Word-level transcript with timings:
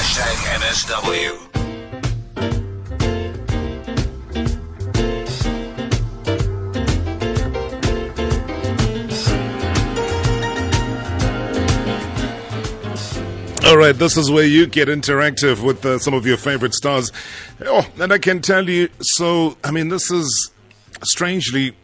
Hashtag. 0.00 0.40
All 13.66 13.76
right, 13.76 13.92
this 13.92 14.16
is 14.16 14.30
where 14.30 14.44
you 14.44 14.66
get 14.66 14.88
interactive 14.88 15.62
with 15.62 15.84
uh, 15.84 15.98
some 15.98 16.14
of 16.14 16.26
your 16.26 16.38
favorite 16.38 16.72
stars. 16.72 17.12
Oh, 17.66 17.86
and 18.00 18.10
I 18.10 18.18
can 18.18 18.40
tell 18.40 18.68
you, 18.68 18.88
so, 19.00 19.58
I 19.62 19.70
mean, 19.70 19.90
this 19.90 20.10
is 20.10 20.50
strangely 21.04 21.76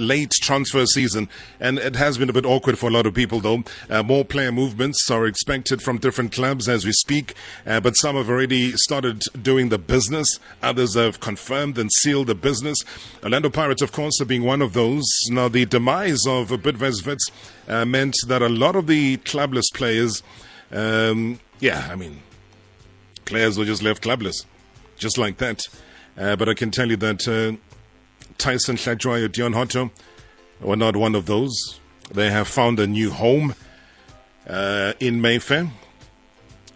late 0.00 0.32
transfer 0.32 0.86
season, 0.86 1.28
and 1.58 1.78
it 1.78 1.96
has 1.96 2.18
been 2.18 2.30
a 2.30 2.32
bit 2.32 2.46
awkward 2.46 2.78
for 2.78 2.88
a 2.88 2.92
lot 2.92 3.06
of 3.06 3.14
people, 3.14 3.40
though. 3.40 3.62
Uh, 3.88 4.02
more 4.02 4.24
player 4.24 4.50
movements 4.50 5.10
are 5.10 5.26
expected 5.26 5.82
from 5.82 5.98
different 5.98 6.32
clubs 6.32 6.68
as 6.68 6.84
we 6.84 6.92
speak, 6.92 7.34
uh, 7.66 7.80
but 7.80 7.96
some 7.96 8.16
have 8.16 8.28
already 8.28 8.72
started 8.72 9.22
doing 9.40 9.68
the 9.68 9.78
business. 9.78 10.38
Others 10.62 10.94
have 10.94 11.20
confirmed 11.20 11.78
and 11.78 11.92
sealed 11.92 12.26
the 12.26 12.34
business. 12.34 12.78
Orlando 13.22 13.50
Pirates, 13.50 13.82
of 13.82 13.92
course, 13.92 14.20
are 14.20 14.26
being 14.26 14.44
one 14.44 14.62
of 14.62 14.72
those. 14.72 15.06
Now, 15.28 15.48
the 15.48 15.66
demise 15.66 16.26
of 16.26 16.48
Bidvest 16.48 17.30
uh, 17.68 17.84
meant 17.84 18.16
that 18.26 18.42
a 18.42 18.48
lot 18.48 18.76
of 18.76 18.86
the 18.86 19.18
clubless 19.18 19.66
players 19.72 20.22
um, 20.72 21.40
yeah, 21.58 21.88
I 21.90 21.96
mean, 21.96 22.22
players 23.24 23.58
were 23.58 23.64
just 23.64 23.82
left 23.82 24.02
clubless, 24.02 24.44
just 24.96 25.18
like 25.18 25.38
that. 25.38 25.66
Uh, 26.16 26.36
but 26.36 26.48
I 26.48 26.54
can 26.54 26.70
tell 26.70 26.88
you 26.88 26.96
that 26.96 27.26
uh, 27.26 27.56
Tyson 28.40 28.76
Hlatshwayo, 28.76 29.28
Deon 29.28 29.52
Hotto 29.52 29.90
were 30.62 30.74
not 30.74 30.96
one 30.96 31.14
of 31.14 31.26
those. 31.26 31.78
They 32.10 32.30
have 32.30 32.48
found 32.48 32.80
a 32.80 32.86
new 32.86 33.10
home 33.10 33.54
uh, 34.48 34.94
in 34.98 35.20
Mayfair. 35.20 35.70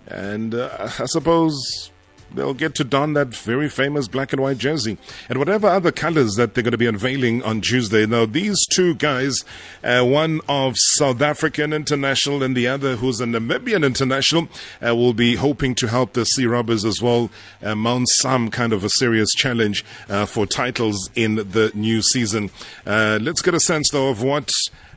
And 0.06 0.54
uh, 0.54 0.90
I 0.98 1.06
suppose 1.06 1.90
they'll 2.34 2.54
get 2.54 2.74
to 2.76 2.84
don 2.84 3.14
that 3.14 3.28
very 3.28 3.68
famous 3.68 4.08
black 4.08 4.32
and 4.32 4.40
white 4.40 4.58
jersey 4.58 4.98
and 5.28 5.38
whatever 5.38 5.66
other 5.66 5.92
colors 5.92 6.34
that 6.34 6.54
they're 6.54 6.64
going 6.64 6.72
to 6.72 6.78
be 6.78 6.86
unveiling 6.86 7.42
on 7.42 7.60
Tuesday. 7.60 8.06
Now, 8.06 8.26
these 8.26 8.66
two 8.66 8.94
guys, 8.94 9.44
uh, 9.82 10.04
one 10.04 10.40
of 10.48 10.74
South 10.76 11.20
African 11.20 11.72
international 11.72 12.42
and 12.42 12.56
the 12.56 12.66
other 12.66 12.96
who's 12.96 13.20
a 13.20 13.24
Namibian 13.24 13.84
international, 13.84 14.48
uh, 14.84 14.94
will 14.94 15.14
be 15.14 15.36
hoping 15.36 15.74
to 15.76 15.88
help 15.88 16.12
the 16.12 16.24
Sea 16.24 16.46
Robbers 16.46 16.84
as 16.84 17.00
well 17.00 17.30
uh, 17.62 17.74
mount 17.74 18.08
some 18.08 18.50
kind 18.50 18.72
of 18.72 18.84
a 18.84 18.88
serious 18.90 19.30
challenge 19.32 19.84
uh, 20.08 20.26
for 20.26 20.46
titles 20.46 21.10
in 21.14 21.36
the 21.36 21.70
new 21.74 22.02
season. 22.02 22.50
Uh, 22.86 23.18
let's 23.20 23.42
get 23.42 23.54
a 23.54 23.60
sense, 23.60 23.90
though, 23.90 24.08
of 24.08 24.22
what 24.22 24.50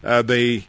uh, 0.04 0.22
they 0.22 0.68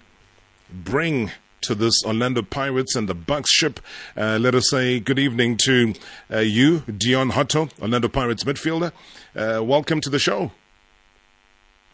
bring 0.70 1.30
to 1.62 1.74
this 1.74 2.04
Orlando 2.04 2.42
Pirates 2.42 2.94
and 2.96 3.08
the 3.08 3.14
Bucs 3.14 3.48
ship. 3.48 3.80
Uh, 4.16 4.38
let 4.40 4.54
us 4.54 4.70
say 4.70 5.00
good 5.00 5.18
evening 5.18 5.56
to 5.58 5.94
uh, 6.32 6.38
you, 6.38 6.80
Deon 6.80 7.32
Hotto, 7.32 7.70
Orlando 7.80 8.08
Pirates 8.08 8.44
midfielder. 8.44 8.92
Uh, 9.34 9.62
welcome 9.62 10.00
to 10.00 10.10
the 10.10 10.18
show. 10.18 10.52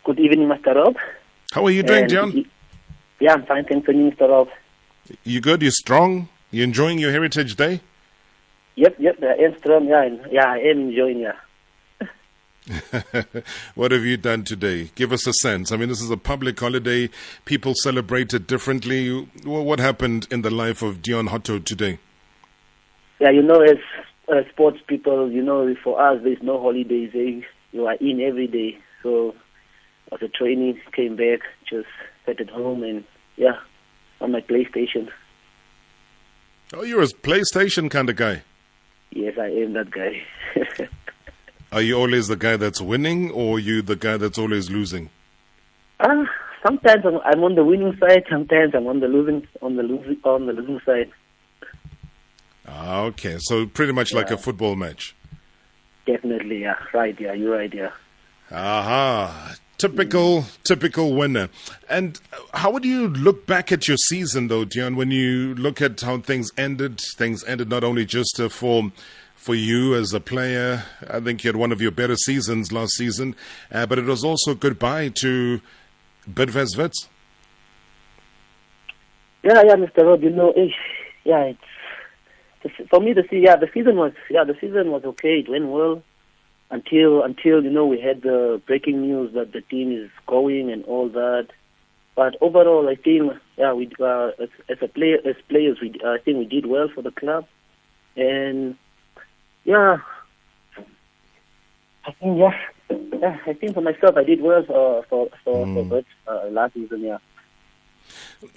Good 0.04 0.20
evening, 0.20 0.48
Mr. 0.48 0.74
Rob. 0.74 0.96
How 1.52 1.64
are 1.64 1.70
you 1.70 1.82
doing, 1.82 2.06
Deon? 2.06 2.46
Yeah, 3.20 3.34
I'm 3.34 3.46
fine, 3.46 3.64
thanks 3.64 3.86
for 3.86 3.92
you, 3.92 4.10
Mr. 4.10 4.28
Rob. 4.28 4.48
You 5.22 5.40
good? 5.40 5.62
You 5.62 5.70
strong? 5.70 6.28
You 6.50 6.62
enjoying 6.64 6.98
your 6.98 7.10
Heritage 7.10 7.56
Day? 7.56 7.80
Yep, 8.76 8.96
yep, 8.98 9.16
I 9.22 9.42
am 9.44 9.56
strong. 9.58 9.86
Yeah, 9.86 10.08
yeah, 10.30 10.50
I 10.50 10.58
am 10.58 10.88
enjoying. 10.88 11.20
Yeah. 11.20 11.32
what 13.74 13.92
have 13.92 14.04
you 14.04 14.16
done 14.16 14.44
today? 14.44 14.90
Give 14.94 15.12
us 15.12 15.26
a 15.26 15.32
sense. 15.34 15.70
I 15.70 15.76
mean, 15.76 15.88
this 15.88 16.00
is 16.00 16.10
a 16.10 16.16
public 16.16 16.58
holiday. 16.58 17.10
People 17.44 17.74
celebrate 17.74 18.32
it 18.32 18.46
differently. 18.46 19.28
What 19.44 19.78
happened 19.78 20.26
in 20.30 20.42
the 20.42 20.50
life 20.50 20.82
of 20.82 21.02
Deon 21.02 21.28
Hotto 21.28 21.62
today? 21.62 21.98
Yeah, 23.20 23.30
you 23.30 23.42
know, 23.42 23.60
as 23.60 23.76
uh, 24.28 24.48
sports 24.50 24.78
people, 24.86 25.30
you 25.30 25.42
know, 25.42 25.74
for 25.82 26.00
us, 26.00 26.20
there's 26.22 26.42
no 26.42 26.60
holidays. 26.60 27.10
Eh? 27.14 27.46
You 27.72 27.86
are 27.86 27.94
in 27.94 28.20
every 28.20 28.46
day. 28.46 28.78
So, 29.02 29.34
after 30.10 30.28
training, 30.28 30.80
came 30.92 31.16
back, 31.16 31.40
just 31.68 31.88
sat 32.24 32.40
at 32.40 32.48
home, 32.48 32.82
and 32.82 33.04
yeah, 33.36 33.58
on 34.20 34.32
my 34.32 34.40
PlayStation. 34.40 35.10
Oh, 36.72 36.82
you're 36.82 37.02
a 37.02 37.06
PlayStation 37.06 37.90
kind 37.90 38.08
of 38.08 38.16
guy. 38.16 38.42
Yes, 39.10 39.34
I 39.38 39.48
am 39.48 39.74
that 39.74 39.90
guy. 39.90 40.88
Are 41.72 41.82
you 41.82 41.96
always 41.96 42.28
the 42.28 42.36
guy 42.36 42.56
that's 42.56 42.80
winning, 42.80 43.30
or 43.30 43.58
you 43.58 43.82
the 43.82 43.96
guy 43.96 44.16
that's 44.16 44.38
always 44.38 44.70
losing? 44.70 45.10
Uh, 46.00 46.24
sometimes 46.64 47.04
I'm, 47.04 47.18
I'm 47.24 47.42
on 47.42 47.54
the 47.54 47.64
winning 47.64 47.96
side. 47.98 48.24
Sometimes 48.30 48.74
I'm 48.74 48.86
on 48.86 49.00
the 49.00 49.08
losing 49.08 49.46
on 49.60 49.76
the 49.76 49.82
losing 49.82 50.18
on 50.24 50.46
the 50.46 50.52
losing 50.52 50.80
side. 50.86 51.10
Ah, 52.66 53.02
okay. 53.02 53.36
So 53.40 53.66
pretty 53.66 53.92
much 53.92 54.12
yeah. 54.12 54.18
like 54.18 54.30
a 54.30 54.36
football 54.36 54.76
match. 54.76 55.14
Definitely, 56.06 56.62
yeah. 56.62 56.76
Right, 56.92 57.18
yeah. 57.20 57.32
You're 57.32 57.56
right, 57.56 57.72
yeah. 57.72 57.90
Aha. 58.50 59.56
Typical, 59.76 60.44
typical 60.62 61.14
winner. 61.14 61.48
And 61.90 62.20
how 62.54 62.70
would 62.70 62.84
you 62.84 63.08
look 63.08 63.46
back 63.46 63.72
at 63.72 63.88
your 63.88 63.96
season, 63.96 64.48
though, 64.48 64.64
Deon, 64.64 64.96
when 64.96 65.10
you 65.10 65.54
look 65.56 65.82
at 65.82 66.00
how 66.00 66.18
things 66.18 66.52
ended? 66.56 67.00
Things 67.16 67.42
ended 67.44 67.68
not 67.68 67.84
only 67.84 68.04
just 68.04 68.40
for 68.50 68.92
for 69.44 69.54
you 69.54 69.94
as 69.94 70.14
a 70.14 70.20
player. 70.20 70.84
I 71.06 71.20
think 71.20 71.44
you 71.44 71.48
had 71.48 71.56
one 71.56 71.70
of 71.70 71.82
your 71.82 71.90
better 71.90 72.16
seasons 72.16 72.72
last 72.72 72.92
season, 72.94 73.36
uh, 73.70 73.84
but 73.84 73.98
it 73.98 74.06
was 74.06 74.24
also 74.24 74.54
goodbye 74.54 75.10
to 75.20 75.60
Bidvest 76.26 76.78
Wits. 76.78 77.10
Yeah, 79.42 79.62
yeah, 79.66 79.76
Mr. 79.76 80.02
Rob, 80.02 80.22
you 80.22 80.30
know, 80.30 80.52
eh, 80.52 80.68
yeah, 81.24 81.52
it's, 82.62 82.88
for 82.88 83.00
me, 83.00 83.12
the 83.12 83.24
yeah, 83.32 83.56
the 83.56 83.68
season 83.74 83.96
was 83.96 84.12
yeah, 84.30 84.44
the 84.44 84.56
season 84.58 84.90
was 84.90 85.04
okay. 85.04 85.40
It 85.40 85.50
went 85.50 85.66
well 85.66 86.02
until 86.70 87.22
until 87.22 87.62
you 87.62 87.68
know 87.68 87.84
we 87.84 88.00
had 88.00 88.22
the 88.22 88.62
breaking 88.66 89.02
news 89.02 89.34
that 89.34 89.52
the 89.52 89.60
team 89.60 89.92
is 89.92 90.10
going 90.26 90.72
and 90.72 90.82
all 90.86 91.10
that. 91.10 91.48
But 92.16 92.36
overall, 92.40 92.88
I 92.88 92.94
think 92.94 93.34
yeah, 93.58 93.74
we 93.74 93.90
uh, 94.00 94.28
as, 94.40 94.48
as 94.70 94.78
a 94.80 94.88
player 94.88 95.18
as 95.26 95.36
players, 95.50 95.76
we 95.82 95.94
I 96.02 96.16
think 96.24 96.38
we 96.38 96.46
did 96.46 96.64
well 96.64 96.88
for 96.94 97.02
the 97.02 97.10
club, 97.10 97.44
and 98.16 98.76
yeah. 99.64 99.98
I 102.06 102.12
think 102.12 102.38
yeah, 102.38 102.58
yeah. 103.20 103.38
I 103.46 103.52
think 103.54 103.74
for 103.74 103.80
myself, 103.80 104.16
I 104.16 104.24
did 104.24 104.42
well 104.42 104.62
for 104.64 105.04
for 105.08 105.28
for, 105.42 105.66
mm. 105.66 105.88
for 105.88 106.02
uh, 106.30 106.48
last 106.50 106.74
season. 106.74 107.00
Yeah. 107.00 107.18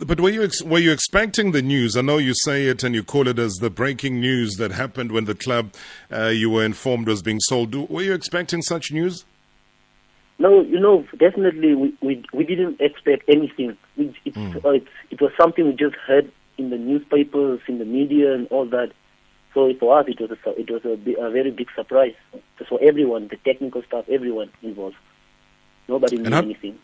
But 0.05 0.19
were 0.19 0.29
you 0.29 0.43
ex- 0.43 0.61
were 0.61 0.79
you 0.79 0.91
expecting 0.91 1.51
the 1.51 1.61
news? 1.61 1.95
I 1.95 2.01
know 2.01 2.17
you 2.17 2.33
say 2.43 2.65
it 2.65 2.83
and 2.83 2.93
you 2.93 3.03
call 3.03 3.27
it 3.27 3.39
as 3.39 3.53
the 3.55 3.69
breaking 3.69 4.19
news 4.19 4.55
that 4.57 4.71
happened 4.71 5.11
when 5.13 5.25
the 5.25 5.35
club 5.35 5.73
uh, 6.11 6.25
you 6.27 6.49
were 6.49 6.65
informed 6.65 7.07
was 7.07 7.21
being 7.21 7.39
sold. 7.39 7.73
Were 7.89 8.01
you 8.01 8.13
expecting 8.13 8.61
such 8.61 8.91
news? 8.91 9.23
No, 10.39 10.61
you 10.61 10.79
know, 10.79 11.05
definitely 11.17 11.73
we 11.73 11.97
we, 12.01 12.23
we 12.33 12.43
didn't 12.43 12.81
expect 12.81 13.23
anything. 13.29 13.77
It's, 13.95 14.17
mm. 14.27 14.63
uh, 14.63 14.69
it's, 14.71 14.87
it 15.09 15.21
was 15.21 15.31
something 15.39 15.65
we 15.65 15.71
just 15.71 15.95
heard 15.95 16.31
in 16.57 16.69
the 16.69 16.77
newspapers, 16.77 17.61
in 17.67 17.79
the 17.79 17.85
media, 17.85 18.33
and 18.33 18.47
all 18.49 18.65
that. 18.65 18.91
So 19.53 19.73
for 19.79 19.99
us, 19.99 20.05
it 20.07 20.19
was 20.19 20.31
a, 20.31 20.59
it 20.59 20.69
was 20.69 20.85
a, 20.85 21.21
a 21.21 21.31
very 21.31 21.51
big 21.51 21.67
surprise 21.75 22.13
for 22.67 22.79
everyone, 22.81 23.27
the 23.27 23.37
technical 23.37 23.81
staff, 23.83 24.05
everyone 24.09 24.51
involved. 24.61 24.95
Nobody 25.87 26.17
knew 26.17 26.35
anything. 26.35 26.79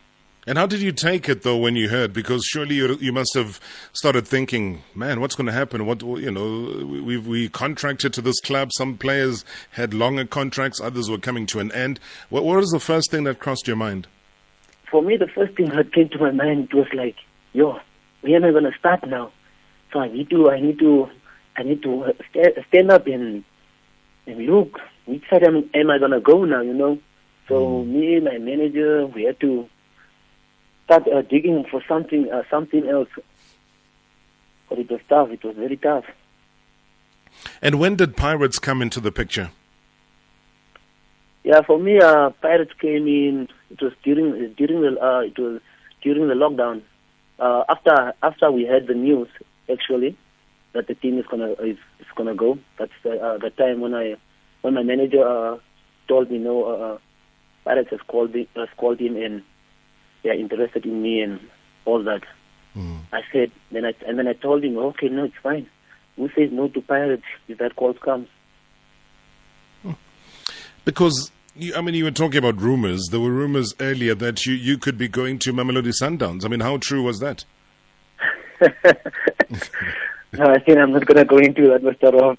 And 0.45 0.57
how 0.57 0.65
did 0.65 0.81
you 0.81 0.91
take 0.91 1.29
it 1.29 1.43
though 1.43 1.57
when 1.57 1.77
you 1.77 1.87
heard? 1.87 2.11
Because 2.11 2.43
surely 2.45 2.75
you, 2.75 2.95
you 2.95 3.13
must 3.13 3.33
have 3.33 3.61
started 3.93 4.27
thinking, 4.27 4.83
man, 4.93 5.21
what's 5.21 5.35
going 5.35 5.47
to 5.47 5.53
happen? 5.53 5.85
What 5.85 6.01
you 6.01 6.31
know, 6.31 6.85
we 6.85 7.17
we 7.17 7.47
contracted 7.47 8.13
to 8.13 8.21
this 8.21 8.41
club. 8.41 8.71
Some 8.73 8.97
players 8.97 9.45
had 9.71 9.93
longer 9.93 10.25
contracts, 10.25 10.81
others 10.81 11.09
were 11.09 11.17
coming 11.17 11.45
to 11.47 11.59
an 11.59 11.71
end. 11.71 11.99
What, 12.29 12.43
what 12.43 12.57
was 12.57 12.71
the 12.71 12.79
first 12.79 13.09
thing 13.09 13.23
that 13.23 13.39
crossed 13.39 13.67
your 13.67 13.77
mind? 13.77 14.07
For 14.91 15.01
me, 15.01 15.15
the 15.15 15.27
first 15.27 15.55
thing 15.55 15.69
that 15.69 15.93
came 15.93 16.09
to 16.09 16.19
my 16.19 16.31
mind 16.31 16.73
was 16.73 16.87
like, 16.93 17.15
yo, 17.53 17.79
we 18.21 18.35
are 18.35 18.39
not 18.39 18.51
going 18.51 18.65
to 18.65 18.77
start 18.77 19.07
now. 19.07 19.31
So 19.93 19.99
I 19.99 20.09
need 20.09 20.29
to, 20.29 20.49
I 20.49 20.59
need 20.59 20.77
to 20.79 21.09
I 21.55 21.63
need 21.63 21.83
to 21.83 22.13
stand 22.69 22.91
up 22.91 23.07
and 23.07 23.43
and 24.25 24.37
look 24.45 24.79
which 25.05 25.23
side 25.29 25.43
am, 25.43 25.69
am 25.73 25.89
I 25.89 25.99
gonna 25.99 26.19
go 26.19 26.45
now? 26.45 26.61
You 26.61 26.73
know. 26.73 26.99
So 27.47 27.83
mm. 27.83 27.87
me, 27.87 28.19
my 28.19 28.37
manager, 28.37 29.05
we 29.07 29.23
had 29.23 29.39
to 29.41 29.67
start 30.85 31.07
uh, 31.07 31.21
digging 31.21 31.65
for 31.69 31.83
something 31.87 32.29
uh, 32.31 32.43
something 32.49 32.87
else. 32.87 33.09
But 34.69 34.79
it 34.79 34.89
was 34.89 35.01
tough. 35.09 35.29
It 35.29 35.43
was 35.43 35.55
very 35.55 35.77
tough. 35.77 36.05
And 37.61 37.79
when 37.79 37.95
did 37.95 38.15
Pirates 38.15 38.59
come 38.59 38.81
into 38.81 38.99
the 38.99 39.11
picture? 39.11 39.51
Yeah, 41.43 41.61
for 41.61 41.77
me, 41.77 41.99
uh, 41.99 42.29
Pirates 42.41 42.71
came 42.79 43.07
in. 43.07 43.49
It 43.69 43.81
was 43.81 43.91
during 44.03 44.53
during 44.53 44.81
the 44.81 45.01
uh, 45.01 45.19
it 45.21 45.37
was 45.37 45.61
during 46.01 46.27
the 46.27 46.35
lockdown. 46.35 46.81
Uh, 47.39 47.63
after 47.67 48.13
after 48.23 48.51
we 48.51 48.63
had 48.63 48.87
the 48.87 48.93
news, 48.93 49.27
actually, 49.69 50.17
that 50.73 50.87
the 50.87 50.95
team 50.95 51.17
is 51.17 51.25
gonna 51.27 51.51
is, 51.53 51.77
is 51.99 52.07
gonna 52.15 52.35
go. 52.35 52.57
That's 52.77 52.91
the, 53.03 53.11
uh, 53.11 53.37
the 53.37 53.49
time 53.51 53.81
when 53.81 53.93
I 53.93 54.15
when 54.61 54.73
my 54.73 54.83
manager 54.83 55.27
uh, 55.27 55.57
told 56.07 56.31
me 56.31 56.37
no, 56.37 56.63
uh, 56.65 56.97
Pirates 57.63 57.89
has 57.91 58.01
called 58.07 58.33
me, 58.33 58.47
has 58.55 58.69
called 58.77 58.99
him 58.99 59.15
and 59.15 59.43
they 60.23 60.29
are 60.29 60.33
interested 60.33 60.85
in 60.85 61.01
me 61.01 61.21
and 61.21 61.39
all 61.85 62.03
that. 62.03 62.21
Mm. 62.75 62.99
I 63.11 63.21
said 63.31 63.51
then 63.71 63.85
I 63.85 63.93
and 64.07 64.17
then 64.17 64.27
I 64.27 64.33
told 64.33 64.63
him 64.63 64.77
okay 64.77 65.09
no 65.09 65.25
it's 65.25 65.35
fine. 65.43 65.67
who 66.15 66.29
says 66.29 66.49
no 66.51 66.67
to 66.69 66.81
Pirates 66.81 67.23
if 67.47 67.57
that 67.59 67.75
call 67.75 67.93
comes? 67.93 68.27
Because 70.85 71.31
you, 71.55 71.75
I 71.75 71.81
mean, 71.81 71.95
you 71.95 72.03
were 72.03 72.11
talking 72.11 72.37
about 72.37 72.59
rumors. 72.59 73.07
There 73.11 73.19
were 73.19 73.31
rumors 73.31 73.73
earlier 73.79 74.15
that 74.15 74.45
you, 74.45 74.53
you 74.53 74.77
could 74.77 74.97
be 74.97 75.07
going 75.07 75.39
to 75.39 75.53
Mamelodi 75.53 75.93
Sundowns. 75.93 76.45
I 76.45 76.47
mean, 76.47 76.59
how 76.61 76.77
true 76.77 77.03
was 77.03 77.19
that? 77.19 77.45
no, 80.33 80.45
I 80.45 80.59
think 80.59 80.77
I'm 80.77 80.91
not 80.91 81.05
going 81.05 81.17
to 81.17 81.25
go 81.25 81.37
into 81.37 81.67
that, 81.69 81.81
Mr. 81.83 82.11
Rob. 82.13 82.37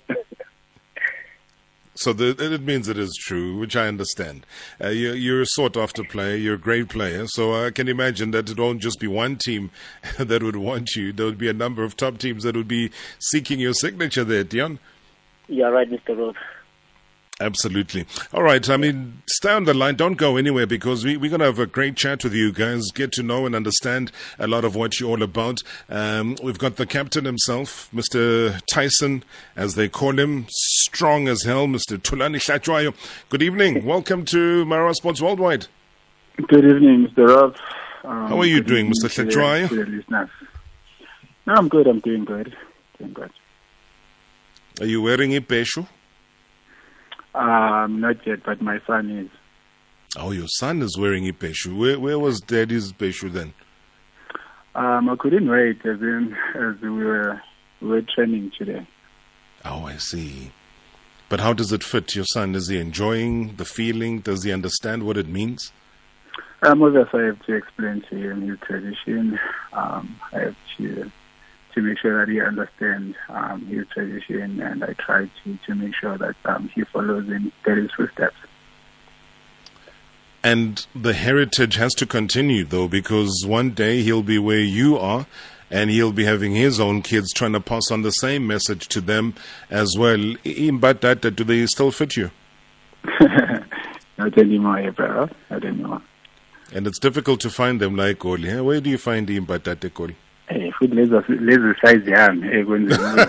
So 1.97 2.13
the, 2.13 2.35
it 2.53 2.63
means 2.63 2.89
it 2.89 2.99
is 2.99 3.17
true, 3.21 3.57
which 3.57 3.77
I 3.77 3.87
understand. 3.87 4.45
Uh, 4.83 4.89
you, 4.89 5.13
you're 5.13 5.43
a 5.43 5.47
sought 5.47 5.77
after 5.77 6.03
player, 6.03 6.35
you're 6.35 6.57
a 6.57 6.59
great 6.59 6.89
player, 6.89 7.27
so 7.29 7.65
I 7.65 7.71
can 7.71 7.87
imagine 7.89 8.33
that 8.33 8.51
it 8.51 8.59
won't 8.59 8.81
just 8.83 8.99
be 8.99 9.07
one 9.07 9.37
team 9.37 9.71
that 10.19 10.43
would 10.43 10.57
want 10.57 10.97
you. 10.97 11.13
There 11.13 11.27
would 11.27 11.39
be 11.39 11.49
a 11.49 11.53
number 11.53 11.85
of 11.85 11.97
top 11.97 12.19
teams 12.19 12.43
that 12.43 12.57
would 12.57 12.67
be 12.67 12.91
seeking 13.21 13.61
your 13.61 13.75
signature 13.75 14.25
there, 14.25 14.45
Deon. 14.45 14.79
You're 15.47 15.71
right, 15.71 15.89
Mr. 15.89 16.19
Rob. 16.19 16.35
Absolutely. 17.45 18.07
All 18.33 18.43
right. 18.43 18.67
I 18.71 18.79
mean, 18.79 19.23
stay 19.27 19.51
on 19.51 19.65
the 19.65 19.75
line. 19.75 19.97
Don't 19.97 20.15
go 20.15 20.39
anywhere 20.39 20.67
because 20.67 21.05
we, 21.05 21.19
we're 21.19 21.29
going 21.29 21.41
to 21.41 21.45
have 21.47 21.59
a 21.59 21.67
great 21.67 21.95
chat 21.95 22.25
with 22.25 22.33
you 22.33 22.51
guys, 22.53 22.91
get 22.91 23.13
to 23.13 23.23
know 23.23 23.45
and 23.45 23.55
understand 23.55 24.11
a 24.39 24.47
lot 24.47 24.65
of 24.65 24.75
what 24.75 24.99
you're 24.99 25.11
all 25.11 25.23
about. 25.23 25.61
Um, 25.91 26.37
we've 26.43 26.59
got 26.59 26.77
the 26.77 26.87
captain 26.87 27.27
himself, 27.27 27.91
Mr. 27.95 28.59
Tyson, 28.65 29.25
as 29.57 29.75
they 29.75 29.91
call 29.91 30.19
him, 30.19 30.47
strong 30.49 31.29
as 31.29 31.43
hell, 31.43 31.67
Mr. 31.67 31.99
Hlatshwayo. 31.99 32.95
Good 33.29 33.43
evening. 33.43 33.85
Welcome 33.85 34.25
to 34.27 34.65
Marawa 34.65 34.95
Sports 34.95 35.21
Worldwide. 35.21 35.67
Good 36.49 36.65
evening, 36.65 37.09
Mr. 37.09 37.29
Rob. 37.29 37.57
Um, 38.05 38.29
How 38.29 38.41
are 38.41 38.47
you 38.47 38.63
doing, 38.63 38.91
Mr. 38.91 39.13
to 39.13 39.25
the- 39.25 39.31
Hlatshwayo? 39.31 39.69
to 39.69 39.75
the 39.77 39.85
listeners. 39.85 40.31
No, 41.47 41.55
I'm 41.57 41.69
good. 41.69 41.87
I'm 41.87 42.01
doing 42.01 42.25
good. 42.25 42.57
Doing 42.99 43.13
good. 43.13 43.31
Are 44.81 44.87
you 44.87 45.03
wearing 45.03 45.37
a 45.37 45.43
peshu? 45.43 45.87
Um, 47.35 48.01
not 48.01 48.25
yet, 48.27 48.45
but 48.45 48.61
my 48.61 48.81
son 48.87 49.11
is. 49.11 49.31
Oh, 50.17 50.31
your 50.31 50.47
son 50.47 50.83
is 50.83 50.97
wearing 50.97 51.29
a 51.29 51.33
peshu. 51.33 51.77
Where, 51.77 51.99
where 51.99 52.19
was 52.19 52.41
daddy's 52.41 52.93
peshu 52.93 53.33
then? 53.33 53.53
Um, 54.77 55.09
I 55.09 55.17
couldn't 55.17 55.49
wait 55.49 55.79
as 55.85 56.01
in 56.01 56.37
as 56.55 56.81
we 56.81 56.91
were 56.91 57.41
we 57.81 57.89
were 57.89 58.03
training 58.03 58.53
today. 58.57 58.87
Oh, 59.65 59.85
I 59.85 59.97
see. 59.97 60.53
But 61.29 61.41
how 61.41 61.53
does 61.53 61.73
it 61.73 61.83
fit 61.83 62.15
your 62.15 62.27
son? 62.27 62.55
Is 62.55 62.69
he 62.69 62.79
enjoying 62.79 63.57
the 63.57 63.65
feeling? 63.65 64.21
Does 64.21 64.45
he 64.45 64.53
understand 64.53 65.05
what 65.05 65.17
it 65.17 65.27
means? 65.27 65.73
Um, 66.63 66.83
obviously, 66.83 67.21
I 67.23 67.27
have 67.27 67.45
to 67.47 67.55
explain 67.55 68.05
to 68.11 68.17
him 68.17 68.49
his 68.49 68.59
tradition. 68.61 69.39
Um, 69.73 70.17
I 70.33 70.41
have 70.41 70.57
to 70.79 71.11
to 71.75 71.83
make 71.83 71.99
sure 71.99 72.25
that 72.25 72.31
he 72.31 72.41
understands 72.41 73.17
um, 73.29 73.67
his 73.67 73.87
tradition, 73.89 74.61
and 74.61 74.83
I 74.85 74.95
try 74.95 75.29
to 75.45 75.59
to 75.67 75.75
make 75.75 75.95
sure 75.95 76.17
that 76.19 76.37
um, 76.45 76.71
he 76.75 76.85
follows 76.85 77.29
in 77.29 77.53
daddy's 77.65 77.91
footsteps. 77.97 78.37
And 80.43 80.87
the 80.95 81.15
heritage 81.15 81.77
has 81.77 81.95
to 81.95 82.07
continue, 82.07 82.65
though, 82.65 82.87
because 82.87 83.45
one 83.47 83.71
day 83.71 84.03
he'll 84.03 84.23
be 84.23 84.39
where 84.39 84.61
you 84.61 84.99
are, 84.99 85.27
and 85.71 85.91
he'll 85.91 86.13
be 86.13 86.25
having 86.25 86.55
his 86.55 86.79
own 86.79 87.01
kids 87.01 87.33
trying 87.33 87.53
to 87.53 87.61
pass 87.61 87.91
on 87.91 88.03
the 88.03 88.11
same 88.11 88.47
message 88.47 88.87
to 88.89 89.01
them 89.01 89.35
as 89.71 89.97
well. 89.99 90.35
But 90.73 91.01
that, 91.01 91.23
do 91.23 91.45
they 91.45 91.67
still 91.67 91.91
fit 91.91 92.17
you? 92.17 92.31
Not 94.19 94.39
anymore, 94.39 94.93
bro. 94.93 95.29
Not 95.51 95.65
anymore. 95.65 96.03
And 96.73 96.87
it's 96.87 96.99
difficult 96.99 97.41
to 97.41 97.51
find 97.51 97.81
them 97.81 97.97
like 97.97 98.25
Oli. 98.25 98.61
Where 98.61 98.81
do 98.81 98.91
you 98.91 98.99
find 98.99 99.29
him, 99.29 99.45
but 99.45 99.65
that 99.65 99.99
Oli? 99.99 100.13
Eh, 100.13 100.24
futhi 100.79 100.95
lezo 100.95 101.25
lezo 101.29 101.75
size 101.81 102.11
yami 102.11 102.49
ekwenzeni 102.49 103.23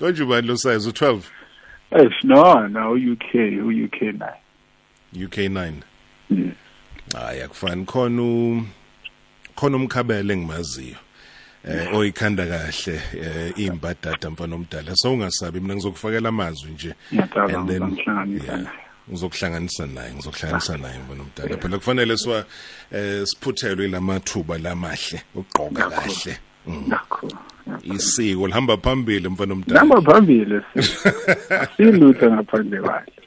Don't 0.00 0.16
you 0.18 0.26
mind 0.26 0.46
lo 0.46 0.56
size 0.56 0.86
of 0.86 0.94
12? 0.94 1.30
Eh, 1.90 2.08
no 2.24 2.66
no 2.68 2.92
UK 2.92 3.34
u-UK 3.34 4.02
naye 4.18 4.38
UK 5.24 5.36
9. 5.48 5.72
Mm. 6.30 6.52
Hayi 7.14 7.42
akufani 7.42 7.84
khona 7.86 8.22
u 8.22 8.62
khona 9.56 9.76
umkhabele 9.76 10.32
engimaziyo. 10.34 10.96
Eh 11.64 11.94
oyikhanda 11.94 12.46
kahle 12.46 13.00
eh 13.14 13.52
imbadada 13.58 14.30
mfana 14.30 14.54
omdala. 14.56 14.92
So 14.96 15.12
ungasabi 15.12 15.60
mina 15.60 15.74
ngizokufakela 15.74 16.28
amazwi 16.28 16.70
nje. 16.72 16.94
ngiyacabanga 17.14 17.58
And 17.58 17.68
then- 17.68 17.82
ngizamhlanganisa 17.82 18.52
yeah. 18.52 18.66
Naye. 19.08 19.12
ngizokuhlanganisa 19.12 19.86
naye 19.86 20.14
ngizokuhlanganisa 20.14 20.76
naye 20.76 20.98
mfana 20.98 21.22
omdala. 21.22 21.56
Phela 21.56 21.78
kufanele 21.78 22.16
siwa 22.16 22.44
eh 22.92 23.26
siphuthelwe 23.26 23.88
lamathuba 23.88 24.58
lamahle 24.58 25.22
ugqoka 25.34 25.90
kahle. 25.90 26.38
Ngakho, 26.68 27.26
ngakho. 27.26 27.94
isiko 27.94 28.46
lihamba 28.46 28.76
phambili 28.76 29.28
mfana 29.28 29.52
omdala. 29.54 29.80
Namba 29.80 30.02
phambili 30.02 30.60
asilutho 31.62 32.30
ngaphandle 32.32 32.80
kwakhe. 32.80 33.17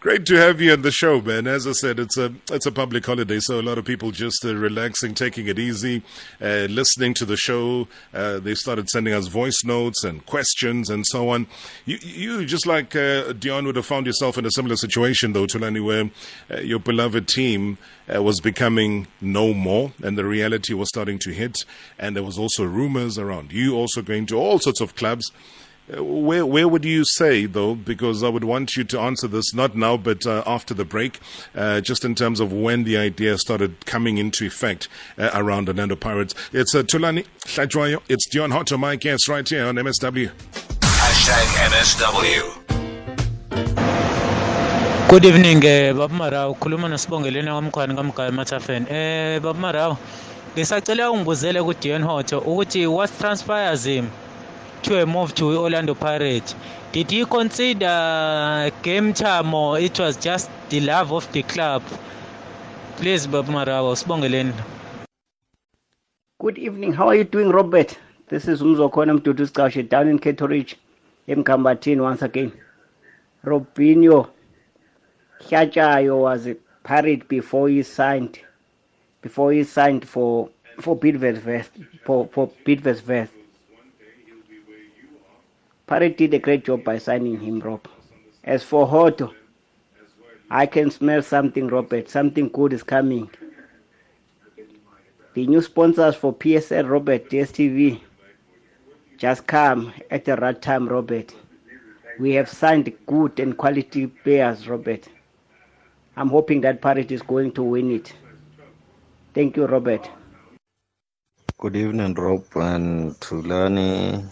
Great 0.00 0.26
to 0.26 0.36
have 0.36 0.60
you 0.60 0.72
on 0.72 0.82
the 0.82 0.90
show, 0.90 1.20
man. 1.20 1.46
As 1.46 1.66
I 1.66 1.72
said, 1.72 1.98
it's 1.98 2.16
a 2.16 2.32
it's 2.50 2.66
a 2.66 2.72
public 2.72 3.04
holiday, 3.06 3.38
so 3.38 3.60
a 3.60 3.62
lot 3.62 3.78
of 3.78 3.84
people 3.84 4.10
just 4.10 4.44
uh, 4.44 4.54
relaxing, 4.54 5.14
taking 5.14 5.46
it 5.46 5.58
easy, 5.58 6.02
uh, 6.40 6.66
listening 6.70 7.14
to 7.14 7.24
the 7.24 7.36
show. 7.36 7.86
Uh, 8.12 8.40
they 8.40 8.54
started 8.54 8.88
sending 8.88 9.14
us 9.14 9.28
voice 9.28 9.62
notes 9.64 10.02
and 10.04 10.24
questions 10.26 10.90
and 10.90 11.06
so 11.06 11.28
on. 11.28 11.46
You, 11.84 11.98
you 12.02 12.46
just 12.46 12.66
like 12.66 12.96
uh, 12.96 13.32
Deon 13.34 13.66
would 13.66 13.76
have 13.76 13.86
found 13.86 14.06
yourself 14.06 14.38
in 14.38 14.46
a 14.46 14.50
similar 14.50 14.76
situation, 14.76 15.32
though, 15.32 15.46
Thulani, 15.46 15.84
where 15.84 16.10
uh, 16.50 16.62
your 16.62 16.80
beloved 16.80 17.28
team 17.28 17.78
uh, 18.12 18.22
was 18.22 18.40
becoming 18.40 19.06
no 19.20 19.54
more, 19.54 19.92
and 20.02 20.18
the 20.18 20.24
reality 20.24 20.74
was 20.74 20.88
starting 20.88 21.18
to 21.20 21.30
hit, 21.30 21.64
and 21.98 22.16
there 22.16 22.24
was 22.24 22.38
also 22.38 22.64
rumors 22.64 23.18
around 23.18 23.52
you 23.52 23.76
also 23.76 24.02
going 24.02 24.26
to 24.26 24.36
all 24.36 24.58
sorts 24.58 24.80
of 24.80 24.94
clubs. 24.94 25.30
Uh, 25.96 26.04
Where 26.04 26.46
where 26.46 26.68
would 26.68 26.84
you 26.84 27.04
say 27.04 27.46
though? 27.46 27.74
Because 27.74 28.22
I 28.22 28.28
would 28.28 28.44
want 28.44 28.76
you 28.76 28.84
to 28.84 29.00
answer 29.00 29.26
this 29.26 29.54
not 29.54 29.74
now, 29.74 29.96
but 29.96 30.26
uh, 30.26 30.42
after 30.46 30.74
the 30.74 30.84
break, 30.84 31.18
uh, 31.54 31.80
just 31.80 32.04
in 32.04 32.14
terms 32.14 32.38
of 32.38 32.52
when 32.52 32.84
the 32.84 32.96
idea 32.96 33.38
started 33.38 33.86
coming 33.86 34.18
into 34.18 34.46
effect 34.46 34.88
uh, 35.18 35.30
around 35.34 35.68
Orlando 35.68 35.96
Pirates. 35.96 36.34
It's 36.52 36.74
uh, 36.74 36.82
Thulani 36.82 37.26
Hlatshwayo. 37.40 38.02
It's 38.08 38.28
Deon 38.28 38.52
Hotto, 38.52 38.78
my 38.78 38.96
guest 38.96 39.26
right 39.28 39.48
here 39.48 39.66
on 39.66 39.76
MSW. 39.76 40.30
Hashtag 40.80 41.46
MSW. 41.70 42.56
Good 45.08 45.24
evening 45.24 45.64
eh 45.64 45.92
Baba 45.92 46.14
Marawu 46.14 46.52
ukhuluma 46.52 46.88
noSibongeleni 46.88 47.48
kamkhwani 47.48 47.94
kamgaya 47.94 48.30
Mathafen 48.32 48.86
eh 48.90 49.40
Baba 49.40 49.58
Marawu 49.60 49.96
ngisacela 50.54 51.10
ungibuzele 51.10 51.62
ku 51.64 51.74
Deon 51.74 52.02
Hotto 52.02 52.38
ukuthi 52.40 52.86
what 52.86 53.10
transpires 53.18 53.84
him 53.84 54.08
to 54.82 55.00
a 55.02 55.06
move 55.06 55.34
to 55.34 55.56
Orlando 55.58 55.94
Pirates 55.94 56.54
did 56.92 57.10
he 57.10 57.24
consider 57.24 58.70
game 58.82 59.12
time 59.12 59.54
or 59.54 59.78
it 59.78 59.98
was 59.98 60.16
just 60.16 60.50
the 60.70 60.80
love 60.80 61.12
of 61.12 61.30
the 61.32 61.42
club 61.42 61.82
please 62.96 63.26
Baba 63.26 63.52
Marawu 63.52 63.94
Sibongeleni 63.96 64.54
Good 66.40 66.56
evening. 66.56 66.94
How 66.94 67.08
are 67.08 67.14
you 67.14 67.24
doing, 67.24 67.50
Robert? 67.50 67.98
This 68.28 68.48
is 68.48 68.62
Umzokhona 68.62 69.20
Mdudu 69.20 69.46
Sqashe 69.46 69.86
down 69.86 70.08
in 70.08 70.18
Cato 70.18 70.46
Ridge, 70.48 70.78
Mkambatini 71.28 72.00
once 72.00 72.22
again. 72.22 72.50
Robinho 73.44 74.30
Hyachayo 75.42 76.20
was 76.22 76.46
a 76.46 76.56
pirate 76.82 77.28
before 77.28 77.68
he 77.68 77.82
signed 77.82 78.40
before 79.20 79.52
he 79.52 79.64
signed 79.64 80.08
for 80.08 80.48
for 80.80 80.96
Bidvest 80.96 81.68
for 82.04 82.26
for 82.28 82.50
Bidvest 82.64 83.28
Pirate 85.90 86.16
did 86.16 86.32
a 86.34 86.38
great 86.38 86.64
job 86.64 86.84
by 86.84 86.98
signing 86.98 87.40
him, 87.40 87.58
Rob. 87.58 87.88
As 88.44 88.62
for 88.62 88.86
Hotto, 88.86 89.34
I 90.48 90.64
can 90.66 90.88
smell 90.88 91.20
something, 91.20 91.66
Robert. 91.66 92.08
Something 92.08 92.48
good 92.48 92.72
is 92.72 92.84
coming. 92.84 93.28
The 95.34 95.48
new 95.48 95.60
sponsors 95.60 96.14
for 96.14 96.32
PSL, 96.32 96.88
Robert, 96.88 97.28
DSTV, 97.28 98.00
just 99.18 99.48
come 99.48 99.92
at 100.12 100.24
the 100.24 100.36
right 100.36 100.62
time, 100.62 100.88
Robert. 100.88 101.34
We 102.20 102.34
have 102.34 102.48
signed 102.48 102.92
good 103.06 103.40
and 103.40 103.58
quality 103.58 104.06
players, 104.06 104.68
Robert. 104.68 105.08
I'm 106.16 106.28
hoping 106.28 106.60
that 106.60 106.80
Pirate 106.80 107.10
is 107.10 107.22
going 107.22 107.50
to 107.54 107.64
win 107.64 107.90
it. 107.90 108.12
Thank 109.34 109.56
you, 109.56 109.66
Robert. 109.66 110.08
Good 111.58 111.74
evening, 111.74 112.14
Rob 112.14 112.44
and 112.54 113.18
Thulani 113.18 114.24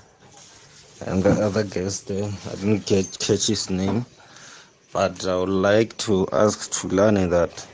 and 1.06 1.22
the 1.22 1.30
other 1.44 1.64
guest 1.64 2.08
there. 2.08 2.30
I 2.50 2.54
didn't 2.56 2.86
get 2.86 3.18
catch 3.18 3.46
his 3.46 3.70
name, 3.70 4.04
but 4.92 5.26
I 5.26 5.36
would 5.36 5.48
like 5.48 5.96
to 5.98 6.26
ask 6.32 6.70
Thulani 6.70 7.28
that 7.30 7.66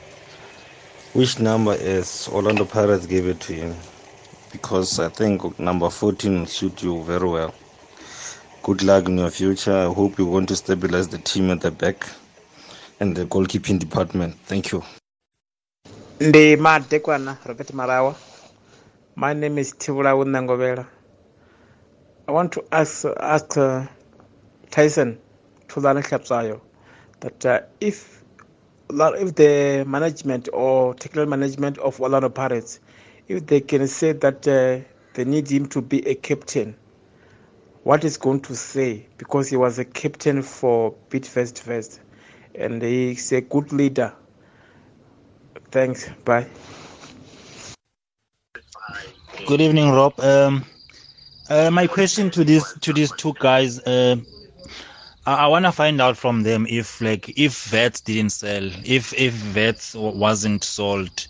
which 1.13 1.39
number 1.39 1.73
is 1.75 2.27
Orlando 2.31 2.65
Pirates 2.65 3.05
gave 3.07 3.27
it 3.27 3.39
to 3.41 3.53
him 3.53 3.75
because 4.51 4.99
I 4.99 5.09
think 5.09 5.59
number 5.59 5.89
14 5.89 6.39
will 6.39 6.45
suit 6.45 6.83
you 6.83 7.03
very 7.03 7.27
well. 7.27 7.53
Good 8.63 8.83
luck 8.83 9.07
in 9.07 9.17
your 9.17 9.29
future. 9.29 9.75
I 9.75 9.93
hope 9.93 10.17
you 10.17 10.25
want 10.25 10.49
to 10.49 10.55
stabilize 10.55 11.07
the 11.07 11.19
team 11.19 11.51
at 11.51 11.61
the 11.61 11.71
back 11.71 12.07
and 12.99 13.15
the 13.15 13.25
goalkeeping 13.25 13.79
department. 13.79 14.35
Thank 14.45 14.71
you. 14.71 14.83
ndi 16.19 16.55
madekwana 16.57 17.37
robert 17.45 17.73
marawa 17.73 18.15
My 19.15 19.33
name 19.33 19.57
is 19.61 19.73
Tibula 19.77 20.13
Wunangobela. 20.15 20.85
I 22.27 22.31
want 22.31 22.51
to 22.53 22.63
ask, 22.71 23.05
ask 23.19 23.55
uh, 23.55 23.85
Tyson 24.71 25.19
Tulane 25.67 26.01
Hlapsayo 26.01 26.59
that 27.19 27.45
uh, 27.45 27.61
if 27.79 28.23
if 28.89 29.35
the 29.35 29.83
management 29.87 30.49
or 30.53 30.95
technical 30.95 31.27
management 31.27 31.77
of 31.79 31.99
Orlando 32.01 32.29
Pirates, 32.29 32.79
if 33.27 33.45
they 33.45 33.61
can 33.61 33.87
say 33.87 34.13
that 34.13 34.47
uh, 34.47 34.83
they 35.13 35.25
need 35.25 35.49
him 35.51 35.67
to 35.67 35.81
be 35.81 36.07
a 36.07 36.15
captain, 36.15 36.75
what 37.83 38.03
is 38.03 38.17
going 38.17 38.41
to 38.41 38.55
say? 38.55 39.05
Because 39.17 39.49
he 39.49 39.57
was 39.57 39.77
a 39.79 39.85
captain 39.85 40.41
for 40.41 40.95
Bidvest 41.09 41.59
First, 41.59 42.01
and 42.55 42.81
he's 42.81 43.31
a 43.33 43.41
good 43.41 43.71
leader. 43.71 44.13
Thanks. 45.71 46.09
Bye. 46.25 46.47
Good 49.45 49.61
evening, 49.61 49.91
Rob. 49.91 50.19
Um, 50.19 50.65
uh, 51.49 51.69
my 51.71 51.87
question 51.87 52.29
to 52.31 52.43
these 52.43 52.73
to 52.81 52.93
these 52.93 53.11
two 53.11 53.33
guys, 53.39 53.79
uh, 53.79 54.15
I, 55.25 55.33
I 55.45 55.47
want 55.47 55.65
to 55.65 55.71
find 55.71 56.01
out 56.01 56.17
from 56.17 56.43
them 56.43 56.65
if 56.69 57.01
like 57.01 57.29
if 57.37 57.71
Wits 57.71 58.01
didn't 58.01 58.31
sell, 58.31 58.63
if 58.85 59.13
if 59.13 59.55
Wits 59.55 59.95
wasn't 59.95 60.63
sold, 60.63 61.27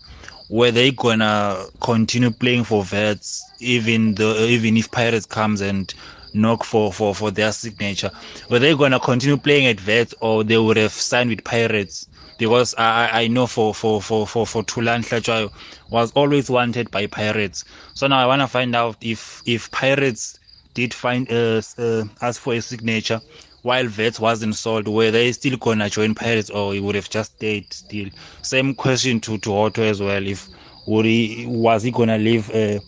were 0.49 0.71
they 0.71 0.91
gonna 0.91 1.65
continue 1.81 2.31
playing 2.31 2.63
for 2.63 2.83
Wits 2.91 3.43
even 3.59 4.15
the 4.15 4.45
even 4.49 4.77
if 4.77 4.91
Pirates 4.91 5.25
comes 5.25 5.61
and 5.61 5.93
knock 6.33 6.63
for 6.63 6.91
for 6.93 7.15
for 7.15 7.31
their 7.31 7.51
signature? 7.51 8.11
Were 8.49 8.59
they 8.59 8.75
gonna 8.75 8.99
continue 8.99 9.37
playing 9.37 9.67
at 9.67 9.85
Wits 9.85 10.13
or 10.21 10.43
they 10.43 10.57
would 10.57 10.77
have 10.77 10.91
signed 10.93 11.29
with 11.29 11.43
Pirates? 11.43 12.07
Because 12.37 12.75
I, 12.77 13.23
I 13.23 13.27
know 13.27 13.47
for 13.47 13.73
for 13.73 14.01
for 14.01 14.27
for 14.27 14.45
for 14.45 14.63
Hlatshwayo 14.63 15.51
was 15.89 16.11
always 16.13 16.49
wanted 16.49 16.91
by 16.91 17.07
Pirates. 17.07 17.63
So 17.93 18.07
now 18.07 18.19
I 18.19 18.25
want 18.25 18.41
to 18.41 18.47
find 18.47 18.75
out 18.75 18.97
if 19.01 19.41
if 19.45 19.71
Pirates 19.71 20.39
did 20.73 20.93
find 20.93 21.31
uh, 21.31 21.61
uh, 21.77 22.03
ask 22.21 22.41
for 22.41 22.53
a 22.53 22.61
signature 22.61 23.21
while 23.61 23.87
Wits 23.97 24.19
wasn't 24.19 24.55
sold, 24.55 24.87
were 24.87 25.09
they 25.09 25.31
still 25.31 25.57
gonna 25.57 25.89
join 25.89 26.13
Pirates 26.13 26.49
or 26.51 26.73
he 26.73 26.79
would 26.79 26.93
have 26.95 27.09
just 27.09 27.31
stayed 27.37 27.73
still? 27.73 28.09
Same 28.43 28.75
question 28.75 29.19
to 29.21 29.37
to 29.39 29.55
Otto 29.55 29.83
as 29.83 30.01
well. 30.01 30.25
If 30.27 30.47
would 30.85 31.05
he 31.05 31.45
was 31.47 31.83
he 31.83 31.91
gonna 31.91 32.17
leave 32.17 32.49
uh, 32.51 32.79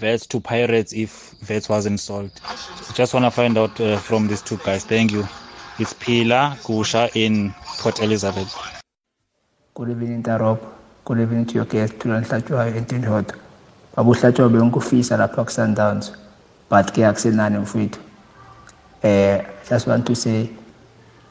Wits 0.00 0.26
to 0.28 0.40
Pirates 0.40 0.92
if 0.92 1.34
Wits 1.48 1.68
wasn't 1.68 2.00
sold? 2.00 2.30
Just 2.94 3.12
wanna 3.12 3.30
find 3.30 3.58
out 3.58 3.78
uh, 3.80 3.98
from 3.98 4.28
these 4.28 4.42
two 4.42 4.56
guys. 4.58 4.84
Thank 4.84 5.12
you. 5.12 5.26
It's 5.78 5.92
Pila 5.92 6.56
Kusha 6.62 7.10
in 7.14 7.52
Port 7.78 8.00
Elizabeth. 8.00 8.81
Good 9.74 9.88
evening, 9.88 10.22
Tarop. 10.22 10.60
Good 11.06 11.20
evening 11.20 11.46
to 11.46 11.54
your 11.54 11.64
guest, 11.64 11.94
Thulan 11.94 12.26
Hlatshwayo 12.26 12.76
and 12.76 13.04
Hot. 13.06 13.32
Babu 13.96 14.12
Hlatshwayo 14.12 14.50
bengikufisa 14.50 15.16
lapha 15.16 15.46
ku-Sundowns 15.46 16.12
but 16.68 16.92
ke 16.92 16.98
akusenani 16.98 17.58
mfowethu. 17.58 17.98
Eh 19.02 19.42
just 19.66 19.86
want 19.86 20.06
to 20.06 20.14
say 20.14 20.50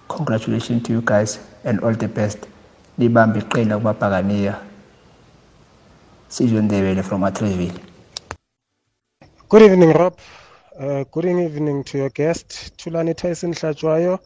congratulations 0.07 0.81
to 0.81 0.93
you 0.93 1.01
guys 1.01 1.37
and 1.65 1.79
all 1.81 1.93
the 1.93 2.07
best. 2.07 2.47
Libambe 2.97 3.39
iqela 3.41 3.77
kubabhakaniya. 3.77 4.55
Sizwe 6.27 6.61
Ndebele 6.61 7.03
from 7.03 7.21
Atteridgeville. 7.21 7.79
Good 9.49 9.61
evening, 9.61 9.93
Rob. 9.93 10.17
Uh, 10.79 11.03
good 11.11 11.25
evening 11.25 11.83
to 11.83 11.99
your 11.99 12.09
guest, 12.09 12.73
Thulani 12.79 13.15
Tyson 13.15 13.53
Hlatshwayo 13.53 14.19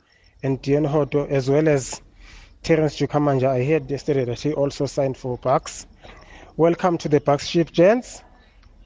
and 0.43 0.61
Deon 0.61 0.87
Hotto, 0.87 1.29
as 1.29 1.49
well 1.49 1.67
as 1.67 1.99
Terrence 2.65 2.95
Dzvukamanja, 2.95 3.47
I 3.47 3.63
heard 3.63 3.91
yesterday 3.91 4.25
that 4.25 4.39
he 4.39 4.51
also 4.51 4.87
signed 4.87 5.15
for 5.15 5.37
Bucs. 5.37 5.85
Welcome 6.57 6.97
to 6.97 7.07
the 7.07 7.19
Bucs 7.19 7.47
ship, 7.47 7.71
gents. 7.71 8.23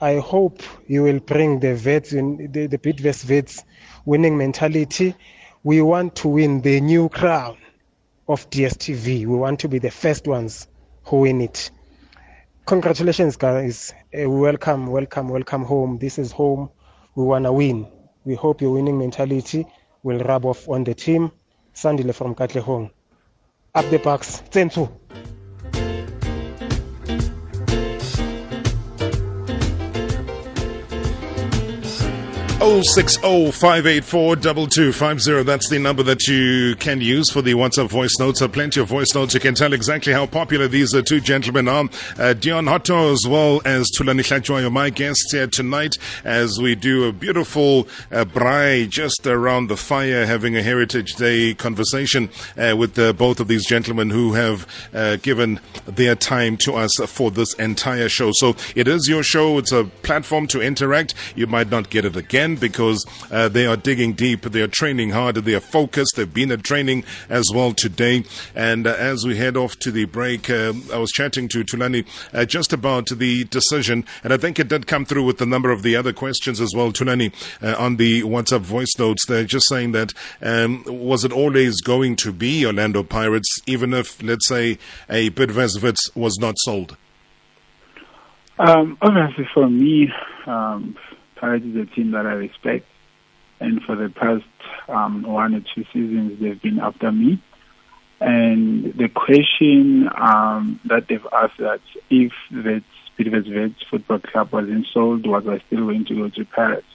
I 0.02 0.18
hope 0.18 0.62
you 0.88 1.04
will 1.04 1.22
bring 1.22 1.62
the 1.62 1.76
vets 1.76 2.12
in 2.12 2.52
the, 2.52 2.68
the 2.68 2.78
Bidvest 2.78 3.24
vets 3.24 3.64
winning 4.04 4.38
mentality. 4.38 5.16
We 5.64 5.82
want 5.82 6.18
to 6.18 6.28
win 6.28 6.60
the 6.60 6.82
new 6.82 7.08
crown 7.08 7.56
of 8.28 8.50
DSTV. 8.50 9.20
We 9.20 9.26
want 9.28 9.62
to 9.62 9.70
be 9.70 9.80
the 9.80 9.92
first 9.92 10.28
ones 10.28 10.68
who 11.06 11.22
win 11.22 11.40
it. 11.40 11.72
Congratulations, 12.66 13.38
guys. 13.38 13.94
Uh, 14.14 14.30
welcome, 14.30 14.88
welcome, 14.88 15.30
welcome 15.30 15.64
home. 15.64 15.98
This 16.00 16.20
is 16.20 16.34
home. 16.34 16.70
We 17.16 17.24
want 17.24 17.46
to 17.46 17.54
win. 17.54 17.88
We 18.26 18.36
hope 18.36 18.62
your 18.62 18.74
winning 18.74 19.00
mentality 19.00 19.66
will 20.04 20.20
rub 20.20 20.44
off 20.44 20.68
on 20.68 20.84
the 20.84 20.94
team. 20.94 21.32
Sandile 21.74 22.14
from 22.14 22.36
Katlehong 22.36 22.92
up 23.76 23.90
the 23.90 24.00
backs. 24.00 24.42
Tsensu. 24.50 24.90
060 32.70 33.52
584 33.52 34.36
2250. 34.36 35.44
That's 35.44 35.70
the 35.70 35.80
number 35.80 36.04
that 36.04 36.28
you 36.28 36.76
can 36.76 37.02
use 37.02 37.32
for 37.32 37.42
the 37.42 37.54
WhatsApp 37.54 37.90
voice 37.90 38.20
notes. 38.20 38.44
Are 38.44 38.48
plenty 38.48 38.80
of 38.80 38.88
voice 38.88 39.16
notes. 39.16 39.34
You 39.34 39.40
can 39.40 39.56
tell 39.56 39.74
exactly 39.74 40.14
how 40.14 40.28
popular 40.28 40.68
these 40.68 40.94
uh, 40.94 41.02
two 41.02 41.20
gentlemen 41.20 41.68
are. 41.68 41.86
Uh, 41.86 42.36
Deon 42.38 42.70
Hotto, 42.70 43.12
as 43.12 43.28
well 43.28 43.60
as 43.66 43.90
Thulani 43.90 44.22
Hlatshwayo, 44.22 44.72
my 44.72 44.92
guests 44.92 45.32
here 45.32 45.48
tonight, 45.48 45.98
as 46.24 46.62
we 46.62 46.76
do 46.76 47.06
a 47.06 47.12
beautiful 47.12 47.88
uh, 48.12 48.24
braai 48.24 48.88
just 48.88 49.26
around 49.26 49.66
the 49.66 49.78
fire, 49.78 50.28
having 50.28 50.56
a 50.56 50.62
Heritage 50.62 51.16
Day 51.16 51.56
conversation 51.56 52.30
uh, 52.56 52.76
with 52.78 53.00
uh, 53.00 53.14
both 53.14 53.40
of 53.40 53.48
these 53.48 53.66
gentlemen 53.66 54.12
who 54.12 54.34
have 54.34 54.68
uh, 54.94 55.16
given 55.16 55.60
their 55.88 56.14
time 56.14 56.56
to 56.58 56.76
us 56.76 56.96
for 57.08 57.32
this 57.32 57.56
entire 57.56 58.10
show. 58.10 58.32
So 58.32 58.56
it 58.76 58.88
is 58.88 59.08
your 59.10 59.24
show. 59.24 59.58
It's 59.58 59.72
a 59.72 59.86
platform 60.04 60.46
to 60.48 60.62
interact. 60.62 61.16
You 61.36 61.48
might 61.48 61.72
not 61.72 61.90
get 61.90 62.06
it 62.06 62.16
again 62.16 62.59
because 62.60 63.06
uh, 63.32 63.50
they 63.50 63.66
are 63.66 63.78
digging 63.78 64.14
deep, 64.14 64.42
they 64.42 64.62
are 64.62 64.68
training 64.68 65.12
hard, 65.12 65.36
they 65.36 65.56
are 65.56 65.60
focused. 65.60 66.16
They've 66.16 66.34
been 66.34 66.52
at 66.52 66.64
training 66.64 67.04
as 67.30 67.50
well 67.54 67.74
today. 67.74 68.24
And 68.56 68.88
uh, 68.88 68.96
as 68.98 69.26
we 69.26 69.38
head 69.38 69.58
off 69.58 69.78
to 69.80 69.92
the 69.92 70.06
break, 70.06 70.50
uh, 70.50 70.74
I 70.94 70.98
was 70.98 71.12
chatting 71.12 71.48
to 71.50 71.64
Thulani 71.64 72.06
uh, 72.34 72.46
just 72.46 72.74
about 72.74 73.08
the 73.08 73.44
decision, 73.46 74.06
and 74.24 74.34
I 74.34 74.38
think 74.38 74.60
it 74.60 74.68
did 74.68 74.88
come 74.88 75.06
through 75.06 75.26
with 75.26 75.42
a 75.42 75.46
number 75.46 75.72
of 75.72 75.84
the 75.84 75.96
other 75.96 76.14
questions 76.14 76.60
as 76.62 76.74
well, 76.76 76.92
Thulani, 76.92 77.34
uh, 77.62 77.76
on 77.78 77.98
the 77.98 78.24
WhatsApp 78.24 78.62
voice 78.62 78.98
notes. 78.98 79.26
They're 79.26 79.44
just 79.44 79.68
saying 79.68 79.92
that 79.94 80.14
um, 80.42 80.84
was 80.88 81.24
it 81.26 81.32
always 81.32 81.82
going 81.82 82.16
to 82.18 82.32
be 82.32 82.66
Orlando 82.66 83.04
Pirates, 83.04 83.58
even 83.66 83.94
if, 83.94 84.22
let's 84.22 84.48
say, 84.48 84.78
a 85.10 85.30
Bidvest 85.30 86.16
was 86.16 86.38
not 86.40 86.56
sold? 86.60 86.98
Um, 88.58 88.98
obviously, 89.02 89.48
for 89.54 89.70
me, 89.70 90.12
um, 90.46 90.98
Pirates 91.40 91.66
is 91.66 91.76
a 91.76 91.86
team 91.86 92.12
that 92.12 92.26
I 92.26 92.34
respect, 92.34 92.86
and 93.60 93.82
for 93.84 93.96
the 93.96 94.10
past 94.10 94.44
um, 94.88 95.24
one 95.24 95.56
or 95.56 95.62
two 95.74 95.86
seasons, 95.94 96.40
they've 96.40 96.62
been 96.62 96.80
after 96.80 97.12
me. 97.12 97.42
And 98.22 98.94
the 98.96 99.08
question 99.08 100.10
um, 100.18 100.80
that 100.86 101.08
they've 101.08 101.26
asked 101.32 101.58
that 101.60 101.80
if 102.10 102.34
the 102.52 102.84
Wits 103.18 103.84
Football 103.90 104.20
Club 104.20 104.52
wasn't 104.52 104.88
sold, 104.94 105.26
was 105.26 105.48
I 105.48 105.60
still 105.68 105.86
going 105.86 106.06
to 106.06 106.16
go 106.16 106.30
to 106.30 106.46
Pirates? 106.46 106.88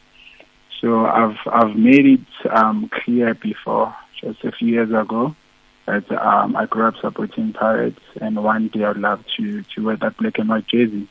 So 0.81 1.07
I've 1.07 1.39
I've 1.47 1.77
made 1.77 2.07
it 2.07 2.51
um, 2.51 2.91
clear 2.93 3.35
before, 3.35 3.95
just 4.21 4.45
a 4.45 4.53
few 4.53 4.69
years 4.69 4.91
ago, 4.91 5.35
that 5.87 6.11
um, 6.13 6.57
I 6.57 6.67
grew 6.67 6.87
up 6.87 6.97
supporting 7.01 7.53
Pirates, 7.53 8.01
and 8.21 8.43
one 8.43 8.69
day 8.69 8.85
I'd 8.85 8.97
love 8.97 9.25
to 9.37 9.63
to 9.63 9.85
wear 9.85 9.97
that 9.97 10.17
black 10.19 10.39
and 10.39 10.49
white 10.49 10.67
jersey. 10.67 11.09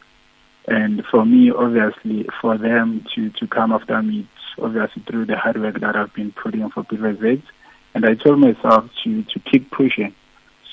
And 0.67 1.03
for 1.11 1.25
me, 1.25 1.51
obviously, 1.51 2.27
for 2.41 2.57
them 2.57 3.05
to, 3.15 3.29
to 3.31 3.47
come 3.47 3.71
after 3.71 4.01
me, 4.01 4.27
obviously 4.61 5.03
through 5.03 5.25
the 5.25 5.37
hard 5.37 5.59
work 5.59 5.79
that 5.79 5.95
I've 5.95 6.13
been 6.13 6.31
putting 6.31 6.69
for 6.69 6.83
Bidvest 6.83 7.21
Wits. 7.21 7.47
And 7.93 8.05
I 8.05 8.15
told 8.15 8.39
myself 8.39 8.89
to, 9.03 9.23
to 9.23 9.39
keep 9.39 9.71
pushing. 9.71 10.15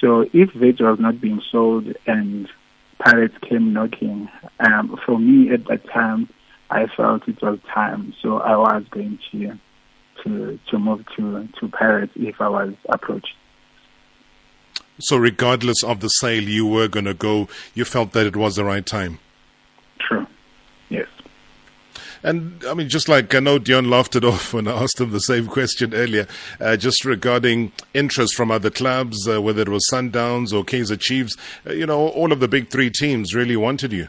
So 0.00 0.26
if 0.32 0.54
Wits 0.54 0.80
was 0.80 0.98
not 0.98 1.20
being 1.20 1.42
sold 1.50 1.94
and 2.06 2.48
Pirates 2.98 3.36
came 3.42 3.72
knocking, 3.72 4.28
um, 4.60 4.98
for 5.04 5.18
me 5.18 5.50
at 5.50 5.66
that 5.66 5.86
time, 5.90 6.28
I 6.70 6.86
felt 6.86 7.26
it 7.28 7.42
was 7.42 7.58
time. 7.74 8.14
So 8.22 8.38
I 8.38 8.56
was 8.56 8.84
going 8.90 9.18
to 9.32 9.58
to 10.22 10.58
to 10.70 10.78
move 10.78 11.04
to 11.16 11.48
to 11.58 11.68
Pirates 11.68 12.12
if 12.16 12.40
I 12.40 12.48
was 12.48 12.74
approached. 12.88 13.34
So 15.00 15.16
regardless 15.16 15.82
of 15.82 16.00
the 16.00 16.08
sale, 16.08 16.42
you 16.42 16.66
were 16.66 16.88
going 16.88 17.06
to 17.06 17.14
go. 17.14 17.48
You 17.74 17.84
felt 17.84 18.12
that 18.12 18.26
it 18.26 18.36
was 18.36 18.56
the 18.56 18.64
right 18.64 18.84
time. 18.84 19.18
And 22.22 22.62
I 22.68 22.74
mean, 22.74 22.88
just 22.88 23.08
like 23.08 23.34
I 23.34 23.40
know 23.40 23.58
Deon 23.58 23.90
laughed 23.90 24.14
it 24.16 24.24
off 24.32 24.52
when 24.52 24.68
I 24.68 24.82
asked 24.82 25.00
him 25.00 25.10
the 25.10 25.20
same 25.20 25.46
question 25.46 25.94
earlier, 25.94 26.26
uh, 26.60 26.76
just 26.76 27.04
regarding 27.04 27.72
interest 27.94 28.34
from 28.34 28.50
other 28.50 28.70
clubs, 28.70 29.26
uh, 29.28 29.40
whether 29.40 29.62
it 29.62 29.68
was 29.68 29.88
Sundowns 29.90 30.52
or 30.52 30.64
Kaizer 30.64 30.98
Chiefs, 30.98 31.36
uh, 31.66 31.72
you 31.72 31.86
know, 31.86 32.08
all 32.08 32.32
of 32.32 32.40
the 32.40 32.48
big 32.48 32.68
three 32.68 32.90
teams 32.90 33.34
really 33.34 33.56
wanted 33.56 33.92
you. 33.92 34.08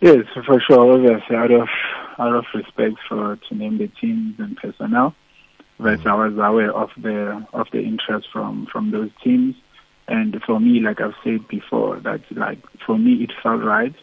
Yes, 0.00 0.26
for 0.34 0.60
sure. 0.60 0.92
Obviously, 0.92 1.36
out 1.36 1.50
of 1.50 1.68
out 2.18 2.34
of 2.34 2.44
respect 2.54 2.96
for 3.08 3.38
to 3.48 3.54
name 3.54 3.78
the 3.78 3.88
teams 4.00 4.38
and 4.38 4.56
personnel, 4.56 5.14
but 5.78 6.00
mm-hmm. 6.00 6.08
I 6.08 6.26
was 6.26 6.34
aware 6.36 6.72
of 6.72 6.90
the 7.00 7.46
of 7.52 7.68
the 7.72 7.80
interest 7.80 8.28
from 8.32 8.66
from 8.66 8.90
those 8.90 9.10
teams. 9.22 9.54
And 10.06 10.38
for 10.44 10.60
me, 10.60 10.80
like 10.80 11.00
I've 11.00 11.14
said 11.24 11.48
before, 11.48 12.00
that 12.00 12.20
like 12.32 12.58
for 12.84 12.98
me 12.98 13.22
it 13.22 13.32
felt 13.42 13.62
right 13.62 13.94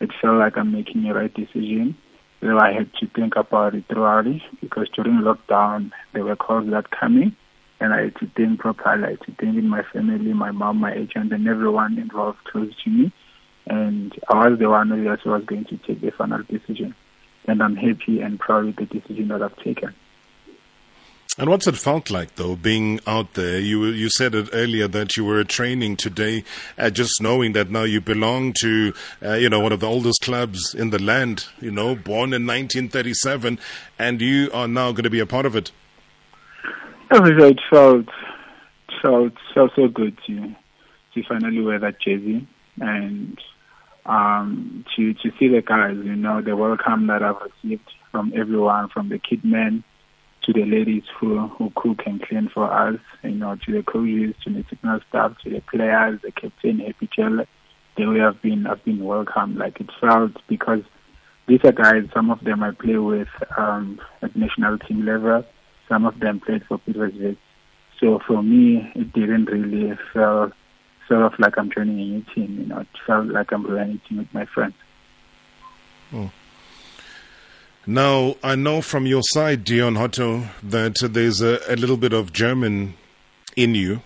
it 0.00 0.10
felt 0.20 0.38
like 0.38 0.56
I'm 0.56 0.72
making 0.72 1.02
the 1.02 1.14
right 1.14 1.32
decision. 1.32 1.96
So 2.40 2.58
I 2.58 2.72
had 2.72 2.90
to 3.00 3.06
think 3.08 3.34
about 3.36 3.74
it 3.74 3.84
thoroughly 3.88 4.42
because 4.60 4.88
during 4.94 5.20
lockdown 5.20 5.90
there 6.14 6.24
were 6.24 6.36
calls 6.36 6.70
that 6.70 6.90
coming 6.90 7.34
and 7.80 7.92
I 7.92 8.04
had 8.04 8.16
to 8.16 8.30
think 8.36 8.60
properly. 8.60 9.04
I 9.04 9.10
had 9.10 9.20
to 9.22 9.32
think 9.34 9.56
in 9.56 9.68
my 9.68 9.82
family, 9.92 10.32
my 10.32 10.50
mom, 10.50 10.78
my 10.78 10.92
agent, 10.92 11.32
and 11.32 11.46
everyone 11.46 11.98
involved 11.98 12.38
close 12.44 12.72
to 12.84 12.90
me. 12.90 13.12
And 13.66 14.12
I 14.28 14.48
was 14.48 14.58
the 14.58 14.68
one 14.68 14.88
who 14.88 15.04
was 15.04 15.44
going 15.44 15.64
to 15.66 15.76
take 15.78 16.00
the 16.00 16.10
final 16.10 16.42
decision. 16.42 16.94
And 17.46 17.62
I'm 17.62 17.76
happy 17.76 18.20
and 18.20 18.38
proud 18.38 18.66
with 18.66 18.76
the 18.76 18.86
decision 18.86 19.28
that 19.28 19.42
I've 19.42 19.56
taken. 19.58 19.94
And 21.38 21.48
what's 21.48 21.68
it 21.68 21.76
felt 21.76 22.10
like, 22.10 22.34
though, 22.34 22.56
being 22.56 22.98
out 23.06 23.34
there? 23.34 23.60
You 23.60 23.84
you 23.84 24.10
said 24.10 24.34
it 24.34 24.48
earlier 24.52 24.88
that 24.88 25.16
you 25.16 25.24
were 25.24 25.44
training 25.44 25.96
today, 25.96 26.42
uh, 26.76 26.90
just 26.90 27.22
knowing 27.22 27.52
that 27.52 27.70
now 27.70 27.84
you 27.84 28.00
belong 28.00 28.52
to, 28.54 28.92
uh, 29.24 29.34
you 29.34 29.48
know, 29.48 29.60
one 29.60 29.70
of 29.70 29.78
the 29.78 29.86
oldest 29.86 30.20
clubs 30.22 30.74
in 30.74 30.90
the 30.90 31.00
land. 31.00 31.46
You 31.60 31.70
know, 31.70 31.94
born 31.94 32.32
in 32.32 32.44
1937, 32.44 33.60
and 34.00 34.20
you 34.20 34.50
are 34.52 34.66
now 34.66 34.90
going 34.90 35.04
to 35.04 35.10
be 35.10 35.20
a 35.20 35.26
part 35.26 35.46
of 35.46 35.54
it. 35.54 35.70
It 37.12 37.60
felt 37.70 38.08
felt 39.00 39.32
felt 39.54 39.70
so 39.76 39.86
good 39.86 40.18
to 40.26 40.56
to 41.14 41.22
finally 41.28 41.60
wear 41.60 41.78
that 41.78 42.00
jersey 42.00 42.48
and 42.80 43.40
um, 44.06 44.84
to 44.96 45.14
to 45.14 45.30
see 45.38 45.46
the 45.46 45.62
guys. 45.62 45.96
You 45.96 46.16
know, 46.16 46.42
the 46.42 46.56
welcome 46.56 47.06
that 47.06 47.22
I've 47.22 47.36
received 47.40 47.88
from 48.10 48.32
everyone, 48.34 48.88
from 48.88 49.08
the 49.08 49.20
kid 49.20 49.44
men 49.44 49.84
to 50.48 50.54
the 50.54 50.64
ladies 50.64 51.02
who, 51.20 51.46
who 51.46 51.70
cook 51.76 52.00
and 52.06 52.22
clean 52.22 52.48
for 52.48 52.72
us, 52.72 52.98
you 53.22 53.32
know, 53.32 53.54
to 53.54 53.72
the 53.72 53.82
coaches, 53.82 54.34
to 54.42 54.50
the 54.50 54.62
technical 54.62 55.00
staff, 55.06 55.36
to 55.44 55.50
the 55.50 55.60
players, 55.60 56.18
the 56.22 56.32
captain, 56.32 56.78
Happy 56.78 57.06
Jele, 57.14 57.44
they 57.98 58.04
have 58.18 58.40
been 58.40 58.64
have 58.64 58.82
been 58.82 59.04
welcomed. 59.04 59.56
Like 59.56 59.78
it 59.78 59.90
felt 60.00 60.32
because 60.48 60.80
these 61.46 61.60
are 61.64 61.72
guys, 61.72 62.04
some 62.14 62.30
of 62.30 62.42
them 62.44 62.62
I 62.62 62.70
play 62.70 62.96
with 62.96 63.28
um, 63.58 64.00
at 64.22 64.34
national 64.34 64.78
team 64.78 65.04
level, 65.04 65.44
some 65.86 66.06
of 66.06 66.18
them 66.18 66.40
played 66.40 66.64
for 66.64 66.78
Petersburg. 66.78 67.36
So 68.00 68.18
for 68.26 68.42
me, 68.42 68.90
it 68.94 69.12
didn't 69.12 69.46
really 69.46 69.98
feel 70.14 70.52
sort 71.08 71.22
of 71.22 71.38
like 71.38 71.58
I'm 71.58 71.70
joining 71.70 72.00
a 72.00 72.04
new 72.04 72.24
team. 72.34 72.58
You 72.60 72.66
know, 72.66 72.78
it 72.80 72.88
felt 73.06 73.26
like 73.26 73.52
I'm 73.52 73.66
joining 73.66 74.00
a 74.02 74.08
team 74.08 74.18
with 74.18 74.32
my 74.32 74.46
friends. 74.46 74.74
Oh. 76.14 76.30
Now, 77.90 78.36
I 78.42 78.54
know 78.54 78.82
from 78.82 79.06
your 79.06 79.22
side, 79.22 79.64
Deon 79.64 79.96
Hotto, 79.96 80.50
that 80.62 80.98
there's 81.10 81.40
a, 81.40 81.58
a 81.66 81.74
little 81.74 81.96
bit 81.96 82.12
of 82.12 82.34
German 82.34 82.98
in 83.56 83.74
you, 83.74 84.02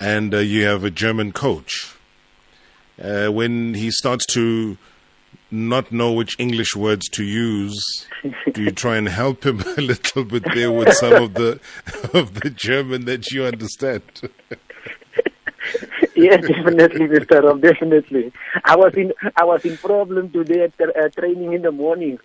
and 0.00 0.34
uh, 0.34 0.38
you 0.38 0.64
have 0.64 0.82
a 0.82 0.90
German 0.90 1.30
coach. 1.30 1.94
Uh, 3.00 3.28
when 3.28 3.74
he 3.74 3.92
starts 3.92 4.26
to 4.34 4.76
not 5.52 5.92
know 5.92 6.10
which 6.10 6.34
English 6.40 6.74
words 6.74 7.08
to 7.10 7.22
use, 7.22 7.80
do 8.52 8.64
you 8.64 8.72
try 8.72 8.96
and 8.96 9.10
help 9.10 9.46
him 9.46 9.60
a 9.76 9.80
little 9.80 10.24
bit 10.24 10.42
there 10.54 10.72
with 10.72 10.92
some 10.94 11.12
of 11.12 11.34
the 11.34 11.60
of 12.12 12.40
the 12.40 12.50
German 12.50 13.04
that 13.04 13.30
you 13.30 13.44
understand? 13.44 14.02
yeah, 16.24 16.36
definitely, 16.52 17.06
Mr. 17.08 17.42
Rob, 17.42 17.60
definitely. 17.60 18.32
I 18.64 18.76
was 18.76 18.94
in 18.94 19.12
I 19.36 19.44
was 19.44 19.64
in 19.64 19.76
problem 19.76 20.30
today 20.30 20.64
at 20.64 20.72
uh, 20.80 21.08
training 21.10 21.52
in 21.52 21.62
the 21.62 21.72
morning. 21.72 22.18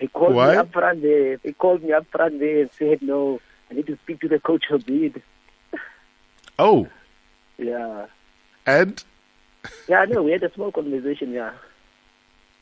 They 0.00 0.06
called 0.08 0.34
Why? 0.34 0.52
me 0.52 0.56
up 0.56 0.72
front 0.72 1.02
there. 1.02 1.36
They 1.38 1.52
called 1.52 1.82
me 1.82 1.92
up 1.92 2.06
front 2.10 2.38
there 2.40 2.62
and 2.62 2.70
said, 2.78 3.02
"No, 3.02 3.40
I 3.70 3.74
need 3.74 3.86
to 3.86 3.96
speak 4.02 4.20
to 4.20 4.28
the 4.28 4.40
coach 4.40 4.64
of 4.70 4.84
bid." 4.86 5.22
Oh, 6.58 6.88
Yeah, 7.58 8.06
and 8.66 9.02
yeah, 9.88 10.04
no, 10.04 10.22
we 10.22 10.32
had 10.32 10.42
a 10.42 10.52
small 10.52 10.70
conversation. 10.72 11.32
Yeah, 11.32 11.52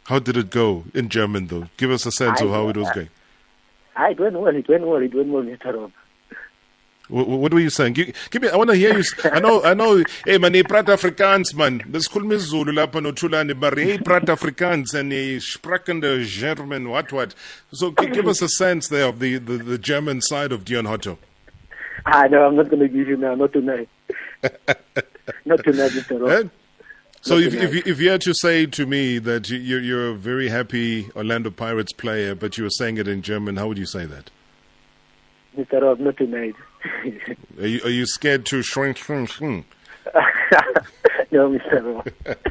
how 0.05 0.19
did 0.19 0.37
it 0.37 0.51
go 0.51 0.85
in 0.95 1.09
German, 1.09 1.47
though? 1.47 1.69
Give 1.77 1.91
us 1.91 2.07
a 2.07 2.13
sense 2.13 2.41
of 2.41 2.51
how 2.51 2.69
it 2.69 2.77
was 2.77 2.91
going. 2.91 3.09
Ah, 3.97 4.09
it 4.11 4.19
went 4.19 4.39
well. 4.41 4.55
It 4.57 4.69
went 4.69 4.87
well. 4.87 5.03
It 5.03 5.15
went 5.15 5.29
well, 5.29 5.43
Mr. 5.43 5.75
Rob. 5.75 5.93
What, 7.09 7.29
what 7.29 7.53
were 7.53 7.61
you 7.61 7.69
saying? 7.71 7.93
Give, 7.95 8.15
give 8.31 8.43
me. 8.43 8.49
I 8.49 8.57
want 8.57 8.71
to 8.71 8.77
hear 8.77 8.97
you. 8.97 9.05
I 9.25 9.41
know. 9.41 9.63
I 9.63 9.75
know. 9.75 10.03
Hey 10.25 10.39
man, 10.39 10.55
ich 10.55 10.65
praat 10.67 10.87
Afrikaans 10.87 11.55
man. 11.55 11.83
Das 11.91 12.09
khuluma 12.09 12.35
isiZulu 12.35 12.73
lapha 12.73 13.01
nothulane, 13.03 13.59
but 13.59 13.77
hey 13.77 13.99
praat 13.99 14.25
Afrikaans 14.27 14.95
and 14.95 15.13
he 15.13 15.37
sprechende 15.37 16.25
German. 16.27 16.89
What 16.89 17.13
what? 17.13 17.35
So 17.73 17.91
give 17.91 18.27
us 18.29 18.41
a 18.41 18.49
sense 18.49 18.89
there 18.89 19.07
of 19.07 19.19
the, 19.19 19.39
the, 19.39 19.59
the 19.59 19.79
German 19.79 20.21
side 20.23 20.53
of 20.53 20.65
Deon 20.65 20.87
Hotto. 20.87 21.19
Ah, 22.07 22.27
no, 22.31 22.47
I'm 22.47 22.57
not 22.57 22.69
going 22.69 22.81
to 22.81 22.89
give 22.89 23.07
you 23.09 23.17
now. 23.17 23.35
Not 23.35 23.53
tonight. 23.53 23.89
not 25.45 25.63
tonight, 25.63 25.91
Mr. 25.93 26.21
Rob. 26.21 26.31
Eh? 26.31 26.49
So 27.21 27.37
if, 27.39 27.55
if, 27.55 27.73
you- 27.75 27.83
if 27.87 28.01
you 28.01 28.11
had 28.11 28.21
to 28.23 28.35
say 28.35 28.67
to 28.67 28.87
me 28.87 29.19
that 29.21 29.49
you- 29.51 29.59
you're, 29.59 29.81
you're 29.81 30.09
a 30.09 30.15
very 30.15 30.49
happy 30.49 31.09
Orlando 31.15 31.51
Pirates 31.51 31.93
player, 31.93 32.35
but 32.35 32.59
you 32.59 32.65
were 32.65 32.71
saying 32.71 32.97
it 32.97 33.07
in 33.07 33.23
German, 33.23 33.57
how 33.57 33.69
would 33.69 33.79
you 33.79 33.87
say 33.87 34.05
that? 34.07 34.31
Mr. 35.57 35.81
Rob, 35.83 36.01
not 36.01 36.17
tonight. 36.17 36.57
Are 37.59 37.67
you, 37.67 37.81
are 37.85 37.91
you 37.91 38.07
scared 38.07 38.47
to 38.47 38.63
shrink? 38.63 38.97
shrink, 38.97 39.29
shrink? 39.31 39.67
no, 41.31 41.51
Mr. 41.51 42.13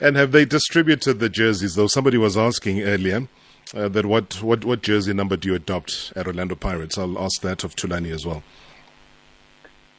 And 0.00 0.16
have 0.16 0.32
they 0.32 0.44
distributed 0.44 1.18
the 1.18 1.28
jerseys? 1.28 1.74
Though 1.74 1.86
somebody 1.86 2.16
was 2.16 2.36
asking 2.36 2.82
earlier 2.82 3.28
uh, 3.74 3.88
that 3.88 4.06
what, 4.06 4.42
what, 4.42 4.64
what 4.64 4.82
jersey 4.82 5.12
number 5.12 5.36
do 5.36 5.48
you 5.48 5.54
adopt 5.54 6.12
at 6.16 6.26
Orlando 6.26 6.54
Pirates? 6.54 6.96
I'll 6.96 7.18
ask 7.18 7.42
that 7.42 7.64
of 7.64 7.76
Thulani 7.76 8.12
as 8.12 8.24
well. 8.24 8.42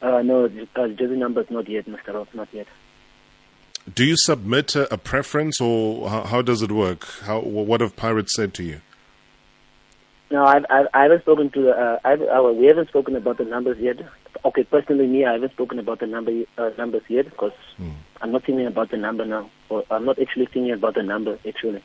Uh, 0.00 0.22
no, 0.22 0.50
uh, 0.74 0.88
jersey 0.88 1.16
numbers 1.16 1.46
not 1.50 1.68
yet, 1.68 1.86
Mr. 1.86 2.14
Rob, 2.14 2.28
not 2.34 2.48
yet. 2.52 2.66
Do 3.94 4.04
you 4.04 4.16
submit 4.16 4.74
a, 4.74 4.92
a 4.92 4.98
preference, 4.98 5.60
or 5.60 6.08
how, 6.08 6.22
how 6.24 6.42
does 6.42 6.62
it 6.62 6.72
work? 6.72 7.04
How 7.22 7.40
what 7.40 7.80
have 7.80 7.96
Pirates 7.96 8.34
said 8.34 8.54
to 8.54 8.64
you? 8.64 8.80
No, 10.32 10.46
I've, 10.46 10.64
I've, 10.70 10.86
I 10.94 11.02
haven't 11.02 11.20
spoken 11.20 11.50
to. 11.50 11.70
Uh, 11.72 11.98
I've, 12.04 12.22
uh, 12.22 12.52
we 12.54 12.64
haven't 12.64 12.88
spoken 12.88 13.16
about 13.16 13.36
the 13.36 13.44
numbers 13.44 13.76
yet. 13.78 13.98
Okay, 14.46 14.64
personally, 14.64 15.06
me, 15.06 15.26
I 15.26 15.34
haven't 15.34 15.52
spoken 15.52 15.78
about 15.78 16.00
the 16.00 16.06
number 16.06 16.32
uh, 16.56 16.70
numbers 16.78 17.02
yet 17.08 17.26
because 17.26 17.52
I'm 18.22 18.32
not 18.32 18.42
thinking 18.44 18.66
about 18.66 18.90
the 18.90 18.96
number 18.96 19.26
now. 19.26 19.50
Or 19.68 19.84
I'm 19.90 20.06
not 20.06 20.18
actually 20.18 20.46
thinking 20.46 20.72
about 20.72 20.94
the 20.94 21.02
number 21.02 21.38
actually. 21.46 21.84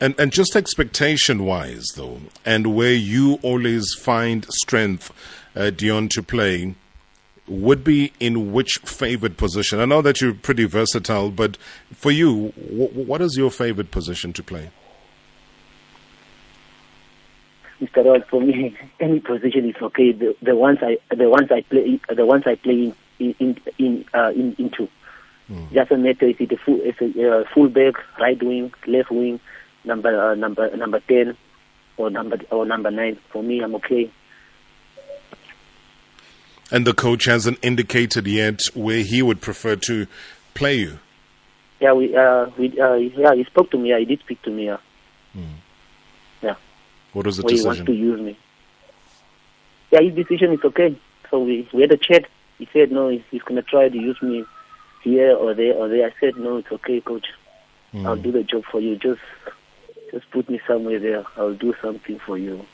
And 0.00 0.14
and 0.16 0.30
just 0.30 0.54
expectation 0.54 1.44
wise 1.44 1.86
though, 1.96 2.20
and 2.46 2.76
where 2.76 2.94
you 2.94 3.40
always 3.42 3.92
find 3.94 4.46
strength, 4.62 5.10
uh, 5.56 5.72
Deon, 5.74 6.08
to 6.10 6.22
play, 6.22 6.76
would 7.48 7.82
be 7.82 8.12
in 8.20 8.52
which 8.52 8.78
favored 8.84 9.36
position? 9.36 9.80
I 9.80 9.86
know 9.86 10.02
that 10.02 10.20
you're 10.20 10.34
pretty 10.34 10.66
versatile, 10.66 11.32
but 11.32 11.56
for 11.92 12.12
you, 12.12 12.50
wh- 12.50 12.94
what 13.08 13.20
is 13.20 13.36
your 13.36 13.50
favorite 13.50 13.90
position 13.90 14.32
to 14.34 14.42
play? 14.44 14.70
Mr. 17.82 18.04
Rod, 18.04 18.24
for 18.30 18.40
me, 18.40 18.76
any 19.00 19.18
position 19.20 19.68
is 19.68 19.76
okay. 19.82 20.12
The, 20.12 20.36
the 20.40 20.54
ones 20.54 20.78
I 20.82 20.98
the 21.14 21.28
ones 21.28 21.50
I 21.50 21.62
play 21.62 22.00
the 22.14 22.24
ones 22.24 22.44
I 22.46 22.54
play 22.54 22.94
in 23.18 23.34
in 23.40 23.60
in, 23.78 24.04
uh, 24.14 24.30
in 24.30 24.54
into. 24.58 24.88
Doesn't 25.74 26.02
matter 26.02 26.26
if 26.26 26.40
it's 26.40 26.52
a 26.52 26.56
full 26.56 26.80
if 26.82 27.00
a 27.00 27.40
uh, 27.40 27.44
full 27.52 27.68
back, 27.68 27.94
right 28.18 28.40
wing, 28.42 28.72
left 28.86 29.10
wing, 29.10 29.40
number 29.84 30.30
uh, 30.30 30.34
number 30.34 30.74
number 30.76 31.00
ten, 31.00 31.36
or 31.96 32.08
number 32.08 32.38
or 32.50 32.64
number 32.64 32.90
nine. 32.90 33.18
For 33.30 33.42
me, 33.42 33.60
I'm 33.60 33.74
okay. 33.74 34.10
And 36.70 36.86
the 36.86 36.94
coach 36.94 37.26
hasn't 37.26 37.58
indicated 37.60 38.26
yet 38.26 38.62
where 38.74 39.02
he 39.02 39.20
would 39.20 39.42
prefer 39.42 39.76
to 39.76 40.06
play 40.54 40.76
you. 40.76 40.98
Yeah, 41.80 41.92
we 41.92 42.16
uh 42.16 42.46
we 42.56 42.80
uh 42.80 42.94
yeah 42.94 43.34
he 43.34 43.44
spoke 43.44 43.70
to 43.72 43.78
me. 43.78 43.90
Yeah, 43.90 43.98
he 43.98 44.04
did 44.06 44.20
speak 44.20 44.40
to 44.42 44.50
me. 44.50 44.66
Yeah, 44.66 44.78
yeah. 45.34 45.42
What 47.12 47.26
was 47.26 47.36
the 47.36 47.42
where 47.42 47.54
he 47.54 47.62
wants 47.62 47.82
to 47.84 47.92
use 47.92 48.20
me. 48.20 48.38
Yeah, 49.90 50.00
his 50.00 50.14
decision 50.14 50.52
is 50.52 50.60
okay. 50.64 50.96
So 51.30 51.40
we 51.40 51.68
we 51.72 51.82
had 51.82 51.92
a 51.92 51.96
chat. 51.96 52.26
He 52.58 52.68
said 52.72 52.92
no, 52.92 53.08
he's, 53.08 53.22
he's 53.30 53.42
gonna 53.42 53.62
try 53.62 53.88
to 53.88 53.96
use 53.96 54.20
me 54.22 54.44
here 55.02 55.34
or 55.34 55.54
there 55.54 55.74
or 55.74 55.88
there. 55.88 56.06
I 56.06 56.12
said 56.20 56.36
no, 56.36 56.58
it's 56.58 56.72
okay, 56.72 57.00
coach. 57.00 57.26
I'll 57.94 58.16
do 58.16 58.32
the 58.32 58.42
job 58.42 58.64
for 58.70 58.80
you. 58.80 58.96
Just 58.96 59.20
just 60.10 60.30
put 60.30 60.48
me 60.48 60.60
somewhere 60.66 60.98
there. 60.98 61.24
I'll 61.36 61.54
do 61.54 61.74
something 61.82 62.18
for 62.18 62.38
you. 62.38 62.64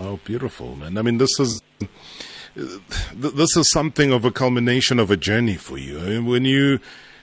Oh, 0.00 0.18
beautiful, 0.24 0.74
man. 0.76 0.98
I 0.98 1.02
mean, 1.02 1.18
this 1.18 1.38
is 1.38 1.62
this 2.54 3.56
is 3.56 3.70
something 3.70 4.12
of 4.12 4.24
a 4.24 4.30
culmination 4.30 4.98
of 4.98 5.10
a 5.10 5.16
journey 5.16 5.56
for 5.56 5.78
you. 5.78 5.98
I 6.00 6.04
mean, 6.04 6.26
when 6.26 6.44
you 6.44 6.80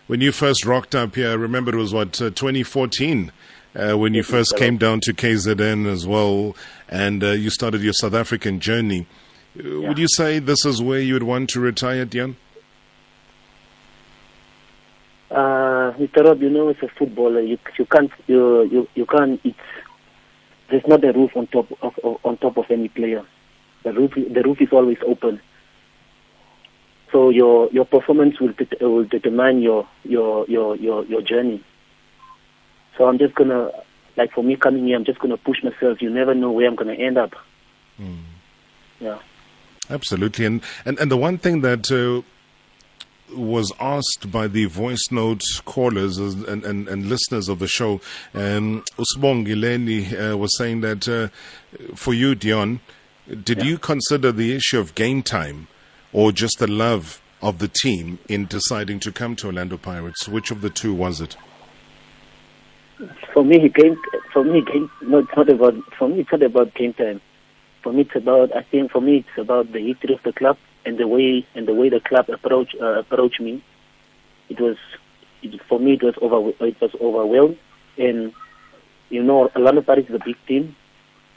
when 0.08 0.22
you 0.22 0.32
first 0.32 0.66
rocked 0.66 0.96
up 0.96 1.16
here, 1.16 1.32
I 1.32 1.34
remember 1.34 1.74
it 1.74 1.78
was 1.78 1.94
what 1.94 2.22
uh, 2.22 2.30
2014 2.30 3.32
uh, 3.76 3.98
when 3.98 4.14
you 4.14 4.24
first 4.24 4.56
came 4.58 4.78
down 4.78 5.00
to 5.02 5.14
KZN 5.14 5.86
as 5.86 6.08
well, 6.08 6.56
and 6.88 7.24
uh, 7.24 7.32
you 7.32 7.50
started 7.50 7.82
your 7.82 7.94
South 7.94 8.14
African 8.14 8.60
journey. 8.60 9.06
Uh, 9.58 9.82
Would 9.82 9.98
you 10.00 10.08
say 10.08 10.40
this 10.40 10.66
is 10.66 10.82
where 10.82 11.00
you 11.00 11.14
would 11.14 11.24
want 11.24 11.50
to 11.52 11.60
retire, 11.60 12.06
Deon? 12.06 12.36
Uh, 15.32 15.94
Mr. 16.00 16.24
Rob, 16.26 16.42
you 16.42 16.50
know, 16.50 16.70
as 16.70 16.78
a 16.82 16.88
footballer, 16.88 17.42
you 17.42 17.58
you 17.78 17.86
can't 17.86 18.12
you 18.28 18.64
you, 18.64 18.88
you 18.96 19.06
can't. 19.06 19.40
It's 19.44 19.58
there's 20.70 20.88
not 20.88 21.04
a 21.04 21.12
roof 21.14 21.32
on 21.36 21.48
top 21.48 21.68
of, 21.82 21.94
on 22.24 22.38
top 22.38 22.58
of 22.58 22.66
any 22.72 22.90
player. 22.90 23.24
The 23.84 23.94
roof 23.94 24.14
the 24.16 24.42
roof 24.44 24.60
is 24.62 24.70
always 24.72 24.98
open. 25.06 25.40
So 27.12 27.30
your 27.30 27.70
your 27.72 27.86
performance 27.86 28.40
will 28.40 28.54
det- 28.54 28.82
will 28.82 29.06
determine 29.06 29.62
your 29.62 29.88
your 30.04 30.46
your 30.48 30.76
your 30.78 31.06
your 31.06 31.22
journey. 31.22 31.64
So 33.00 33.08
I'm 33.08 33.18
just 33.18 33.34
gonna 33.34 33.72
like 34.18 34.34
for 34.34 34.44
me 34.44 34.58
coming 34.58 34.86
here, 34.86 34.98
I'm 34.98 35.06
just 35.06 35.20
gonna 35.20 35.38
push 35.38 35.64
myself. 35.64 36.02
You 36.02 36.10
never 36.10 36.36
know 36.36 36.52
where 36.52 36.68
I'm 36.68 36.76
gonna 36.76 36.94
end 36.94 37.18
up. 37.18 37.34
Yeah. 39.00 39.20
Absolutely. 39.90 40.46
And, 40.46 40.62
and, 40.86 41.00
and 41.00 41.10
the 41.10 41.18
one 41.18 41.38
thing 41.38 41.62
that 41.62 41.90
uh, 41.90 42.22
was 43.36 43.72
asked 43.80 44.30
by 44.30 44.48
the 44.48 44.66
voice 44.66 45.12
note 45.12 45.44
callers 45.64 46.18
and, 46.18 46.66
and, 46.66 46.88
and 46.90 47.08
listeners 47.08 47.48
of 47.48 47.60
the 47.60 47.68
show, 47.68 48.02
um, 48.34 48.84
Usbong 48.98 49.48
Gileni 49.48 50.34
uh, 50.34 50.38
was 50.38 50.56
saying 50.58 50.82
that 50.82 51.08
uh, 51.08 51.30
for 51.96 52.14
you, 52.14 52.36
Deon, 52.36 52.82
did 53.44 53.64
you 53.64 53.78
consider 53.78 54.34
the 54.34 54.54
issue 54.54 54.78
of 54.78 54.94
game 54.94 55.24
time 55.24 55.70
or 56.12 56.34
just 56.34 56.60
the 56.60 56.68
love 56.68 57.22
of 57.42 57.60
the 57.60 57.70
team 57.70 58.20
in 58.28 58.46
deciding 58.46 59.00
to 59.00 59.12
come 59.12 59.38
to 59.38 59.48
Orlando 59.48 59.78
Pirates? 59.78 60.28
Which 60.28 60.52
of 60.52 60.60
the 60.60 60.70
two 60.70 60.94
was 60.94 61.22
it? 61.22 61.38
For 63.34 63.46
me, 63.46 63.70
game. 63.70 63.98
For 64.34 64.44
me, 64.44 64.62
game. 64.62 64.92
No, 65.02 65.20
it's 65.20 65.30
not 65.36 65.50
about. 65.50 65.74
For 65.98 66.10
me, 66.10 66.22
it's 66.22 66.32
not 66.32 66.44
about 66.44 66.74
game 66.74 66.94
time. 66.94 67.22
For 67.82 67.94
me, 67.94 68.02
it's 68.02 68.16
about. 68.16 68.56
I 68.56 68.64
think 68.64 68.92
for 68.92 69.02
me, 69.02 69.18
it's 69.20 69.38
about 69.38 69.72
the 69.72 69.80
history 69.80 70.16
of 70.16 70.24
the 70.24 70.34
club 70.34 70.58
and 70.86 70.98
the 70.98 71.08
way 71.08 71.46
and 71.56 71.68
the 71.68 71.74
way 71.74 71.90
the 71.90 72.02
club 72.02 72.30
approach 72.30 72.76
uh, 72.82 73.00
approach 73.00 73.40
me. 73.40 73.64
It 74.50 74.60
was, 74.60 74.76
it, 75.42 75.62
for 75.70 75.80
me, 75.80 75.94
it 75.94 76.04
was 76.04 76.16
over. 76.22 76.50
It 76.66 76.82
was 76.82 76.92
overwhelmed, 77.00 77.58
and 77.98 78.34
you 79.10 79.24
know, 79.24 79.50
Orlando 79.56 79.82
Pirates 79.82 80.10
is 80.10 80.16
a 80.16 80.26
big 80.26 80.36
team. 80.46 80.76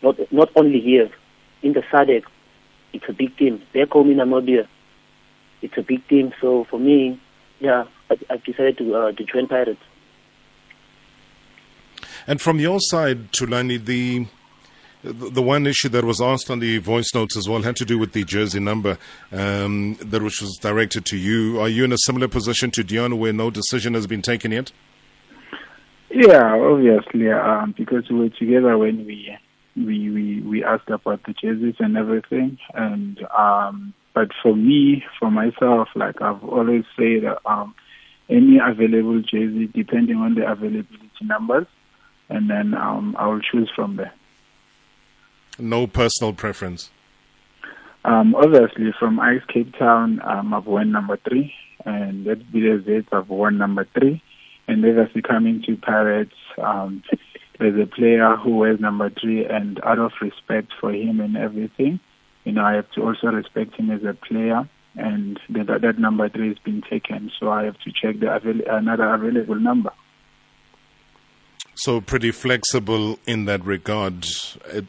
Not 0.03 0.17
not 0.33 0.51
only 0.57 0.81
here, 0.81 1.11
in 1.63 1.75
the 1.75 1.83
SADC, 1.93 2.25
it's 2.93 3.05
a 3.09 3.13
big 3.13 3.37
team. 3.37 3.63
Back 3.73 3.91
home 3.91 4.11
in 4.11 4.17
Namibia, 4.17 4.67
it's 5.61 5.79
a 5.79 5.83
big 5.83 6.07
team. 6.09 6.33
So 6.41 6.65
for 6.69 6.81
me, 6.81 7.21
yeah, 7.61 7.85
I, 8.11 8.17
I've 8.31 8.43
decided 8.43 8.79
to 8.79 8.97
uh, 8.97 9.13
to 9.13 9.25
join 9.25 9.47
Pirates. 9.47 9.79
And 12.27 12.41
from 12.41 12.61
your 12.61 12.81
side, 12.81 13.33
Thulani, 13.33 13.85
the 13.85 14.27
the 15.05 15.43
one 15.43 15.67
issue 15.67 15.89
that 15.89 16.05
was 16.05 16.21
asked 16.21 16.49
on 16.49 16.61
the 16.61 16.79
voice 16.79 17.13
notes 17.13 17.37
as 17.37 17.49
well 17.49 17.63
had 17.63 17.75
to 17.75 17.85
do 17.85 17.99
with 17.99 18.13
the 18.13 18.23
jersey 18.23 18.61
number 18.61 18.99
um, 19.33 19.97
that 20.01 20.23
which 20.23 20.41
was 20.41 20.57
directed 20.61 21.05
to 21.07 21.17
you. 21.17 21.61
Are 21.61 21.69
you 21.69 21.85
in 21.85 21.93
a 21.93 21.99
similar 21.99 22.29
position 22.29 22.71
to 22.73 22.85
Deon, 22.85 23.19
where 23.19 23.33
no 23.33 23.51
decision 23.51 23.95
has 23.95 24.07
been 24.07 24.23
taken 24.23 24.53
yet? 24.53 24.71
Yeah, 26.11 26.55
obviously, 26.55 27.31
um, 27.31 27.75
because 27.77 28.09
we 28.11 28.19
were 28.19 28.29
together 28.29 28.79
when 28.79 29.07
we 29.07 29.37
we 29.77 30.11
we 30.11 30.41
we 30.43 30.65
asked 30.65 30.91
about 30.91 31.25
the 31.25 31.33
jerseys 31.33 31.77
and 31.79 31.97
everything, 31.97 32.59
and 32.75 33.19
um, 33.37 33.95
but 34.15 34.29
for 34.43 34.55
me, 34.55 35.03
for 35.19 35.31
myself, 35.31 35.89
like 35.95 36.21
I've 36.21 36.45
always 36.45 36.85
said, 36.97 37.23
um, 37.47 37.75
any 38.29 38.59
available 38.59 39.23
jersey, 39.23 39.71
depending 39.75 40.17
on 40.17 40.35
the 40.35 40.49
availability 40.51 41.09
numbers, 41.23 41.67
and 42.29 42.49
then 42.49 42.75
um, 42.75 43.17
I 43.19 43.27
will 43.27 43.41
choose 43.41 43.71
from 43.75 43.97
there. 43.97 44.13
No 45.59 45.87
personal 45.87 46.33
preference. 46.33 46.91
Um, 48.05 48.35
obviously, 48.35 48.93
from 48.99 49.21
Ajax 49.21 49.47
Cape 49.53 49.75
Town, 49.79 50.21
um, 50.25 50.53
I've 50.55 50.67
won 50.67 50.91
number 50.91 51.19
three, 51.29 51.53
and 51.85 52.27
at 52.27 52.39
BZ 52.53 53.07
I've 53.13 53.29
won 53.29 53.59
number 53.59 53.87
three. 53.97 54.23
And 54.67 54.85
obviously, 54.85 55.23
coming 55.23 55.63
to 55.67 55.77
Pirates, 55.77 56.35
um, 56.63 57.03
there's 57.59 57.81
a 57.81 57.87
player 57.87 58.37
who 58.37 58.57
wears 58.57 58.81
number 58.81 59.11
three, 59.11 59.45
and 59.45 59.81
out 59.85 59.99
of 59.99 60.13
respect 60.21 60.73
for 60.81 60.93
him 60.93 61.21
and 61.21 61.37
everything, 61.37 62.01
you 62.45 62.53
know, 62.53 62.65
I 62.65 62.75
have 62.75 62.91
to 62.93 63.03
also 63.03 63.29
respect 63.29 63.75
him 63.77 63.91
as 63.91 64.03
a 64.03 64.15
player. 64.15 64.69
And 64.95 65.39
that, 65.51 65.81
that 65.81 65.99
number 65.99 66.29
three 66.29 66.49
has 66.49 66.59
been 66.59 66.83
taken, 66.83 67.31
so 67.41 67.51
I 67.51 67.65
have 67.65 67.79
to 67.81 67.93
check 67.93 68.21
the 68.21 68.35
avail- 68.35 68.61
another 68.69 69.15
available 69.15 69.55
number. 69.55 69.91
So 71.75 72.01
pretty 72.01 72.31
flexible 72.31 73.19
in 73.27 73.47
that 73.47 73.65
regard. 73.65 74.27
It, 74.67 74.85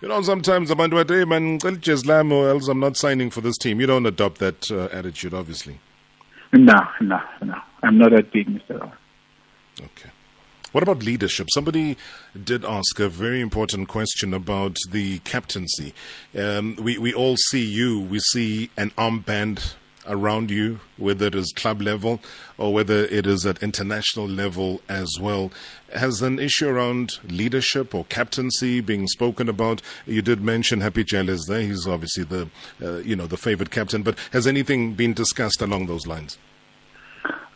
you 0.00 0.08
know, 0.08 0.20
sometimes 0.22 0.70
abantu 0.70 1.04
bathi, 1.04 1.18
hey 1.18 1.24
man, 1.24 1.58
lami 2.06 2.34
or 2.34 2.48
else 2.48 2.68
I'm 2.68 2.80
not 2.80 2.96
signing 2.96 3.30
for 3.30 3.40
this 3.40 3.56
team. 3.56 3.80
You 3.80 3.86
don't 3.86 4.06
adopt 4.06 4.38
that 4.38 4.70
uh, 4.70 4.88
attitude, 4.92 5.34
obviously. 5.34 5.78
No, 6.52 6.74
no, 7.00 7.20
no. 7.42 7.54
I'm 7.82 7.98
not 7.98 8.10
that 8.10 8.32
big, 8.32 8.48
Mr. 8.48 8.80
Rowan. 8.80 8.92
Okay. 9.80 10.10
What 10.72 10.82
about 10.82 11.02
leadership? 11.02 11.48
Somebody 11.50 11.96
did 12.42 12.64
ask 12.64 12.98
a 12.98 13.08
very 13.08 13.40
important 13.40 13.88
question 13.88 14.32
about 14.32 14.78
the 14.90 15.18
captaincy. 15.20 15.92
Um, 16.36 16.76
we, 16.76 16.96
we 16.98 17.12
all 17.12 17.36
see 17.36 17.64
you, 17.64 18.00
we 18.00 18.20
see 18.20 18.70
an 18.76 18.90
armband 18.92 19.74
around 20.06 20.50
you, 20.50 20.80
whether 20.96 21.26
it 21.26 21.34
is 21.34 21.52
club 21.52 21.80
level 21.80 22.20
or 22.58 22.72
whether 22.72 23.04
it 23.04 23.26
is 23.26 23.46
at 23.46 23.62
international 23.62 24.26
level 24.26 24.80
as 24.88 25.18
well. 25.20 25.52
Has 25.94 26.22
an 26.22 26.38
issue 26.38 26.68
around 26.68 27.18
leadership 27.28 27.94
or 27.94 28.04
captaincy 28.04 28.80
being 28.80 29.06
spoken 29.08 29.48
about? 29.48 29.82
You 30.06 30.22
did 30.22 30.42
mention 30.42 30.80
Happy 30.80 31.02
is 31.02 31.46
there. 31.46 31.60
He's 31.60 31.86
obviously 31.86 32.24
the, 32.24 32.48
uh, 32.82 32.98
you 32.98 33.16
know, 33.16 33.26
the 33.26 33.36
favorite 33.36 33.70
captain, 33.70 34.02
but 34.02 34.18
has 34.32 34.46
anything 34.46 34.94
been 34.94 35.12
discussed 35.12 35.60
along 35.60 35.86
those 35.86 36.06
lines? 36.06 36.38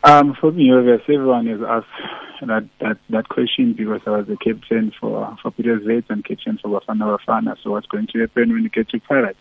Um, 0.03 0.35
for 0.39 0.51
me, 0.51 0.71
obviously, 0.71 1.15
everyone 1.15 1.47
has 1.47 1.59
asked 1.61 2.47
that, 2.47 2.69
that, 2.79 2.97
that 3.09 3.29
question 3.29 3.73
because 3.73 4.01
I 4.05 4.11
was 4.11 4.27
the 4.27 4.37
captain 4.37 4.93
for, 4.99 5.35
for 5.41 5.51
Peter 5.51 5.79
Zet 5.83 6.05
and 6.09 6.23
captain 6.23 6.59
for 6.61 6.69
Bafana 6.69 7.17
Bafana. 7.17 7.55
So 7.63 7.71
what's 7.71 7.87
going 7.87 8.07
to 8.13 8.19
happen 8.19 8.53
when 8.53 8.63
you 8.63 8.69
get 8.69 8.89
to 8.89 8.99
Pirates? 8.99 9.39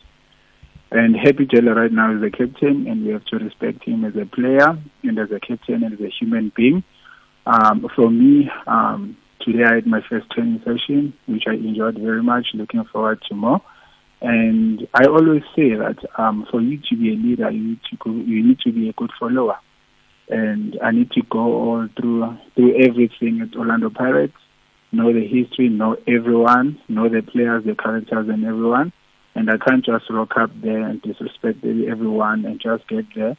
And 0.90 1.16
Happy 1.16 1.46
Jele 1.46 1.74
right 1.74 1.90
now 1.90 2.14
is 2.14 2.20
the 2.20 2.30
captain, 2.30 2.86
and 2.86 3.04
we 3.04 3.12
have 3.12 3.24
to 3.26 3.38
respect 3.38 3.84
him 3.84 4.04
as 4.04 4.14
a 4.14 4.24
player 4.24 4.78
and 5.02 5.18
as 5.18 5.30
a 5.32 5.40
captain 5.40 5.82
and 5.82 5.94
as 5.94 6.00
a 6.00 6.10
human 6.10 6.52
being. 6.54 6.84
Um, 7.44 7.88
for 7.94 8.08
me, 8.08 8.48
um, 8.66 9.16
today 9.40 9.64
I 9.64 9.74
had 9.76 9.86
my 9.86 10.00
first 10.08 10.30
training 10.30 10.60
session, 10.64 11.12
which 11.26 11.44
I 11.48 11.54
enjoyed 11.54 11.98
very 11.98 12.22
much. 12.22 12.48
Looking 12.54 12.84
forward 12.84 13.20
to 13.28 13.34
more. 13.34 13.62
And 14.20 14.86
I 14.94 15.06
always 15.06 15.42
say 15.54 15.74
that 15.74 15.98
um, 16.16 16.46
for 16.50 16.60
you 16.60 16.78
to 16.88 16.96
be 16.96 17.12
a 17.12 17.16
leader, 17.16 17.50
you 17.50 17.68
need 17.68 17.80
to 17.90 17.96
go, 17.96 18.10
you 18.10 18.46
need 18.46 18.60
to 18.60 18.72
be 18.72 18.88
a 18.88 18.92
good 18.92 19.10
follower. 19.18 19.58
And 20.28 20.78
I 20.82 20.92
need 20.92 21.10
to 21.12 21.22
go 21.22 21.38
all 21.38 21.88
through 21.96 22.36
through 22.54 22.82
everything 22.82 23.40
at 23.42 23.56
Orlando 23.56 23.90
Pirates, 23.90 24.36
know 24.90 25.12
the 25.12 25.26
history, 25.26 25.68
know 25.68 25.96
everyone, 26.06 26.80
know 26.88 27.08
the 27.08 27.22
players, 27.22 27.64
the 27.64 27.74
characters, 27.74 28.28
and 28.28 28.44
everyone. 28.44 28.92
And 29.36 29.50
I 29.50 29.58
can't 29.58 29.84
just 29.84 30.08
rock 30.08 30.32
up 30.36 30.50
there 30.62 30.80
and 30.80 31.00
disrespect 31.02 31.58
everyone 31.62 32.46
and 32.46 32.58
just 32.58 32.88
get 32.88 33.04
there 33.14 33.36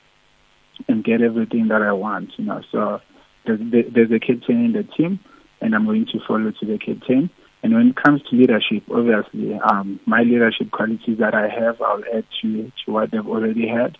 and 0.88 1.04
get 1.04 1.24
everything 1.24 1.70
that 1.70 1.82
I 1.82 1.92
want, 1.92 2.30
you 2.38 2.46
know. 2.46 2.62
So 2.72 3.02
there's, 3.48 3.60
there's 3.94 4.12
a 4.12 4.20
captain 4.20 4.64
in 4.66 4.74
the 4.74 4.84
team, 4.84 5.20
and 5.60 5.74
I'm 5.74 5.86
going 5.86 6.06
to 6.06 6.20
follow 6.28 6.52
to 6.52 6.66
the 6.66 6.78
captain. 6.78 7.32
And 7.64 7.74
when 7.74 7.88
it 7.88 7.96
comes 7.96 8.22
to 8.30 8.36
leadership, 8.36 8.84
obviously, 8.94 9.56
um, 9.56 10.00
my 10.06 10.22
leadership 10.22 10.70
qualities 10.70 11.18
that 11.18 11.34
I 11.34 11.50
have, 11.50 11.82
I'll 11.82 12.04
add 12.14 12.26
to, 12.44 12.72
to 12.86 12.92
what 12.92 13.10
they've 13.10 13.28
already 13.28 13.68
had. 13.68 13.98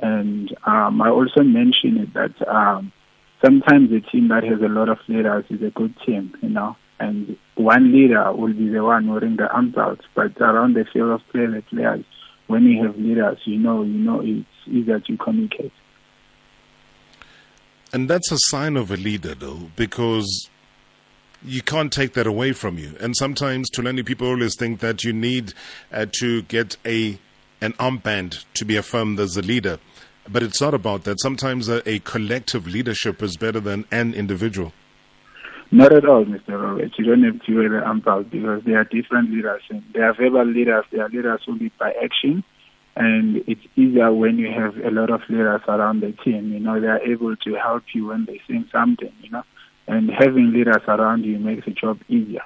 And 0.00 0.54
um, 0.66 1.00
I 1.00 1.08
also 1.08 1.42
mentioned 1.42 2.12
that 2.12 2.46
um, 2.46 2.92
sometimes 3.42 3.90
a 3.90 4.00
team 4.00 4.28
that 4.28 4.44
has 4.44 4.60
a 4.60 4.68
lot 4.68 4.90
of 4.90 4.98
leaders 5.08 5.46
is 5.48 5.62
a 5.62 5.70
good 5.70 5.94
team, 6.04 6.36
you 6.42 6.50
know. 6.50 6.76
And 7.00 7.36
one 7.54 7.92
leader 7.92 8.32
will 8.32 8.52
be 8.52 8.68
the 8.68 8.82
one 8.82 9.08
wearing 9.08 9.36
the 9.36 9.48
arms 9.48 9.76
out, 9.76 10.00
but 10.14 10.36
around 10.40 10.74
the 10.74 10.84
field 10.92 11.10
of 11.10 11.20
play, 11.30 11.46
the 11.46 11.62
players, 11.62 12.04
when 12.48 12.64
you 12.64 12.84
have 12.84 12.96
leaders, 12.96 13.38
you 13.44 13.58
know, 13.58 13.82
you 13.82 13.98
know, 13.98 14.20
it's 14.20 14.46
easier 14.66 14.98
to 14.98 15.16
communicate. 15.16 15.72
And 17.92 18.10
that's 18.10 18.32
a 18.32 18.38
sign 18.38 18.76
of 18.76 18.90
a 18.90 18.96
leader, 18.96 19.34
though, 19.34 19.70
because 19.76 20.50
you 21.44 21.62
can't 21.62 21.92
take 21.92 22.14
that 22.14 22.26
away 22.26 22.52
from 22.52 22.78
you. 22.78 22.96
And 23.00 23.16
sometimes, 23.16 23.68
many 23.78 24.02
people 24.02 24.26
always 24.26 24.56
think 24.56 24.80
that 24.80 25.04
you 25.04 25.12
need 25.12 25.54
uh, 25.92 26.06
to 26.20 26.42
get 26.42 26.76
a 26.84 27.18
an 27.60 27.72
armband 27.74 28.44
to 28.54 28.64
be 28.64 28.76
affirmed 28.76 29.18
as 29.18 29.36
a 29.36 29.42
leader. 29.42 29.78
But 30.28 30.42
it's 30.42 30.60
not 30.60 30.74
about 30.74 31.04
that. 31.04 31.20
Sometimes 31.20 31.68
a, 31.68 31.88
a 31.88 31.98
collective 32.00 32.66
leadership 32.68 33.22
is 33.22 33.36
better 33.36 33.60
than 33.60 33.84
an 33.90 34.14
individual. 34.14 34.72
Not 35.70 35.92
at 35.92 36.06
all, 36.06 36.24
Mr. 36.24 36.60
Roberts. 36.60 36.94
You 36.98 37.04
don't 37.04 37.22
have 37.24 37.44
to 37.44 37.68
the 37.68 37.82
arms 37.84 38.02
because 38.30 38.64
they 38.64 38.72
are 38.72 38.84
different 38.84 39.30
leaders. 39.30 39.62
And 39.68 39.82
there 39.92 40.08
are 40.08 40.14
verbal 40.14 40.46
leaders, 40.46 40.84
They 40.90 40.98
are 40.98 41.08
leaders 41.10 41.42
only 41.46 41.70
by 41.78 41.92
action. 42.02 42.42
And 42.96 43.44
it's 43.46 43.60
easier 43.76 44.12
when 44.12 44.38
you 44.38 44.50
have 44.50 44.76
a 44.78 44.90
lot 44.90 45.10
of 45.10 45.20
leaders 45.28 45.60
around 45.68 46.00
the 46.00 46.12
team. 46.24 46.52
You 46.52 46.60
know, 46.60 46.80
they 46.80 46.86
are 46.86 47.02
able 47.02 47.36
to 47.36 47.54
help 47.54 47.84
you 47.94 48.06
when 48.06 48.24
they 48.24 48.40
say 48.48 48.64
something, 48.72 49.12
you 49.22 49.30
know. 49.30 49.44
And 49.86 50.10
having 50.10 50.52
leaders 50.52 50.82
around 50.88 51.24
you 51.24 51.38
makes 51.38 51.66
the 51.66 51.72
job 51.72 52.00
easier. 52.08 52.42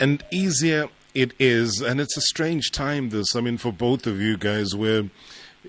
And 0.00 0.24
easier 0.32 0.88
it 1.14 1.32
is, 1.38 1.80
and 1.80 2.00
it's 2.00 2.16
a 2.16 2.22
strange 2.22 2.70
time, 2.72 3.10
this, 3.10 3.36
I 3.36 3.40
mean, 3.40 3.58
for 3.58 3.72
both 3.72 4.06
of 4.06 4.20
you 4.20 4.36
guys, 4.36 4.74
where 4.74 5.04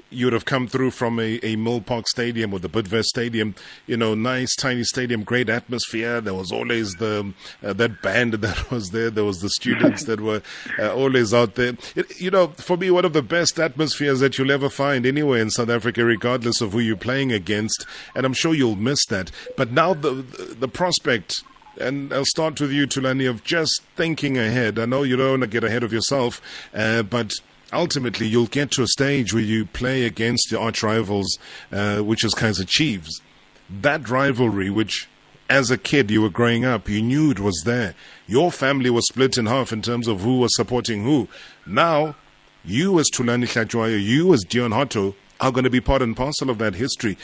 you 0.09 0.25
would 0.25 0.33
have 0.33 0.45
come 0.45 0.67
through 0.67 0.91
from 0.91 1.19
a, 1.19 1.35
a 1.43 1.55
Milpark 1.55 2.07
Stadium 2.07 2.53
or 2.53 2.59
the 2.59 2.69
Bidvest 2.69 3.05
Stadium, 3.05 3.55
you 3.85 3.97
know, 3.97 4.15
nice 4.15 4.55
tiny 4.55 4.83
stadium, 4.83 5.23
great 5.23 5.49
atmosphere. 5.49 6.21
There 6.21 6.33
was 6.33 6.51
always 6.51 6.93
the 6.95 7.33
uh, 7.63 7.73
that 7.73 8.01
band 8.01 8.33
that 8.45 8.71
was 8.71 8.89
there. 8.89 9.09
There 9.09 9.23
was 9.23 9.41
the 9.41 9.49
students 9.49 10.05
that 10.05 10.21
were 10.21 10.41
uh, 10.79 10.93
always 10.93 11.33
out 11.33 11.55
there. 11.55 11.73
It, 11.95 12.19
you 12.19 12.31
know, 12.31 12.47
for 12.47 12.77
me, 12.77 12.91
one 12.91 13.05
of 13.05 13.13
the 13.13 13.21
best 13.21 13.59
atmospheres 13.59 14.19
that 14.19 14.37
you'll 14.37 14.51
ever 14.51 14.69
find 14.69 15.05
anywhere 15.05 15.39
in 15.39 15.49
South 15.49 15.69
Africa, 15.69 16.03
regardless 16.03 16.61
of 16.61 16.73
who 16.73 16.79
you're 16.79 16.97
playing 16.97 17.31
against. 17.31 17.85
And 18.15 18.25
I'm 18.25 18.33
sure 18.33 18.53
you'll 18.53 18.75
miss 18.75 19.05
that. 19.07 19.31
But 19.57 19.71
now 19.71 19.93
the 19.93 20.11
the 20.11 20.67
prospect 20.67 21.43
and 21.79 22.13
I'll 22.13 22.25
start 22.25 22.61
with 22.61 22.71
you, 22.71 22.85
Thulani, 22.85 23.27
of 23.27 23.43
just 23.43 23.81
thinking 23.95 24.37
ahead. 24.37 24.77
I 24.77 24.85
know 24.85 25.01
you 25.01 25.15
don't 25.15 25.29
want 25.31 25.41
to 25.41 25.47
get 25.47 25.63
ahead 25.63 25.81
of 25.81 25.91
yourself, 25.91 26.39
uh, 26.71 27.01
but 27.01 27.33
ultimately 27.73 28.27
you'll 28.27 28.47
get 28.47 28.71
to 28.71 28.83
a 28.83 28.87
stage 28.87 29.33
where 29.33 29.43
you 29.43 29.65
play 29.65 30.05
against 30.05 30.51
your 30.51 30.61
arch 30.61 30.83
rivals, 30.83 31.37
uh, 31.71 31.99
which 31.99 32.23
is 32.23 32.33
Kaizer 32.33 32.67
Chiefs. 32.67 33.21
That 33.69 34.09
rivalry, 34.09 34.69
which 34.69 35.07
as 35.49 35.69
a 35.69 35.77
kid 35.77 36.09
you 36.09 36.21
were 36.21 36.29
growing 36.29 36.65
up, 36.65 36.89
you 36.89 37.01
knew 37.01 37.31
it 37.31 37.39
was 37.39 37.63
there. 37.65 37.95
Your 38.27 38.51
family 38.51 38.89
was 38.89 39.07
split 39.07 39.37
in 39.37 39.45
half 39.45 39.71
in 39.71 39.81
terms 39.81 40.07
of 40.07 40.21
who 40.21 40.39
was 40.39 40.55
supporting 40.55 41.03
who. 41.03 41.27
Now, 41.65 42.15
you 42.63 42.99
as 42.99 43.09
Thulani 43.09 43.45
Hlatshwayo, 43.45 44.01
you 44.01 44.33
as 44.33 44.43
Deon 44.45 44.73
Hotto, 44.73 45.15
are 45.39 45.51
going 45.51 45.65
to 45.65 45.69
be 45.69 45.81
part 45.81 46.01
and 46.01 46.15
parcel 46.15 46.49
of 46.49 46.57
that 46.59 46.75
history. 46.75 47.17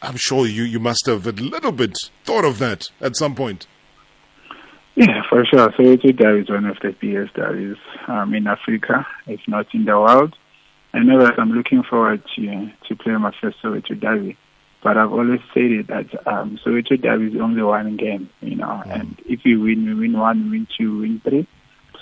I'm 0.00 0.16
sure 0.16 0.46
you, 0.46 0.62
you 0.62 0.78
must 0.78 1.06
have 1.06 1.26
a 1.26 1.32
little 1.32 1.72
bit 1.72 1.98
thought 2.24 2.44
of 2.44 2.58
that 2.58 2.90
at 3.00 3.16
some 3.16 3.34
point. 3.34 3.66
Yeah, 4.94 5.22
for 5.28 5.44
sure. 5.44 5.70
Soweto 5.70 6.14
Derby 6.14 6.42
is 6.42 6.50
one 6.50 6.66
of 6.66 6.78
the 6.80 6.94
biggest 7.00 7.34
derbies 7.34 7.78
um, 8.08 8.34
in 8.34 8.46
Africa, 8.46 9.06
if 9.26 9.40
not 9.48 9.66
in 9.74 9.86
the 9.86 9.98
world. 9.98 10.36
I 10.92 10.98
know 10.98 11.18
that 11.20 11.38
I'm 11.38 11.52
looking 11.52 11.82
forward 11.82 12.22
to 12.36 12.70
to 12.88 12.96
play 12.96 13.12
my 13.12 13.32
first 13.40 13.56
Soweto 13.62 13.98
Derby, 13.98 14.36
but 14.82 14.98
I've 14.98 15.12
always 15.12 15.40
said 15.54 15.70
it 15.70 15.86
that 15.86 16.26
um, 16.26 16.58
Soweto 16.62 17.00
Derby 17.00 17.34
is 17.34 17.40
only 17.40 17.62
one 17.62 17.96
game, 17.96 18.28
you 18.42 18.56
know. 18.56 18.82
Mm. 18.84 19.00
And 19.00 19.22
if 19.24 19.46
you 19.46 19.60
win, 19.60 19.86
we 19.86 19.94
win 19.94 20.18
one, 20.18 20.50
win 20.50 20.68
two, 20.76 20.98
win 20.98 21.22
three. 21.24 21.48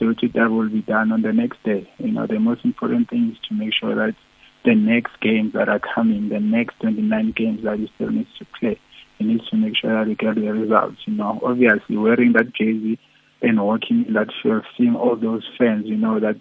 Soweto 0.00 0.33
Derby 0.33 0.55
will 0.55 0.68
be 0.68 0.83
done 0.83 1.12
on 1.12 1.22
the 1.22 1.33
next 1.33 1.62
day. 1.62 1.88
You 1.98 2.11
know, 2.11 2.26
the 2.26 2.40
most 2.40 2.64
important 2.64 3.09
thing 3.09 3.31
is 3.31 3.38
to 3.48 3.55
make 3.55 3.72
sure 3.72 3.94
that 3.94 4.16
the 4.64 4.74
next 4.74 5.12
games 5.20 5.53
that 5.53 5.68
are 5.68 5.79
coming, 5.79 6.29
the 6.29 6.40
next 6.40 6.81
29 6.81 7.33
games 7.33 7.62
that 7.62 7.79
you 7.79 7.88
still 7.94 8.11
need 8.11 8.26
to 8.38 8.44
play, 8.59 8.79
you 9.20 9.26
need 9.26 9.42
to 9.50 9.56
make 9.56 9.76
sure 9.76 9.92
that 9.92 10.09
you 10.09 10.16
get 10.16 10.35
the 10.35 10.50
results. 10.52 10.98
You 11.06 11.14
know, 11.14 11.40
obviously 11.44 11.96
wearing 11.96 12.33
that 12.33 12.54
jersey 12.54 12.98
and 13.42 13.62
walking 13.62 14.06
in 14.06 14.14
that 14.14 14.28
field, 14.42 14.64
seeing 14.76 14.96
all 14.96 15.16
those 15.16 15.48
fans, 15.59 15.87
you 15.87 15.96
know, 15.96 16.18
that 16.20 16.40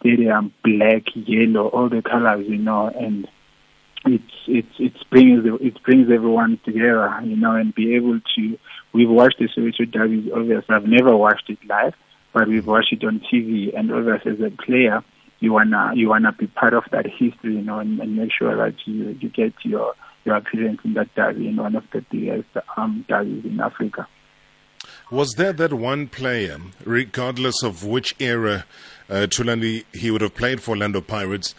stadium, 0.00 0.52
black, 0.64 1.04
yellow, 1.14 1.68
all 1.68 1.88
the 1.88 2.02
colors, 2.02 2.46
you 2.48 2.58
know, 2.58 2.88
and 2.88 3.28
it's 4.04 4.32
it's 4.46 4.74
it 4.78 4.92
brings 5.10 5.44
it 5.60 5.82
brings 5.82 6.10
everyone 6.10 6.60
together, 6.64 7.20
you 7.24 7.36
know, 7.36 7.54
and 7.54 7.74
be 7.74 7.94
able 7.94 8.20
to. 8.36 8.58
We've 8.92 9.10
watched 9.10 9.38
the 9.38 9.48
Soweto 9.48 9.90
Derby. 9.90 10.30
Obviously, 10.32 10.74
I've 10.74 10.86
never 10.86 11.16
watched 11.16 11.50
it 11.50 11.58
live, 11.68 11.94
but 12.32 12.48
we've 12.48 12.66
watched 12.66 12.92
it 12.92 13.04
on 13.04 13.20
TV. 13.20 13.76
And 13.76 13.92
obviously, 13.92 14.32
as 14.32 14.40
a 14.40 14.50
player, 14.50 15.02
you 15.40 15.52
wanna 15.52 15.92
you 15.94 16.08
wanna 16.08 16.32
be 16.32 16.46
part 16.46 16.74
of 16.74 16.84
that 16.92 17.06
history, 17.06 17.56
you 17.56 17.62
know, 17.62 17.78
and, 17.78 18.00
and 18.00 18.16
make 18.16 18.30
sure 18.32 18.56
that 18.56 18.74
you 18.86 19.16
you 19.20 19.28
get 19.28 19.52
your 19.64 19.94
your 20.26 20.36
appearance 20.36 20.80
in 20.84 20.94
that 20.94 21.14
derby 21.14 21.48
in 21.48 21.56
one 21.56 21.76
of 21.76 21.84
the 21.92 22.04
biggest 22.10 22.48
um, 22.76 23.04
derbies 23.08 23.44
in 23.44 23.60
Africa. 23.60 24.06
Was 25.10 25.32
there 25.36 25.52
that 25.52 25.72
one 25.72 26.08
player, 26.08 26.58
regardless 26.84 27.62
of 27.62 27.84
which 27.84 28.14
era 28.18 28.64
uh, 29.08 29.26
Thulani 29.28 29.84
he 29.92 30.10
would 30.10 30.20
have 30.20 30.34
played 30.34 30.60
for 30.60 30.72
Orlando 30.72 31.00
Pirates, 31.00 31.54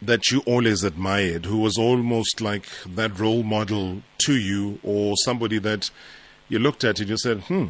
that 0.00 0.30
you 0.30 0.40
always 0.46 0.84
admired, 0.84 1.46
who 1.46 1.58
was 1.58 1.76
almost 1.78 2.40
like 2.40 2.66
that 2.86 3.18
role 3.18 3.42
model 3.42 4.02
to 4.18 4.36
you, 4.36 4.78
or 4.82 5.14
somebody 5.24 5.58
that 5.58 5.90
you 6.48 6.58
looked 6.58 6.84
at 6.84 7.00
and 7.00 7.08
you 7.08 7.16
said, 7.16 7.40
"Hmm, 7.40 7.66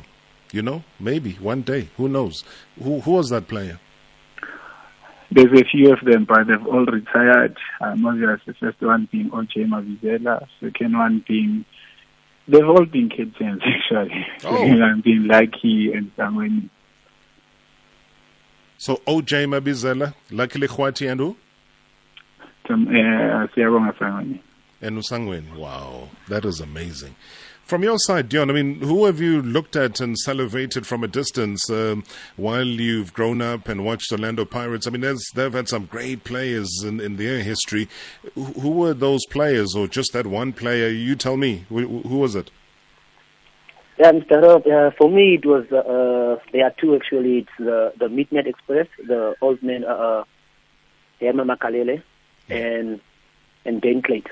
you 0.52 0.60
know, 0.60 0.84
maybe 1.00 1.32
one 1.34 1.62
day, 1.62 1.88
who 1.96 2.08
knows?" 2.08 2.44
Who 2.82 3.00
who 3.00 3.12
was 3.12 3.30
that 3.30 3.48
player? 3.48 3.80
There's 5.30 5.60
a 5.60 5.64
few 5.64 5.92
of 5.92 6.00
them, 6.04 6.24
but 6.24 6.46
they've 6.46 6.66
all 6.66 6.84
retired. 6.84 7.56
Um, 7.80 8.06
obviously, 8.06 8.38
the 8.46 8.54
first 8.54 8.80
one 8.80 9.08
being 9.10 9.30
OJ 9.30 9.66
Mabizela, 9.66 10.46
second 10.60 10.96
one 10.96 11.24
being, 11.26 11.64
they've 12.46 12.68
all 12.68 12.84
been 12.84 13.08
captains 13.08 13.62
actually. 13.66 14.26
Oh. 14.44 14.56
Second 14.56 14.80
one 14.80 15.00
being 15.00 15.26
Lucky 15.26 15.92
and 15.92 16.14
Sangweni. 16.16 16.70
So 18.78 18.96
OJ 19.06 19.46
Mabizela, 19.46 20.14
Lucky 20.30 20.60
Lekgwathi 20.60 21.10
and 21.10 21.20
who? 21.20 21.36
Um, 22.68 22.88
uh, 22.88 23.46
Sangweni. 23.56 24.40
And 24.82 24.98
Usangweni, 24.98 25.56
wow, 25.56 26.08
that 26.28 26.44
is 26.44 26.60
amazing. 26.60 27.16
From 27.66 27.82
your 27.82 27.98
side, 27.98 28.28
Deon, 28.28 28.48
I 28.48 28.52
mean, 28.52 28.80
who 28.80 29.06
have 29.06 29.20
you 29.20 29.42
looked 29.42 29.74
at 29.74 29.98
and 29.98 30.16
salivated 30.16 30.86
from 30.86 31.02
a 31.02 31.08
distance 31.08 31.68
um, 31.68 32.04
while 32.36 32.64
you've 32.64 33.12
grown 33.12 33.42
up 33.42 33.66
and 33.66 33.84
watched 33.84 34.12
Orlando 34.12 34.44
Pirates? 34.44 34.86
I 34.86 34.90
mean, 34.90 35.00
they've 35.34 35.52
had 35.52 35.68
some 35.68 35.86
great 35.86 36.22
players 36.22 36.84
in, 36.84 37.00
in 37.00 37.16
their 37.16 37.42
history. 37.42 37.88
Who 38.36 38.70
were 38.70 38.94
those 38.94 39.26
players, 39.26 39.74
or 39.74 39.88
just 39.88 40.12
that 40.12 40.28
one 40.28 40.52
player? 40.52 40.86
You 40.90 41.16
tell 41.16 41.36
me. 41.36 41.64
Who, 41.68 42.02
who 42.02 42.18
was 42.18 42.36
it? 42.36 42.52
Yeah, 43.98 44.12
Mr. 44.12 44.40
Rob, 44.40 44.64
uh, 44.64 44.92
for 44.96 45.10
me, 45.10 45.34
it 45.34 45.44
was, 45.44 45.64
uh, 45.72 46.40
there 46.52 46.66
are 46.66 46.74
two 46.80 46.94
actually. 46.94 47.38
It's 47.38 47.50
the, 47.58 47.92
the 47.98 48.08
Midnight 48.08 48.46
Express, 48.46 48.86
the 49.04 49.34
old 49.40 49.60
man, 49.64 49.82
uh, 49.82 49.88
uh 49.88 50.24
Helman 51.20 51.48
Mkhalele, 51.48 52.00
and, 52.48 53.00
and 53.64 53.80
Dane 53.80 54.02
Clayton. 54.02 54.30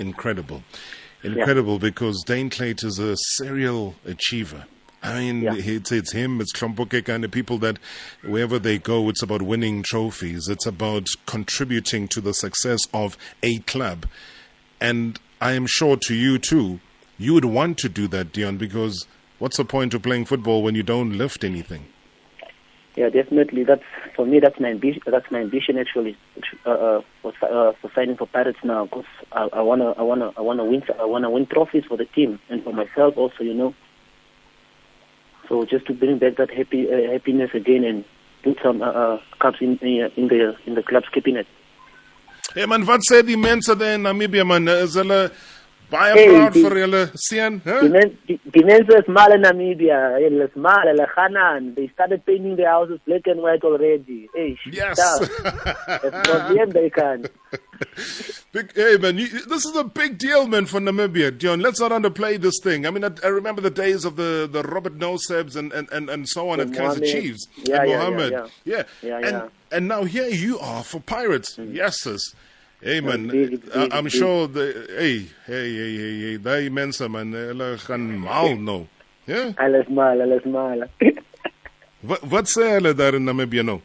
Incredible 0.00 0.64
incredible 1.26 1.74
yeah. 1.74 1.78
because 1.78 2.22
Dane 2.24 2.50
Clayt 2.50 2.84
is 2.84 2.98
a 2.98 3.16
serial 3.16 3.94
achiever. 4.04 4.66
I 5.02 5.20
mean, 5.20 5.42
yeah. 5.42 5.54
it's, 5.54 5.92
it's 5.92 6.12
him, 6.12 6.40
it's 6.40 6.52
Tromboke 6.52 7.04
kind 7.04 7.24
of 7.24 7.30
people 7.30 7.58
that 7.58 7.78
wherever 8.24 8.58
they 8.58 8.78
go, 8.78 9.08
it's 9.08 9.22
about 9.22 9.42
winning 9.42 9.82
trophies. 9.82 10.48
It's 10.48 10.66
about 10.66 11.08
contributing 11.26 12.08
to 12.08 12.20
the 12.20 12.34
success 12.34 12.88
of 12.92 13.16
a 13.42 13.58
club. 13.60 14.06
And 14.80 15.20
I 15.40 15.52
am 15.52 15.66
sure 15.66 15.96
to 15.96 16.14
you 16.14 16.38
too, 16.38 16.80
you 17.18 17.34
would 17.34 17.44
want 17.44 17.78
to 17.78 17.88
do 17.88 18.08
that, 18.08 18.32
Deon, 18.32 18.58
because 18.58 19.06
what's 19.38 19.58
the 19.58 19.64
point 19.64 19.94
of 19.94 20.02
playing 20.02 20.24
football 20.24 20.62
when 20.62 20.74
you 20.74 20.82
don't 20.82 21.16
lift 21.16 21.44
anything? 21.44 21.86
Yeah, 22.96 23.10
definitely. 23.10 23.64
That's 23.64 23.84
for 24.14 24.24
me. 24.24 24.40
That's 24.40 24.58
my 24.58 24.68
ambition. 24.68 25.02
That's 25.06 25.30
my 25.30 25.40
ambition 25.40 25.76
actually 25.76 26.16
uh, 26.64 26.70
uh, 26.70 27.02
for 27.20 27.32
uh, 27.42 27.72
for 27.80 27.90
signing 27.94 28.16
for 28.16 28.26
Pirates 28.26 28.58
now. 28.64 28.86
Because 28.86 29.04
I, 29.32 29.48
I 29.52 29.60
wanna, 29.60 29.90
I 29.92 30.02
wanna, 30.02 30.32
I 30.36 30.40
wanna 30.40 30.64
win. 30.64 30.82
I 30.98 31.04
wanna 31.04 31.30
win 31.30 31.46
trophies 31.46 31.84
for 31.86 31.98
the 31.98 32.06
team 32.06 32.40
and 32.48 32.64
for 32.64 32.72
myself 32.72 33.18
also. 33.18 33.44
You 33.44 33.52
know. 33.52 33.74
So 35.46 35.66
just 35.66 35.86
to 35.86 35.92
bring 35.92 36.18
back 36.18 36.36
that 36.36 36.50
happy 36.50 36.88
uh, 36.90 37.12
happiness 37.12 37.50
again 37.52 37.84
and 37.84 38.04
put 38.42 38.58
some 38.62 38.80
uh, 38.80 38.86
uh, 38.86 39.20
cups 39.40 39.58
in 39.60 39.76
in 39.78 40.28
the 40.28 40.56
in 40.64 40.74
the 40.74 40.82
club's 40.82 41.08
cabinet. 41.12 41.46
Hey 42.54 42.64
man, 42.64 42.86
wat 42.86 43.04
sê 43.04 43.20
die 43.22 43.36
mense 43.36 43.74
daar 43.76 43.94
in 43.94 44.02
Namibia 44.02 44.46
man? 44.46 44.68
Is 44.68 44.94
hulle 44.96 45.30
Baie 45.90 46.14
hey, 46.16 46.26
proud 46.32 46.54
die, 46.56 46.62
vir 46.64 46.78
julle 46.80 47.00
seun, 47.14 47.60
hè? 47.62 47.76
Die, 47.84 47.90
men, 47.94 48.14
die, 48.26 48.36
die 48.56 48.64
mense 48.66 48.96
is 48.98 49.10
mal 49.12 49.34
in 49.36 49.44
Namibia. 49.46 50.00
Hulle 50.18 50.48
is 50.48 50.56
mal, 50.58 50.88
hulle 50.90 51.06
gaan 51.12 51.36
aan. 51.38 51.68
They 51.76 51.86
started 51.94 52.24
painting 52.26 52.56
the 52.58 52.66
houses 52.66 52.98
black 53.06 53.28
and 53.30 53.40
white 53.40 53.62
already. 53.62 54.26
Hey, 54.34 54.58
yes. 54.72 54.98
Problem 56.26 56.70
they 56.76 56.90
can. 56.90 57.28
Big, 58.50 58.74
hey 58.74 58.96
man, 58.96 59.18
you, 59.18 59.28
this 59.28 59.64
is 59.64 59.76
a 59.76 59.84
big 59.84 60.18
deal, 60.18 60.48
man, 60.48 60.66
for 60.66 60.80
Namibia. 60.80 61.36
John, 61.36 61.60
let's 61.60 61.78
not 61.78 61.92
underplay 61.92 62.40
this 62.40 62.58
thing. 62.62 62.84
I 62.84 62.90
mean, 62.90 63.04
I, 63.04 63.10
I 63.22 63.28
remember 63.28 63.60
the 63.60 63.70
days 63.70 64.04
of 64.04 64.16
the, 64.16 64.48
the 64.50 64.62
Robert 64.64 64.98
Nausebs 64.98 65.54
and, 65.54 65.72
and, 65.72 65.88
and, 65.92 66.10
and 66.10 66.28
so 66.28 66.50
on 66.50 66.58
at 66.58 66.68
Kaizer 66.68 67.04
Chiefs 67.04 67.46
yeah, 67.62 67.82
and 67.82 67.90
yeah, 67.90 67.96
Mohammed. 67.96 68.32
Yeah, 68.32 68.46
yeah. 68.64 68.82
yeah. 69.02 69.16
and, 69.16 69.24
yeah. 69.24 69.48
and 69.70 69.88
now 69.88 70.02
here 70.02 70.28
you 70.28 70.58
are 70.58 70.82
for 70.82 70.98
Pirates. 71.00 71.56
Mm. 71.56 71.74
Yes, 71.74 72.00
sis. 72.00 72.34
Hey 72.82 73.00
man, 73.00 73.30
I, 73.74 73.88
I'm 73.90 74.08
sure 74.08 74.46
the 74.48 74.86
hey 74.98 75.24
hey 75.46 75.68
hey 75.74 75.96
hey 75.96 76.16
hey 76.20 76.36
daai 76.36 76.68
mense 76.68 77.08
man 77.08 77.32
hulle 77.32 77.68
gaan 77.80 78.04
mal 78.20 78.56
nou. 78.68 78.86
Ja? 79.26 79.46
Hulle 79.60 79.80
is 79.80 79.88
mal, 79.88 80.20
hulle 80.20 80.36
is 80.36 80.44
mal. 80.44 80.84
wat 82.10 82.26
wat 82.34 82.52
sê 82.52 82.74
hulle 82.76 82.92
daar 82.94 83.16
in 83.16 83.24
Namibia 83.24 83.64
nou? 83.64 83.80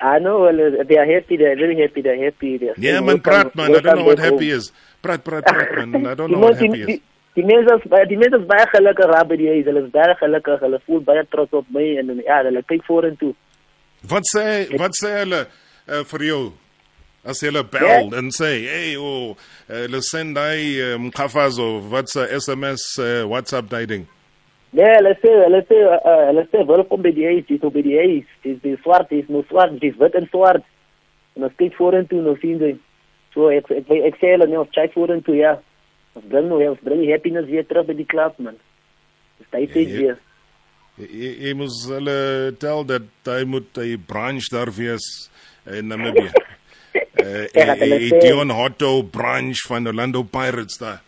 I 0.00 0.18
know 0.18 0.50
they 0.50 0.98
are 0.98 1.06
happy, 1.06 1.36
they 1.36 1.46
are 1.46 1.56
very 1.56 1.80
happy, 1.80 2.02
they 2.02 2.10
are 2.10 2.24
happy. 2.24 2.56
They 2.58 2.70
are 2.70 2.74
yeah 2.78 3.00
man, 3.00 3.20
praat 3.20 3.54
man, 3.54 3.74
I 3.74 3.80
don't 3.80 3.98
know 4.02 4.10
what 4.10 4.18
happy 4.18 4.50
is. 4.50 4.72
Praat 5.02 5.22
praat 5.22 5.46
praat 5.46 5.74
man, 5.86 6.06
I 6.06 6.14
don't 6.14 6.30
know 6.34 6.42
what 6.42 6.58
happy 6.58 6.82
is. 6.82 7.00
Die 7.38 7.46
mense 7.46 7.70
is 7.78 7.90
die 8.10 8.18
mense 8.18 8.42
is 8.42 8.46
baie 8.50 8.66
gelukkig 8.74 9.18
by 9.30 9.36
die 9.38 9.52
huis. 9.54 9.66
Hulle 9.70 9.86
is 9.86 9.90
baie 9.94 10.14
gelukkig. 10.20 10.62
Hulle 10.66 10.80
voel 10.86 11.04
baie 11.06 11.26
trots 11.30 11.54
op 11.54 11.66
my 11.70 11.90
en 12.02 12.16
ja, 12.26 12.42
hulle 12.42 12.66
kyk 12.66 12.82
vorentoe. 12.90 13.36
Wat 14.10 14.26
sê 14.26 14.46
wat 14.80 14.98
sê 14.98 15.20
hulle 15.20 15.46
uh, 15.46 16.02
vir 16.12 16.32
jou? 16.34 16.48
As 17.24 17.40
hulle 17.40 17.62
bel 17.62 17.82
yeah. 17.82 18.18
and 18.18 18.34
say 18.34 18.62
hey 18.66 18.96
oh 18.96 19.36
hulle 19.68 20.02
send 20.02 20.38
hy 20.38 20.96
mkhafazo 20.98 21.80
what's 21.90 22.16
a 22.16 22.26
sms 22.40 22.98
uh, 22.98 23.26
whatsapp 23.28 23.68
dating 23.68 24.06
Nee, 24.76 24.88
hulle 24.98 25.14
sê 25.22 25.30
hulle 25.32 25.62
sê 25.64 25.78
hulle 26.28 26.42
sê 26.52 26.64
welkom 26.68 27.00
by 27.04 27.12
die 27.16 27.24
huis, 27.24 27.46
dis 27.48 27.62
by 27.62 27.82
die 27.84 27.96
huis. 27.96 28.26
Dis 28.44 28.58
die 28.60 28.74
swart, 28.82 29.08
dis 29.08 29.28
nou 29.32 29.40
swart, 29.48 29.78
dis 29.80 29.96
wit 30.00 30.16
en 30.18 30.28
swart. 30.28 30.66
Ons 31.38 31.54
kyk 31.56 31.76
vorentoe 31.78 32.20
nou 32.24 32.36
sien 32.42 32.60
jy. 32.60 32.74
So 33.32 33.48
ek 33.54 33.70
ek 33.72 33.88
ek, 34.10 34.18
sê 34.20 34.34
hulle 34.34 34.48
nou 34.50 34.66
kyk 34.76 34.92
vorentoe 34.98 35.38
ja. 35.40 35.54
Ons 36.18 36.26
bring 36.28 36.50
nou 36.50 36.60
ons 36.66 36.84
bring 36.84 37.06
happiness 37.08 37.48
weer 37.48 37.64
terug 37.68 37.88
by 37.88 37.96
die 37.96 38.08
klub 38.12 38.36
man. 38.44 38.60
Dis 39.40 39.48
tyd 39.54 39.72
Ja, 39.72 39.86
ja. 39.86 40.02
weer. 40.02 40.20
Jy, 40.98 41.32
jy 41.46 41.54
moes 41.56 41.80
hulle 41.88 42.18
tel 42.60 42.84
dat 42.84 43.08
hy 43.24 43.44
moet 43.48 43.72
'n 43.78 44.04
branch 44.04 44.52
daar 44.52 44.68
wees 44.68 45.30
in 45.64 45.88
Namibië. 45.88 46.28
Uh, 47.28 47.44
het 47.52 47.82
hulle 47.82 47.98
sê- 48.06 48.20
Dion 48.22 48.50
Hotto 48.56 49.02
branch 49.02 49.60
van 49.68 49.86
Orlando 49.90 50.22
Pirates 50.22 50.78
daar. 50.80 51.02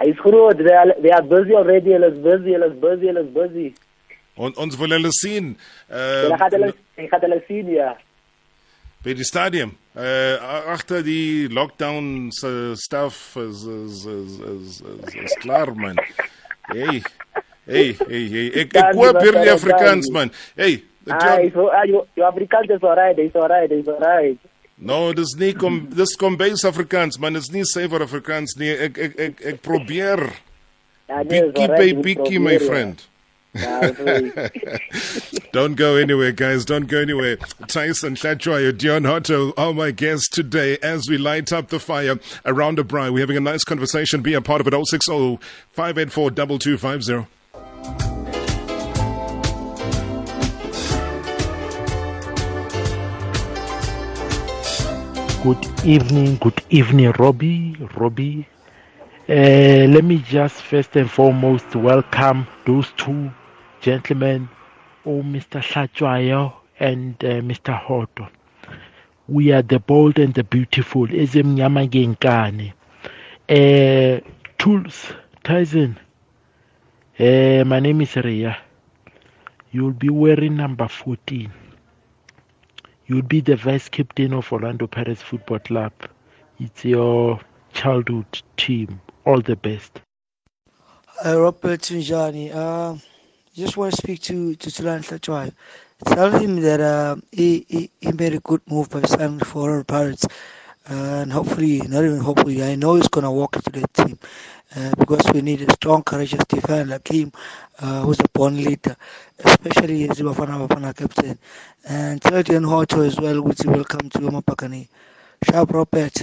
Hy 0.00 0.08
is 0.10 0.18
groot. 0.20 0.58
They 0.58 0.74
are, 0.74 0.94
they 1.00 1.12
are 1.14 1.22
busy 1.22 1.54
already. 1.54 1.92
Hulle 1.94 2.10
is 2.12 2.18
busy, 2.24 2.56
hulle 2.56 2.70
is 2.72 2.78
busy, 2.80 3.06
hulle 3.12 3.22
is 3.24 3.30
busy. 3.36 3.68
On, 4.36 4.52
ons 4.60 4.76
wil 4.76 4.92
hulle 4.92 5.12
sien 5.16 5.54
Hulle 5.88 6.34
uh, 6.34 6.38
gaan 6.40 6.52
hulle 6.58 6.72
gaan 7.08 7.22
hulle 7.24 7.38
sien 7.46 7.70
ja. 7.72 7.94
by 9.06 9.14
die 9.16 9.24
stadium. 9.24 9.70
Uh, 9.96 10.34
agter 10.74 11.00
die 11.06 11.46
lockdown 11.48 12.26
se 12.34 12.50
stuff 12.76 13.36
is 13.40 13.62
is 13.64 14.02
is 14.04 14.34
is, 14.50 14.80
is, 14.82 15.14
is 15.24 15.36
klaar 15.44 15.72
man. 15.78 15.96
Hey. 16.72 17.00
Hey, 17.66 17.94
hey, 18.08 18.24
hey. 18.34 18.46
Ek 18.64 18.76
ek 18.76 18.92
koop 18.98 19.22
hier 19.22 19.38
die 19.40 19.50
Afrikaans 19.54 20.10
man. 20.14 20.34
Hey, 20.58 20.82
Ah, 21.06 21.38
is 21.38 21.54
ah, 21.54 21.84
jou 21.86 22.24
Afrikaans 22.26 22.70
is 22.74 22.82
alright, 22.82 23.18
is 23.22 23.34
alright, 23.38 23.70
is 23.70 23.86
alright. 23.86 24.38
No, 24.76 25.12
dis 25.16 25.32
nie 25.40 25.54
kom 25.56 25.86
dis 25.96 26.12
kom 26.20 26.36
base 26.36 26.68
Afrikaans 26.68 27.18
man, 27.18 27.32
dis 27.38 27.48
nie 27.52 27.64
suiwer 27.64 28.04
Afrikaans 28.04 28.58
nie. 28.60 28.74
Ek 28.88 28.98
ek 28.98 29.18
ek 29.18 29.44
ek 29.52 29.62
probeer. 29.64 30.28
Ja, 31.08 31.22
nee, 31.22 31.46
Bietjie 31.48 31.68
by 31.72 31.92
bietjie 32.04 32.40
my 32.42 32.58
friend. 32.58 33.00
Don't 35.52 35.76
go 35.76 35.96
anywhere, 35.96 36.32
guys. 36.32 36.66
Don't 36.66 36.88
go 36.88 37.00
anywhere. 37.00 37.36
Tyson 37.68 38.14
Hlatshwayo, 38.14 38.72
Deon 38.72 39.06
Hotto 39.06 39.54
are 39.56 39.72
my 39.72 39.92
guests 39.92 40.28
today 40.28 40.76
as 40.82 41.08
we 41.08 41.16
light 41.16 41.52
up 41.52 41.68
the 41.68 41.80
fire 41.80 42.18
around 42.44 42.76
the 42.76 42.84
braai. 42.84 43.10
We're 43.10 43.20
having 43.20 43.38
a 43.38 43.40
nice 43.40 43.64
conversation. 43.64 44.20
Be 44.20 44.34
a 44.34 44.42
part 44.42 44.60
of 44.60 44.66
it. 44.66 44.74
060 44.74 45.38
584 45.70 46.32
2250. 46.32 47.35
Good 55.46 55.84
evening, 55.84 56.38
good 56.38 56.60
evening, 56.70 57.12
Robbie. 57.20 57.76
Robbie. 57.94 58.48
Uh, 59.28 59.86
let 59.94 60.02
me 60.02 60.18
just 60.18 60.60
first 60.60 60.96
and 60.96 61.08
foremost 61.08 61.76
welcome 61.76 62.48
those 62.64 62.90
two 62.96 63.30
gentlemen, 63.80 64.48
oh, 65.04 65.22
Mr. 65.22 65.62
Hlatshwayo 65.62 66.52
and 66.80 67.14
uh, 67.22 67.38
Mr. 67.42 67.80
Hotto. 67.80 68.28
We 69.28 69.52
are 69.52 69.62
the 69.62 69.78
bold 69.78 70.18
and 70.18 70.34
the 70.34 70.42
beautiful. 70.42 71.06
Ezemnyama 71.06 71.86
ngenkani. 71.86 72.72
Uh, 73.48 74.20
Tools, 74.58 75.12
Tyson. 75.44 75.96
Uh, 77.20 77.62
my 77.64 77.78
name 77.78 78.00
is 78.00 78.16
Ria. 78.16 78.58
You'll 79.70 79.92
be 79.92 80.08
wearing 80.08 80.56
number 80.56 80.88
14. 80.88 81.65
You'll 83.06 83.22
be 83.22 83.40
the 83.40 83.56
vice 83.56 83.88
captain 83.88 84.32
of 84.32 84.52
Orlando 84.52 84.86
Pirates 84.88 85.22
Football 85.22 85.60
Club. 85.60 85.92
It's 86.58 86.84
your 86.84 87.40
childhood 87.72 88.42
team. 88.56 89.00
All 89.24 89.40
the 89.40 89.56
best. 89.56 90.00
Hi, 91.22 91.34
Robert 91.36 91.80
Tunjani. 91.80 92.54
Uh, 92.54 92.96
just 93.54 93.76
want 93.76 93.92
to 93.92 93.96
speak 93.96 94.20
to 94.22 94.54
to 94.56 94.70
Thulani 94.70 95.04
Hlatshwayo. 95.04 95.52
Tell 96.06 96.30
him 96.30 96.60
that 96.62 96.80
uh, 96.80 97.16
he, 97.32 97.64
he 97.68 97.90
he 98.00 98.12
made 98.12 98.34
a 98.34 98.40
good 98.40 98.60
move 98.68 98.90
by 98.90 99.02
signing 99.02 99.40
for 99.40 99.62
Orlando 99.70 99.84
Pirates, 99.84 100.26
uh, 100.90 101.22
and 101.22 101.32
hopefully, 101.32 101.78
not 101.88 102.04
even 102.04 102.20
hopefully, 102.20 102.62
I 102.62 102.74
know 102.74 102.96
he's 102.96 103.08
gonna 103.08 103.32
walk 103.32 103.56
into 103.56 103.70
the 103.80 103.88
team 103.94 104.18
because 104.98 105.30
we 105.32 105.42
need 105.42 105.62
a 105.62 105.72
strong, 105.72 106.02
courageous 106.02 106.44
defender 106.46 106.84
like 106.92 107.08
him, 107.08 107.32
uh, 107.80 108.02
who's 108.02 108.20
a 108.20 108.28
born 108.32 108.56
leader, 108.56 108.96
especially 109.38 110.08
as 110.10 110.20
Bafana 110.20 110.66
Bafana 110.66 110.96
captain. 110.96 111.38
And 111.88 112.20
tell 112.22 112.42
Deon 112.42 112.66
Hotto 112.66 113.06
as 113.06 113.18
well, 113.20 113.42
which 113.42 113.60
is 113.60 113.66
welcome 113.66 114.10
to 114.10 114.18
Mapakani. 114.20 114.88
Sharp 115.44 115.72
Robert. 115.72 116.22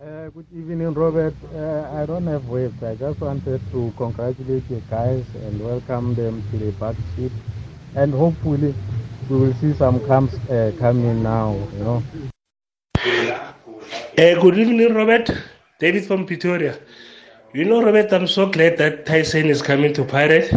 Uh, 0.00 0.28
good 0.30 0.46
evening, 0.54 0.94
Robert. 0.94 1.34
Uh, 1.54 1.88
I 1.94 2.06
don't 2.06 2.26
have 2.26 2.46
words. 2.48 2.82
I 2.82 2.96
just 2.96 3.20
wanted 3.20 3.60
to 3.72 3.92
congratulate 3.96 4.64
you 4.70 4.82
guys 4.90 5.24
and 5.44 5.60
welcome 5.64 6.14
them 6.14 6.42
to 6.50 6.58
the 6.58 6.72
back 6.72 6.96
seat. 7.16 7.32
And 7.94 8.12
hopefully, 8.14 8.74
we 9.30 9.36
will 9.38 9.54
see 9.54 9.74
some 9.74 10.00
camps 10.06 10.34
uh, 10.50 10.72
coming 10.78 11.22
now, 11.22 11.54
you 11.76 11.84
know. 11.84 12.02
Uh, 14.18 14.34
good 14.40 14.58
evening, 14.58 14.94
Robert. 14.94 15.30
David 15.80 16.04
from 16.06 16.26
Pretoria. 16.26 16.78
You 17.52 17.64
know, 17.64 17.82
Robert, 17.82 18.12
I'm 18.12 18.28
so 18.28 18.48
glad 18.48 18.78
that 18.78 19.06
Tyson 19.06 19.46
is 19.46 19.60
coming 19.60 19.92
to 19.94 20.04
Pirate 20.04 20.52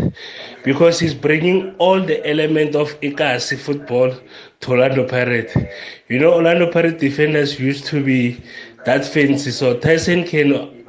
because 0.63 0.99
he's 0.99 1.15
bringing 1.15 1.73
all 1.77 1.99
the 1.99 2.23
element 2.29 2.75
of 2.75 2.99
Ikasi 3.01 3.57
football 3.57 4.13
to 4.59 4.69
Orlando 4.69 5.07
Pirate. 5.07 5.51
You 6.07 6.19
know, 6.19 6.33
Orlando 6.35 6.71
Pirate 6.71 6.99
defenders 6.99 7.59
used 7.59 7.85
to 7.87 8.03
be 8.03 8.39
that 8.85 9.05
fancy, 9.05 9.49
so 9.49 9.79
Tyson 9.79 10.23
can 10.23 10.85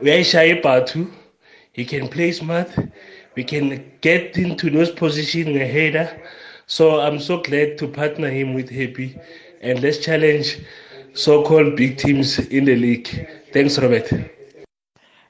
Batu. 0.00 1.10
He 1.72 1.84
can 1.86 2.06
play 2.06 2.30
smart. 2.30 2.70
We 3.34 3.42
can 3.42 3.90
get 4.00 4.36
into 4.36 4.70
those 4.70 4.92
positions 4.92 5.48
in 5.48 5.60
a 5.60 5.66
header. 5.66 6.22
So 6.68 7.00
I'm 7.00 7.18
so 7.18 7.42
glad 7.42 7.78
to 7.78 7.88
partner 7.88 8.28
him 8.30 8.54
with 8.54 8.70
Happy 8.70 9.18
and 9.60 9.82
let's 9.82 9.98
challenge 9.98 10.58
so-called 11.14 11.74
big 11.74 11.98
teams 11.98 12.38
in 12.38 12.64
the 12.64 12.76
league. 12.76 13.28
Thanks, 13.52 13.76
Robert. 13.78 14.08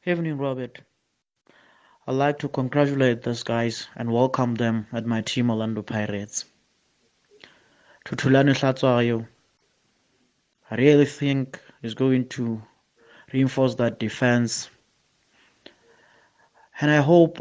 Evening, 0.04 0.36
Robert. 0.36 0.80
I'd 2.08 2.14
like 2.14 2.40
to 2.40 2.48
congratulate 2.48 3.22
those 3.22 3.44
guys 3.44 3.86
and 3.94 4.10
welcome 4.12 4.56
them 4.56 4.88
at 4.92 5.06
my 5.06 5.20
team 5.20 5.48
Orlando 5.48 5.80
Pirates. 5.82 6.44
To 8.06 8.16
Thulani 8.16 8.52
Hlatshwayo, 8.52 9.24
I 10.72 10.74
really 10.74 11.04
think 11.04 11.60
is 11.82 11.94
going 11.94 12.28
to 12.30 12.60
reinforce 13.32 13.76
that 13.76 14.00
defense. 14.00 14.70
And 16.80 16.90
I 16.90 16.96
hope 16.96 17.38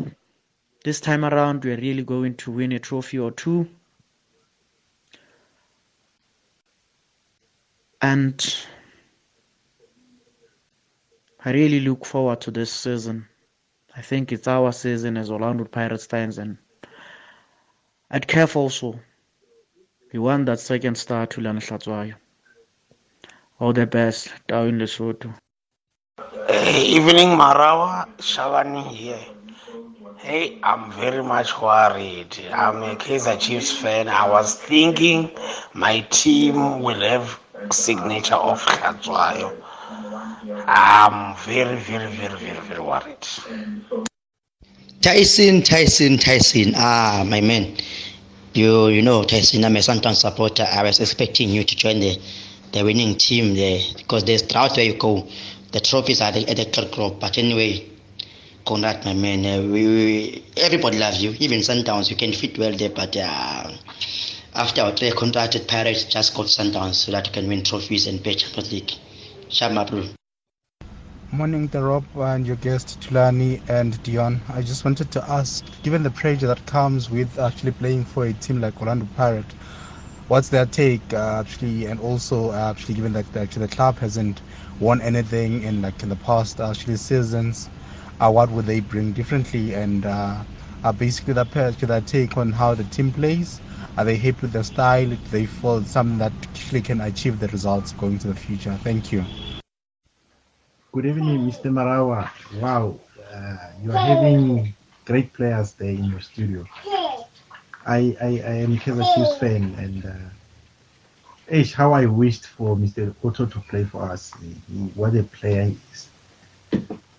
this 0.83 1.01
time 1.01 1.25
around 1.25 1.63
we're 1.65 1.77
really 1.77 2.03
going 2.03 2.35
to 2.35 2.51
win 2.51 2.73
a 2.73 2.79
trophy 2.79 3.17
or 3.17 3.31
two. 3.31 3.67
And 8.03 8.55
I 11.43 11.51
really 11.51 11.79
look 11.79 12.05
forward 12.05 12.39
to 12.41 12.51
this 12.51 12.71
season. 12.71 13.27
I 13.97 14.01
think 14.01 14.31
it's 14.31 14.47
our 14.47 14.71
season 14.71 15.17
as 15.17 15.31
Orlando 15.31 15.65
Pirates 15.65 16.05
fans, 16.05 16.37
and 16.37 16.57
at 18.11 18.27
CAF 18.27 18.55
also, 18.55 18.99
we 20.13 20.19
want 20.19 20.45
that 20.45 20.59
second 20.59 20.95
star 20.95 21.25
to 21.27 21.41
Lana 21.41 21.59
Hlatshwayo. 21.59 22.13
All 23.59 23.73
the 23.73 23.87
best, 23.87 24.29
down 24.47 24.67
in 24.67 24.77
Lesotho. 24.77 25.33
Evening, 26.75 27.29
Marawa. 27.29 28.07
Shavani 28.17 28.87
here. 28.87 29.19
Hey, 30.17 30.59
I'm 30.61 30.91
very 30.91 31.23
much 31.23 31.59
worried. 31.59 32.37
I'm 32.53 32.83
a 32.83 32.95
Kaiser 32.95 33.35
Chiefs 33.37 33.71
fan. 33.71 34.07
I 34.07 34.29
was 34.29 34.55
thinking 34.55 35.31
my 35.73 36.01
team 36.11 36.81
will 36.81 37.01
have 37.01 37.39
signature 37.71 38.35
of 38.35 38.63
Hlatshwayo. 38.63 39.57
I'm 40.67 41.35
very, 41.37 41.77
very, 41.77 42.11
very, 42.11 42.37
very, 42.37 42.59
very 42.59 42.79
worried. 42.79 43.27
Tyson, 45.01 45.61
Tyson, 45.63 46.17
Tyson. 46.17 46.73
Ah, 46.75 47.23
my 47.27 47.41
man. 47.41 47.75
You, 48.53 48.87
you 48.89 49.01
know, 49.01 49.23
Tyson. 49.23 49.65
I'm 49.65 49.75
a 49.75 49.81
Santon 49.81 50.13
supporter. 50.13 50.67
I 50.69 50.83
was 50.83 50.99
expecting 50.99 51.49
you 51.49 51.63
to 51.63 51.75
join 51.75 51.99
the, 51.99 52.19
the 52.71 52.83
winning 52.83 53.17
team 53.17 53.55
there 53.55 53.81
because 53.97 54.23
there's 54.25 54.43
drought 54.43 54.77
where 54.77 54.85
you 54.85 54.95
go. 54.95 55.27
The 55.71 55.79
trophies 55.79 56.21
are 56.21 56.31
the, 56.31 56.47
at 56.49 56.57
the 56.57 56.89
group. 56.93 57.19
But 57.19 57.37
anyway, 57.37 57.89
congrats, 58.65 59.05
my 59.05 59.13
man. 59.13 59.45
Uh, 59.45 59.61
we, 59.71 59.87
we, 59.87 60.45
everybody 60.57 60.99
loves 60.99 61.23
you. 61.23 61.35
Even 61.39 61.59
Sundowns, 61.59 62.09
you 62.09 62.15
can 62.15 62.33
fit 62.33 62.57
well 62.59 62.75
there. 62.75 62.89
But 62.89 63.15
uh, 63.17 63.71
after 64.53 64.81
our 64.81 64.91
three 64.91 65.11
contracted 65.11 65.67
Pirates, 65.67 66.03
just 66.03 66.35
got 66.35 66.45
Sundowns 66.45 66.95
so 66.95 67.11
that 67.13 67.25
you 67.27 67.33
can 67.33 67.47
win 67.47 67.63
trophies 67.63 68.05
and 68.07 68.21
play 68.21 68.35
Champions 68.35 68.71
League. 68.71 68.91
Shut 69.49 69.75
up, 69.75 69.89
bro. 69.89 70.03
Morning, 71.33 71.67
the 71.67 71.81
Rob 71.81 72.03
and 72.15 72.45
your 72.45 72.57
guest 72.57 72.99
Thulani 72.99 73.61
and 73.69 73.93
Deon. 74.03 74.41
I 74.49 74.61
just 74.61 74.83
wanted 74.83 75.11
to 75.11 75.23
ask, 75.31 75.63
given 75.81 76.03
the 76.03 76.11
pressure 76.11 76.47
that 76.47 76.65
comes 76.65 77.09
with 77.09 77.39
actually 77.39 77.71
playing 77.71 78.03
for 78.03 78.25
a 78.25 78.33
team 78.33 78.59
like 78.59 78.81
Orlando 78.81 79.07
Pirate, 79.15 79.53
what's 80.27 80.49
their 80.49 80.65
take 80.65 81.13
uh, 81.13 81.39
actually, 81.39 81.85
and 81.85 82.01
also 82.01 82.51
uh, 82.51 82.69
actually 82.69 82.95
given 82.95 83.13
that 83.13 83.33
actually 83.37 83.65
the 83.65 83.73
club 83.73 83.97
hasn't 83.99 84.41
won 84.81 84.99
anything 85.01 85.63
in 85.63 85.81
like 85.81 86.03
in 86.03 86.09
the 86.09 86.17
past 86.17 86.59
actually 86.59 86.97
seasons, 86.97 87.69
uh, 88.19 88.29
what 88.29 88.49
would 88.51 88.65
they 88.65 88.81
bring 88.81 89.13
differently, 89.13 89.73
and 89.73 90.05
uh, 90.05 90.35
uh, 90.83 90.91
basically 90.91 91.33
the 91.33 91.45
players 91.45 91.77
their 91.77 92.01
take 92.01 92.35
on 92.35 92.51
how 92.51 92.75
the 92.75 92.83
team 92.85 93.09
plays. 93.09 93.61
Are 93.95 94.03
they 94.03 94.17
happy 94.17 94.39
with 94.41 94.51
the 94.51 94.65
style? 94.65 95.07
Do 95.07 95.17
they 95.31 95.45
feel 95.45 95.81
something 95.85 96.17
that 96.17 96.33
actually 96.43 96.81
can 96.81 96.99
achieve 96.99 97.39
the 97.39 97.47
results 97.47 97.93
going 97.93 98.19
to 98.19 98.27
the 98.27 98.35
future? 98.35 98.77
Thank 98.83 99.13
you. 99.13 99.23
Good 100.93 101.05
evening, 101.05 101.47
Mr. 101.47 101.71
Marawa. 101.71 102.29
Wow, 102.59 102.99
uh, 103.31 103.57
you 103.81 103.93
are 103.93 103.97
having 103.97 104.75
great 105.05 105.31
players 105.31 105.71
there 105.71 105.87
in 105.87 106.03
your 106.11 106.19
studio. 106.19 106.67
I, 107.87 108.17
I, 108.19 108.27
I 108.43 108.53
am 108.59 108.77
Kaiser 108.77 109.01
Chiefs 109.15 109.37
fan 109.37 109.73
and 109.79 110.03
uh, 110.05 111.63
how 111.77 111.93
I 111.93 112.07
wished 112.07 112.45
for 112.45 112.75
Mr. 112.75 113.15
Hotto 113.23 113.49
to 113.49 113.59
play 113.69 113.85
for 113.85 114.03
us. 114.03 114.33
He, 114.41 114.79
what 114.99 115.15
a 115.15 115.23
player 115.23 115.63
he 115.63 115.77
is. 115.93 116.09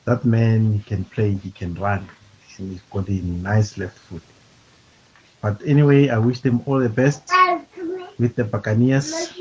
That 0.05 0.27
man 0.27 0.75
he 0.75 0.81
can 0.81 1.07
play, 1.07 1.33
he 1.33 1.51
can 1.51 1.73
run. 1.77 2.07
He's 2.55 2.83
got 2.91 3.09
a 3.09 3.25
nice 3.25 3.79
left 3.79 3.97
foot. 3.97 4.23
But 5.41 5.63
anyway, 5.65 6.11
I 6.11 6.19
wish 6.19 6.41
them 6.41 6.61
all 6.67 6.79
the 6.79 6.91
best 6.91 7.33
with 8.19 8.37
the 8.37 8.45
Buccaneers. 8.45 9.33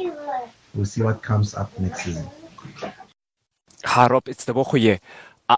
We'll 0.73 0.85
see 0.85 1.01
what 1.01 1.21
comes 1.21 1.53
up 1.53 1.77
next 1.77 2.03
season. 2.03 2.29
Hi 3.91 4.07
Rob, 4.07 4.29
it's 4.29 4.45
the 4.45 4.53
Bokuye. 4.53 5.01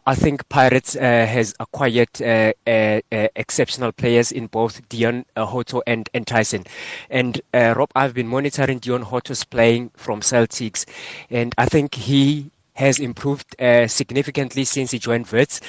I 0.07 0.15
think 0.15 0.49
Pirates 0.49 0.95
uh, 0.95 1.01
has 1.01 1.53
acquired 1.59 2.09
uh, 2.19 2.53
uh, 2.65 2.99
uh, 3.11 3.27
exceptional 3.35 3.91
players 3.91 4.31
in 4.31 4.47
both 4.47 4.89
Deon 4.89 5.25
uh, 5.35 5.45
Hotto 5.45 5.83
and, 5.85 6.09
and 6.15 6.25
Tyson. 6.25 6.63
And 7.11 7.39
uh, 7.53 7.75
Rob, 7.77 7.91
I've 7.93 8.15
been 8.15 8.27
monitoring 8.27 8.79
Deon 8.79 9.03
Hotto's 9.03 9.43
playing 9.43 9.91
from 9.93 10.21
Celtics, 10.21 10.83
and 11.29 11.53
I 11.59 11.67
think 11.67 11.93
he 11.93 12.49
has 12.73 12.97
improved 12.97 13.55
significantly 13.85 14.63
since 14.65 14.89
he 14.89 14.97
joined 14.97 15.27
Wits 15.27 15.61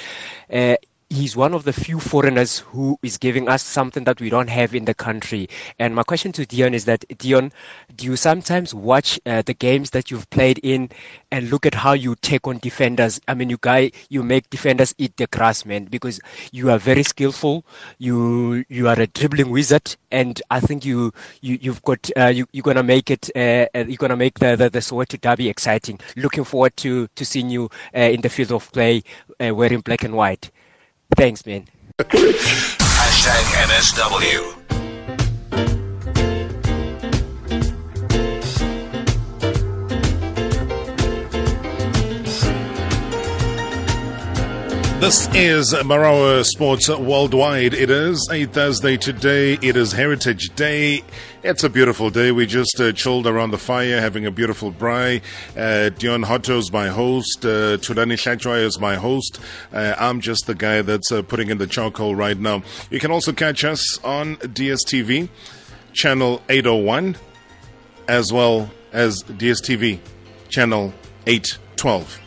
he's 1.15 1.35
one 1.35 1.53
of 1.53 1.63
the 1.63 1.73
few 1.73 1.99
foreigners 1.99 2.59
who 2.59 2.99
is 3.01 3.17
giving 3.17 3.47
us 3.47 3.63
something 3.63 4.03
that 4.03 4.19
we 4.19 4.29
don't 4.29 4.49
have 4.49 4.75
in 4.75 4.85
the 4.85 4.93
country. 4.93 5.47
And 5.79 5.95
my 5.95 6.03
question 6.03 6.31
to 6.33 6.45
Deon 6.45 6.73
is 6.73 6.85
that, 6.85 7.05
Deon, 7.07 7.51
do 7.95 8.05
you 8.05 8.17
sometimes 8.17 8.73
watch 8.73 9.19
uh, 9.25 9.41
the 9.41 9.53
games 9.53 9.91
that 9.91 10.11
you've 10.11 10.29
played 10.29 10.59
in 10.59 10.89
and 11.31 11.49
look 11.49 11.65
at 11.65 11.73
how 11.73 11.93
you 11.93 12.15
take 12.15 12.45
on 12.47 12.57
defenders? 12.57 13.21
I 13.27 13.33
mean, 13.33 13.49
you 13.49 13.57
guy, 13.61 13.91
you 14.09 14.23
make 14.23 14.49
defenders 14.49 14.93
eat 14.97 15.15
the 15.15 15.27
grass, 15.27 15.65
man, 15.65 15.85
because 15.85 16.19
you 16.51 16.69
are 16.69 16.77
very 16.77 17.03
skillful. 17.03 17.65
You 17.97 18.65
you 18.67 18.87
are 18.89 18.99
a 18.99 19.07
dribbling 19.07 19.51
wizard, 19.51 19.95
and 20.11 20.41
I 20.51 20.59
think 20.59 20.83
you 20.83 21.13
you 21.41 21.57
you've 21.61 21.81
got 21.83 22.09
uh, 22.17 22.27
you 22.27 22.45
you're 22.51 22.63
gonna 22.63 22.83
make 22.83 23.09
it. 23.09 23.29
Uh, 23.35 23.67
uh 23.73 23.85
you're 23.87 23.97
gonna 23.97 24.17
make 24.17 24.39
the 24.39 24.55
the, 24.55 24.69
the 24.69 24.79
Soweto 24.79 25.19
Derby 25.19 25.47
exciting. 25.47 25.99
Looking 26.17 26.43
forward 26.43 26.75
to 26.77 27.07
to 27.07 27.25
seeing 27.25 27.49
you 27.49 27.69
uh, 27.95 27.99
in 27.99 28.21
the 28.21 28.29
field 28.29 28.51
of 28.51 28.69
play 28.73 29.03
uh, 29.39 29.55
wearing 29.55 29.79
black 29.81 30.03
and 30.03 30.13
white. 30.15 30.51
Thanks, 31.13 31.45
man. 31.45 31.65
Hashtag 31.99 33.43
MSW. 33.69 34.64
This 45.05 45.27
is 45.35 45.71
Marawa 45.71 46.43
Sports 46.43 46.89
Worldwide. 46.89 47.75
It 47.75 47.91
is 47.91 48.27
a 48.31 48.45
Thursday 48.45 48.97
today. 48.97 49.53
It 49.61 49.77
is 49.77 49.91
Heritage 49.91 50.55
Day. 50.55 51.03
It's 51.43 51.63
a 51.63 51.69
beautiful 51.69 52.09
day. 52.09 52.31
We 52.31 52.47
just 52.47 52.81
uh, 52.81 52.91
chilled 52.91 53.27
around 53.27 53.51
the 53.51 53.59
fire, 53.59 54.01
having 54.01 54.25
a 54.25 54.31
beautiful 54.31 54.71
braai. 54.71 55.21
Uh, 55.55 55.91
Deon 55.91 56.25
Hotto's 56.25 56.71
my 56.71 56.87
host. 56.87 57.45
Uh, 57.45 57.77
Thulani 57.77 58.15
Hlatshwayo 58.15 58.65
is 58.65 58.79
my 58.79 58.95
host. 58.95 59.39
Uh, 59.71 59.93
I'm 59.99 60.21
just 60.21 60.47
the 60.47 60.55
guy 60.55 60.81
that's 60.81 61.11
uh, 61.11 61.21
putting 61.21 61.51
in 61.51 61.59
the 61.59 61.67
charcoal 61.67 62.15
right 62.15 62.39
now. 62.39 62.63
You 62.89 62.99
can 62.99 63.11
also 63.11 63.31
catch 63.31 63.63
us 63.63 64.03
on 64.03 64.37
DSTV, 64.37 65.29
channel 65.93 66.41
801, 66.49 67.15
as 68.07 68.33
well 68.33 68.71
as 68.91 69.21
DSTV, 69.21 69.99
channel 70.49 70.95
812 71.27 72.24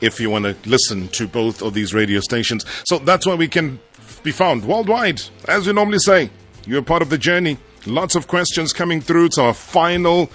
if 0.00 0.20
you 0.20 0.30
want 0.30 0.44
to 0.44 0.56
listen 0.68 1.08
to 1.08 1.26
both 1.26 1.62
of 1.62 1.74
these 1.74 1.94
radio 1.94 2.20
stations. 2.20 2.64
So 2.84 2.98
that's 2.98 3.26
why 3.26 3.34
we 3.34 3.48
can 3.48 3.78
be 4.22 4.32
found 4.32 4.64
worldwide, 4.64 5.22
as 5.48 5.66
we 5.66 5.72
normally 5.72 5.98
say. 5.98 6.30
You're 6.66 6.82
part 6.82 7.02
of 7.02 7.10
the 7.10 7.18
journey. 7.18 7.58
Lots 7.86 8.16
of 8.16 8.26
questions 8.26 8.72
coming 8.72 9.00
through. 9.00 9.26
It's 9.26 9.38
our 9.38 9.54
final 9.54 10.30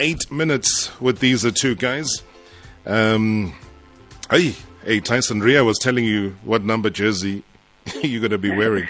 eight 0.00 0.30
minutes 0.30 1.00
with 1.00 1.20
these 1.20 1.50
two 1.52 1.74
guys. 1.74 2.22
Um, 2.84 3.54
hey, 4.30 4.54
hey, 4.84 5.00
Tyson 5.00 5.40
Ria 5.40 5.64
was 5.64 5.78
telling 5.78 6.04
you 6.04 6.36
what 6.42 6.64
number 6.64 6.90
jersey 6.90 7.44
you're 8.02 8.20
going 8.20 8.30
to 8.30 8.38
be 8.38 8.50
wearing. 8.50 8.88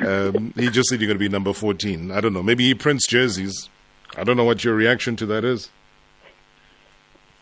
Um, 0.00 0.52
he 0.56 0.70
just 0.70 0.88
said 0.88 1.00
you're 1.00 1.08
going 1.08 1.18
to 1.18 1.24
be 1.24 1.28
number 1.28 1.52
14. 1.52 2.10
I 2.10 2.20
don't 2.20 2.32
know. 2.32 2.42
Maybe 2.42 2.64
he 2.64 2.74
prints 2.74 3.06
jerseys. 3.06 3.68
I 4.16 4.24
don't 4.24 4.36
know 4.36 4.44
what 4.44 4.64
your 4.64 4.74
reaction 4.74 5.16
to 5.16 5.26
that 5.26 5.44
is. 5.44 5.70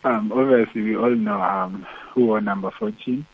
Um, 0.04 0.32
obviously, 0.32 0.82
we 0.82 0.96
all 0.96 1.14
know 1.14 1.40
um, 1.40 1.86
who 2.12 2.26
won 2.26 2.44
number 2.44 2.70
14 2.70 3.26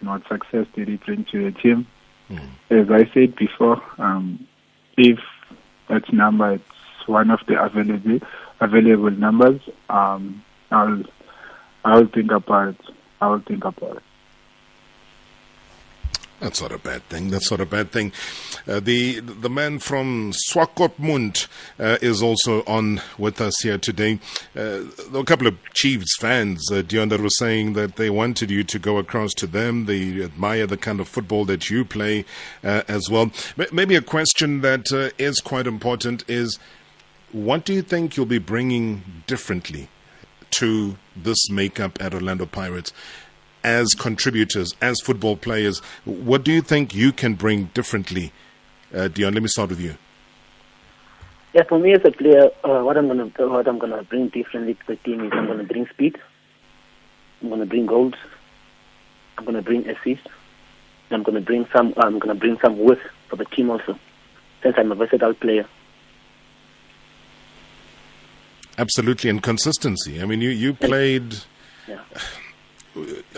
and 0.00 0.08
what 0.08 0.26
success 0.28 0.66
did 0.74 0.88
he 0.88 0.96
bring 0.96 1.24
to 1.26 1.50
the 1.50 1.58
team. 1.58 1.86
Mm. 2.30 2.50
As 2.70 2.90
I 2.90 3.10
said 3.12 3.36
before, 3.36 3.82
um, 3.98 4.46
if 4.96 5.18
that 5.88 6.12
number 6.12 6.54
is 6.54 6.60
one 7.06 7.30
of 7.30 7.40
the 7.46 7.62
available 7.62 8.18
available 8.60 9.10
numbers, 9.10 9.60
um, 9.88 10.44
I'll 10.70 11.02
I'll 11.84 12.06
think 12.06 12.30
about 12.30 12.68
it. 12.68 12.80
I'll 13.20 13.40
think 13.40 13.64
about 13.64 13.96
it. 13.98 14.02
That's 16.40 16.62
not 16.62 16.70
a 16.70 16.78
bad 16.78 17.02
thing. 17.08 17.30
That's 17.30 17.50
not 17.50 17.60
a 17.60 17.66
bad 17.66 17.90
thing. 17.90 18.12
Uh, 18.66 18.78
the 18.78 19.18
the 19.18 19.50
man 19.50 19.80
from 19.80 20.32
Swakopmund 20.32 21.48
uh, 21.80 21.98
is 22.00 22.22
also 22.22 22.62
on 22.64 23.00
with 23.18 23.40
us 23.40 23.60
here 23.62 23.76
today. 23.76 24.20
Uh, 24.56 24.82
a 25.12 25.24
couple 25.24 25.48
of 25.48 25.56
Chiefs 25.74 26.16
fans, 26.20 26.70
uh, 26.70 26.82
Deon, 26.82 27.10
that 27.10 27.20
were 27.20 27.28
saying 27.28 27.72
that 27.72 27.96
they 27.96 28.08
wanted 28.08 28.52
you 28.52 28.62
to 28.62 28.78
go 28.78 28.98
across 28.98 29.34
to 29.34 29.48
them. 29.48 29.86
They 29.86 30.22
admire 30.22 30.68
the 30.68 30.76
kind 30.76 31.00
of 31.00 31.08
football 31.08 31.44
that 31.46 31.70
you 31.70 31.84
play 31.84 32.24
uh, 32.62 32.82
as 32.86 33.10
well. 33.10 33.32
Maybe 33.72 33.96
a 33.96 34.02
question 34.02 34.60
that 34.60 34.92
uh, 34.92 35.10
is 35.18 35.40
quite 35.40 35.66
important 35.66 36.24
is, 36.28 36.60
what 37.32 37.64
do 37.64 37.74
you 37.74 37.82
think 37.82 38.16
you'll 38.16 38.26
be 38.26 38.38
bringing 38.38 39.02
differently 39.26 39.88
to 40.50 40.96
this 41.16 41.50
makeup 41.50 42.00
at 42.00 42.14
Orlando 42.14 42.46
Pirates? 42.46 42.92
As 43.64 43.88
contributors, 43.94 44.74
as 44.80 45.00
football 45.00 45.36
players, 45.36 45.80
what 46.04 46.44
do 46.44 46.52
you 46.52 46.62
think 46.62 46.94
you 46.94 47.12
can 47.12 47.34
bring 47.34 47.64
differently? 47.74 48.32
Uh, 48.94 49.08
Deon, 49.08 49.34
let 49.34 49.42
me 49.42 49.48
start 49.48 49.70
with 49.70 49.80
you. 49.80 49.96
Yeah, 51.54 51.64
for 51.68 51.78
me 51.78 51.92
as 51.92 52.02
a 52.04 52.10
player, 52.10 52.50
uh, 52.62 52.82
what 52.82 52.96
I'm 52.96 53.08
gonna 53.08 53.26
what 53.36 53.66
I'm 53.66 53.78
gonna 53.78 54.02
bring 54.02 54.28
differently 54.28 54.74
to 54.74 54.80
the 54.86 54.96
team 54.96 55.24
is 55.24 55.32
I'm 55.32 55.46
gonna 55.46 55.64
bring 55.64 55.86
speed. 55.88 56.16
I'm 57.42 57.48
gonna 57.48 57.66
bring 57.66 57.86
goals. 57.86 58.14
I'm 59.36 59.44
gonna 59.44 59.62
bring 59.62 59.88
assists. 59.88 60.26
I'm 61.10 61.22
gonna 61.22 61.40
bring 61.40 61.66
some. 61.72 61.94
I'm 61.96 62.18
gonna 62.18 62.34
bring 62.34 62.58
some 62.60 62.78
worth 62.78 63.00
for 63.28 63.36
the 63.36 63.44
team 63.46 63.70
also, 63.70 63.98
since 64.62 64.74
I'm 64.78 64.92
a 64.92 64.94
versatile 64.94 65.34
player. 65.34 65.66
Absolutely, 68.76 69.30
and 69.30 69.42
consistency. 69.42 70.20
I 70.20 70.26
mean, 70.26 70.40
you 70.40 70.50
you 70.50 70.74
played. 70.74 71.36
Yeah. 71.88 72.00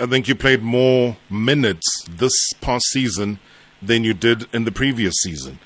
I 0.01 0.07
think 0.07 0.29
you 0.29 0.35
played 0.35 0.63
more 0.63 1.17
minutes 1.29 2.05
this 2.09 2.53
past 2.61 2.87
season 2.87 3.39
than 3.83 4.05
you 4.05 4.15
did 4.15 4.47
in 4.53 4.65
the 4.65 4.73
previous 4.73 5.15
season, 5.23 5.59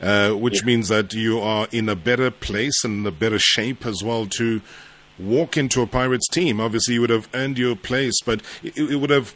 uh, 0.00 0.30
which 0.30 0.60
yeah. 0.60 0.66
means 0.66 0.88
that 0.88 1.14
you 1.14 1.40
are 1.40 1.66
in 1.72 1.88
a 1.88 1.96
better 1.96 2.30
place 2.30 2.84
and 2.84 3.00
in 3.00 3.06
a 3.06 3.12
better 3.12 3.38
shape 3.38 3.86
as 3.86 4.02
well 4.02 4.26
to 4.26 4.60
walk 5.18 5.56
into 5.56 5.82
a 5.82 5.86
Pirates 5.86 6.28
team. 6.28 6.60
Obviously, 6.60 6.94
you 6.94 7.00
would 7.00 7.10
have 7.10 7.28
earned 7.34 7.58
your 7.58 7.76
place, 7.76 8.20
but 8.24 8.42
it, 8.62 8.76
it 8.76 8.96
would 8.96 9.10
have 9.10 9.34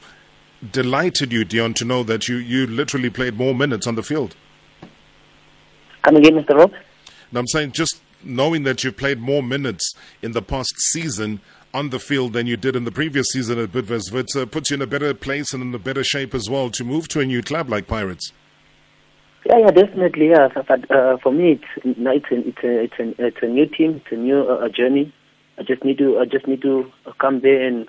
delighted 0.73 1.33
you, 1.33 1.45
Deon, 1.45 1.75
to 1.77 1.85
know 1.85 2.03
that 2.03 2.29
you, 2.29 2.37
you 2.37 2.67
literally 2.67 3.11
played 3.11 3.37
more 3.37 3.55
minutes 3.55 3.87
on 3.87 3.95
the 3.95 4.03
field. 4.03 4.37
Come 6.03 6.17
again, 6.17 6.35
Mr. 6.35 6.57
Rob? 6.57 6.73
No, 7.33 7.41
I'm 7.41 7.47
saying 7.47 7.73
just 7.73 8.01
knowing 8.23 8.65
that 8.65 8.83
you 8.85 8.93
played 8.93 9.19
more 9.19 9.43
minutes 9.43 9.95
in 10.23 10.33
the 10.33 10.43
past 10.43 10.75
season 10.79 11.41
on 11.77 11.91
the 11.91 11.99
field 11.99 12.33
than 12.33 12.47
you 12.47 12.57
did 12.57 12.75
in 12.75 12.85
the 12.85 12.91
previous 12.91 13.27
season 13.29 13.59
at 13.59 13.71
Bidvest. 13.71 14.09
Uh, 14.35 14.47
puts 14.47 14.71
you 14.71 14.77
in 14.77 14.83
a 14.83 14.87
better 14.87 15.13
place 15.13 15.53
and 15.53 15.63
in 15.63 15.75
a 15.75 15.79
better 15.79 16.03
shape 16.03 16.35
as 16.35 16.49
well 16.49 16.71
to 16.71 16.83
move 16.85 17.07
to 17.07 17.21
a 17.21 17.27
new 17.27 17.43
club 17.43 17.69
like 17.69 17.87
Pirates. 17.87 18.33
Yeah, 19.45 19.59
yeah, 19.59 19.71
definitely. 19.71 20.31
Yeah, 20.31 20.49
but 20.55 20.91
uh, 20.91 21.19
for 21.23 21.33
me, 21.33 21.53
it's 21.53 21.65
it's 21.85 22.31
a, 22.33 22.49
it's 22.49 22.63
a, 22.65 22.81
it's 22.81 23.19
it's 23.19 23.43
a 23.43 23.47
new 23.47 23.67
team, 23.67 24.01
it's 24.03 24.11
a 24.11 24.17
new 24.17 24.41
uh, 24.43 24.69
journey. 24.71 25.13
I 25.59 25.63
just 25.65 25.85
need 25.85 25.99
to 25.99 26.19
I 26.19 26.25
just 26.25 26.47
need 26.47 26.63
to 26.63 26.91
come 27.21 27.41
there 27.41 27.63
and 27.67 27.87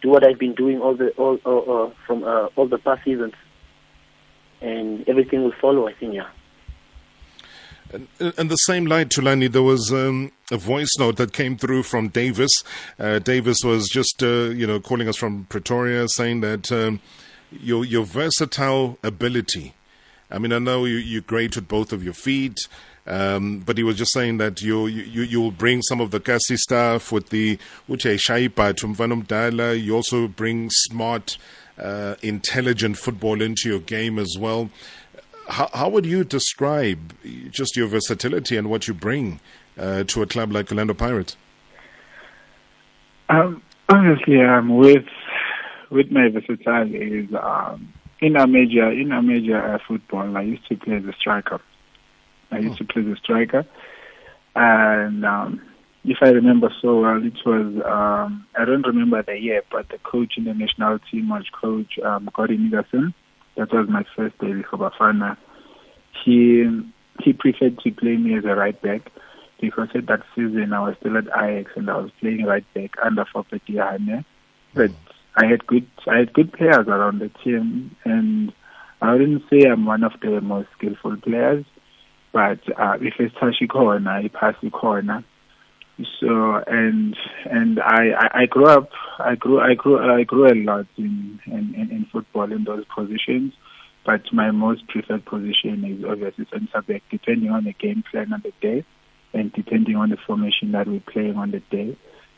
do 0.00 0.08
what 0.08 0.26
I've 0.26 0.38
been 0.38 0.54
doing 0.54 0.80
all 0.80 0.96
the 0.96 1.10
all 1.10 1.38
uh, 1.44 1.90
from 2.06 2.24
uh, 2.24 2.46
all 2.56 2.66
the 2.66 2.78
past 2.78 3.04
seasons, 3.04 3.34
and 4.62 5.06
everything 5.06 5.44
will 5.44 5.58
follow. 5.60 5.86
I 5.86 5.92
think, 5.92 6.14
yeah. 6.14 6.28
In 7.92 8.48
the 8.48 8.56
same 8.56 8.86
light, 8.86 9.08
Thulani, 9.08 9.50
there 9.50 9.62
was 9.62 9.92
um, 9.92 10.32
a 10.50 10.58
voice 10.58 10.90
note 10.98 11.16
that 11.16 11.32
came 11.32 11.56
through 11.56 11.84
from 11.84 12.08
Davis. 12.08 12.50
Uh, 12.98 13.18
Davis 13.18 13.64
was 13.64 13.88
just, 13.88 14.22
uh, 14.22 14.50
you 14.50 14.66
know, 14.66 14.78
calling 14.78 15.08
us 15.08 15.16
from 15.16 15.46
Pretoria, 15.48 16.06
saying 16.08 16.40
that 16.42 16.70
um, 16.70 17.00
your 17.50 17.84
your 17.84 18.04
versatile 18.04 18.98
ability 19.02 19.74
I 20.30 20.38
mean, 20.38 20.52
I 20.52 20.58
know 20.58 20.84
you, 20.84 20.96
you're 20.96 21.22
great 21.22 21.56
with 21.56 21.68
both 21.68 21.92
of 21.92 22.04
your 22.04 22.12
feet, 22.12 22.68
um, 23.06 23.60
but 23.60 23.78
he 23.78 23.82
was 23.82 23.96
just 23.96 24.12
saying 24.12 24.36
that 24.38 24.60
you 24.60 24.86
you 24.86 25.22
you'll 25.22 25.50
bring 25.50 25.80
some 25.82 26.00
of 26.00 26.10
the 26.10 26.20
Kasi 26.20 26.56
stuff 26.56 27.10
with 27.10 27.30
the 27.30 27.56
Uche 27.88 28.18
Shaipa 28.18 28.74
Tumvanum 28.74 29.26
Dala. 29.26 29.72
You 29.74 29.96
also 29.96 30.28
bring 30.28 30.68
smart, 30.70 31.38
uh, 31.78 32.16
intelligent 32.20 32.98
football 32.98 33.40
into 33.40 33.70
your 33.70 33.80
game 33.80 34.18
as 34.18 34.36
well. 34.38 34.68
How, 35.48 35.70
how 35.72 35.88
would 35.88 36.06
you 36.06 36.24
describe 36.24 37.14
just 37.50 37.76
your 37.76 37.88
versatility 37.88 38.56
and 38.56 38.68
what 38.68 38.86
you 38.86 38.94
bring 38.94 39.40
uh, 39.78 40.04
to 40.04 40.22
a 40.22 40.26
club 40.26 40.52
like 40.52 40.70
Orlando 40.70 40.94
Pirates? 40.94 41.36
Um, 43.28 43.62
honestly, 43.88 44.40
um, 44.40 44.76
with 44.76 45.06
with 45.90 46.10
my 46.10 46.28
versatility 46.28 46.98
is 46.98 47.34
um, 47.34 47.92
in 48.20 48.36
a 48.36 48.46
major 48.46 48.90
in 48.90 49.12
a 49.12 49.22
major 49.22 49.74
uh, 49.74 49.78
football. 49.86 50.36
I 50.36 50.42
used 50.42 50.66
to 50.68 50.76
play 50.76 50.96
as 50.96 51.04
a 51.04 51.12
striker. 51.12 51.60
I 52.50 52.58
used 52.58 52.78
to 52.78 52.84
play 52.84 53.02
a 53.02 53.16
striker, 53.16 53.66
and 54.54 55.24
um, 55.24 55.60
if 56.04 56.18
I 56.22 56.30
remember 56.30 56.72
so 56.80 57.00
well, 57.00 57.22
it 57.24 57.34
was 57.44 57.82
um, 57.84 58.46
I 58.58 58.64
don't 58.64 58.86
remember 58.86 59.22
the 59.22 59.38
year, 59.38 59.62
but 59.70 59.88
the 59.90 59.98
coach 59.98 60.34
in 60.36 60.44
the 60.44 60.54
national 60.54 60.98
team 61.10 61.28
was 61.28 61.44
Coach 61.52 61.98
um, 61.98 62.30
Nicholson. 62.38 63.14
That 63.58 63.72
was 63.72 63.88
my 63.88 64.04
first 64.14 64.38
day 64.38 64.54
with 64.54 64.66
Bafana. 64.66 65.36
He 66.24 66.64
he 67.20 67.32
preferred 67.32 67.80
to 67.80 67.90
play 67.90 68.16
me 68.16 68.38
as 68.38 68.44
a 68.44 68.54
right 68.54 68.80
back 68.80 69.10
because 69.60 69.88
at 69.96 70.06
that 70.06 70.22
season 70.36 70.72
I 70.72 70.80
was 70.80 70.96
still 71.00 71.16
at 71.16 71.26
Ajax 71.26 71.72
and 71.74 71.90
I 71.90 71.96
was 71.96 72.12
playing 72.20 72.44
right 72.44 72.64
back 72.72 72.92
under 73.04 73.24
Foppe 73.24 73.60
de 73.66 73.76
Haan. 73.78 74.24
But 74.74 74.92
I 75.34 75.46
had 75.46 75.66
good 75.66 75.88
I 76.06 76.18
had 76.18 76.32
good 76.32 76.52
players 76.52 76.86
around 76.86 77.18
the 77.18 77.30
team 77.42 77.96
and 78.04 78.52
I 79.02 79.14
wouldn't 79.14 79.42
say 79.50 79.68
I'm 79.68 79.86
one 79.86 80.04
of 80.04 80.12
the 80.22 80.40
most 80.40 80.68
skillful 80.76 81.16
players, 81.16 81.64
but 82.32 82.60
uh, 82.78 82.98
if 83.00 83.14
it's 83.18 83.34
touchy 83.40 83.66
corner, 83.66 84.08
I 84.08 84.28
pass 84.28 84.54
the 84.62 84.70
corner. 84.70 85.24
So 86.20 86.62
and 86.66 87.16
and 87.44 87.80
I, 87.80 88.30
I, 88.32 88.46
grew 88.46 88.66
up 88.66 88.90
I 89.18 89.34
grew 89.34 89.60
I 89.60 89.74
grew 89.74 89.98
I 89.98 90.22
grew 90.22 90.46
a 90.46 90.54
lot 90.54 90.86
in, 90.96 91.40
in, 91.46 91.74
in, 91.74 92.06
football 92.12 92.52
in 92.52 92.64
those 92.64 92.84
positions. 92.94 93.52
But 94.06 94.22
my 94.32 94.52
most 94.52 94.86
preferred 94.86 95.24
position 95.24 95.84
is 95.84 96.04
obviously 96.04 96.46
centre 96.52 96.82
back, 96.82 97.02
depending 97.10 97.50
on 97.50 97.64
the 97.64 97.72
game 97.72 98.04
plan 98.10 98.32
on 98.32 98.42
the 98.42 98.52
day 98.60 98.84
and 99.34 99.52
depending 99.52 99.96
on 99.96 100.10
the 100.10 100.16
formation 100.16 100.72
that 100.72 100.86
we're 100.86 101.00
playing 101.00 101.36
on 101.36 101.50
the 101.50 101.60
day. 101.60 101.96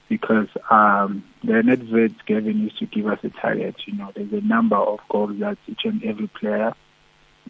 Because 0.08 0.48
um, 0.70 1.22
the 1.44 1.58
adverts 1.58 2.16
Gavin 2.26 2.58
used 2.58 2.78
to 2.78 2.86
give 2.86 3.06
us 3.06 3.20
a 3.22 3.28
target. 3.28 3.76
You 3.86 3.94
know, 3.94 4.10
there's 4.14 4.32
a 4.32 4.40
number 4.40 4.76
of 4.76 5.00
goals 5.08 5.38
that 5.38 5.58
each 5.68 5.84
and 5.84 6.02
every 6.02 6.26
player 6.28 6.72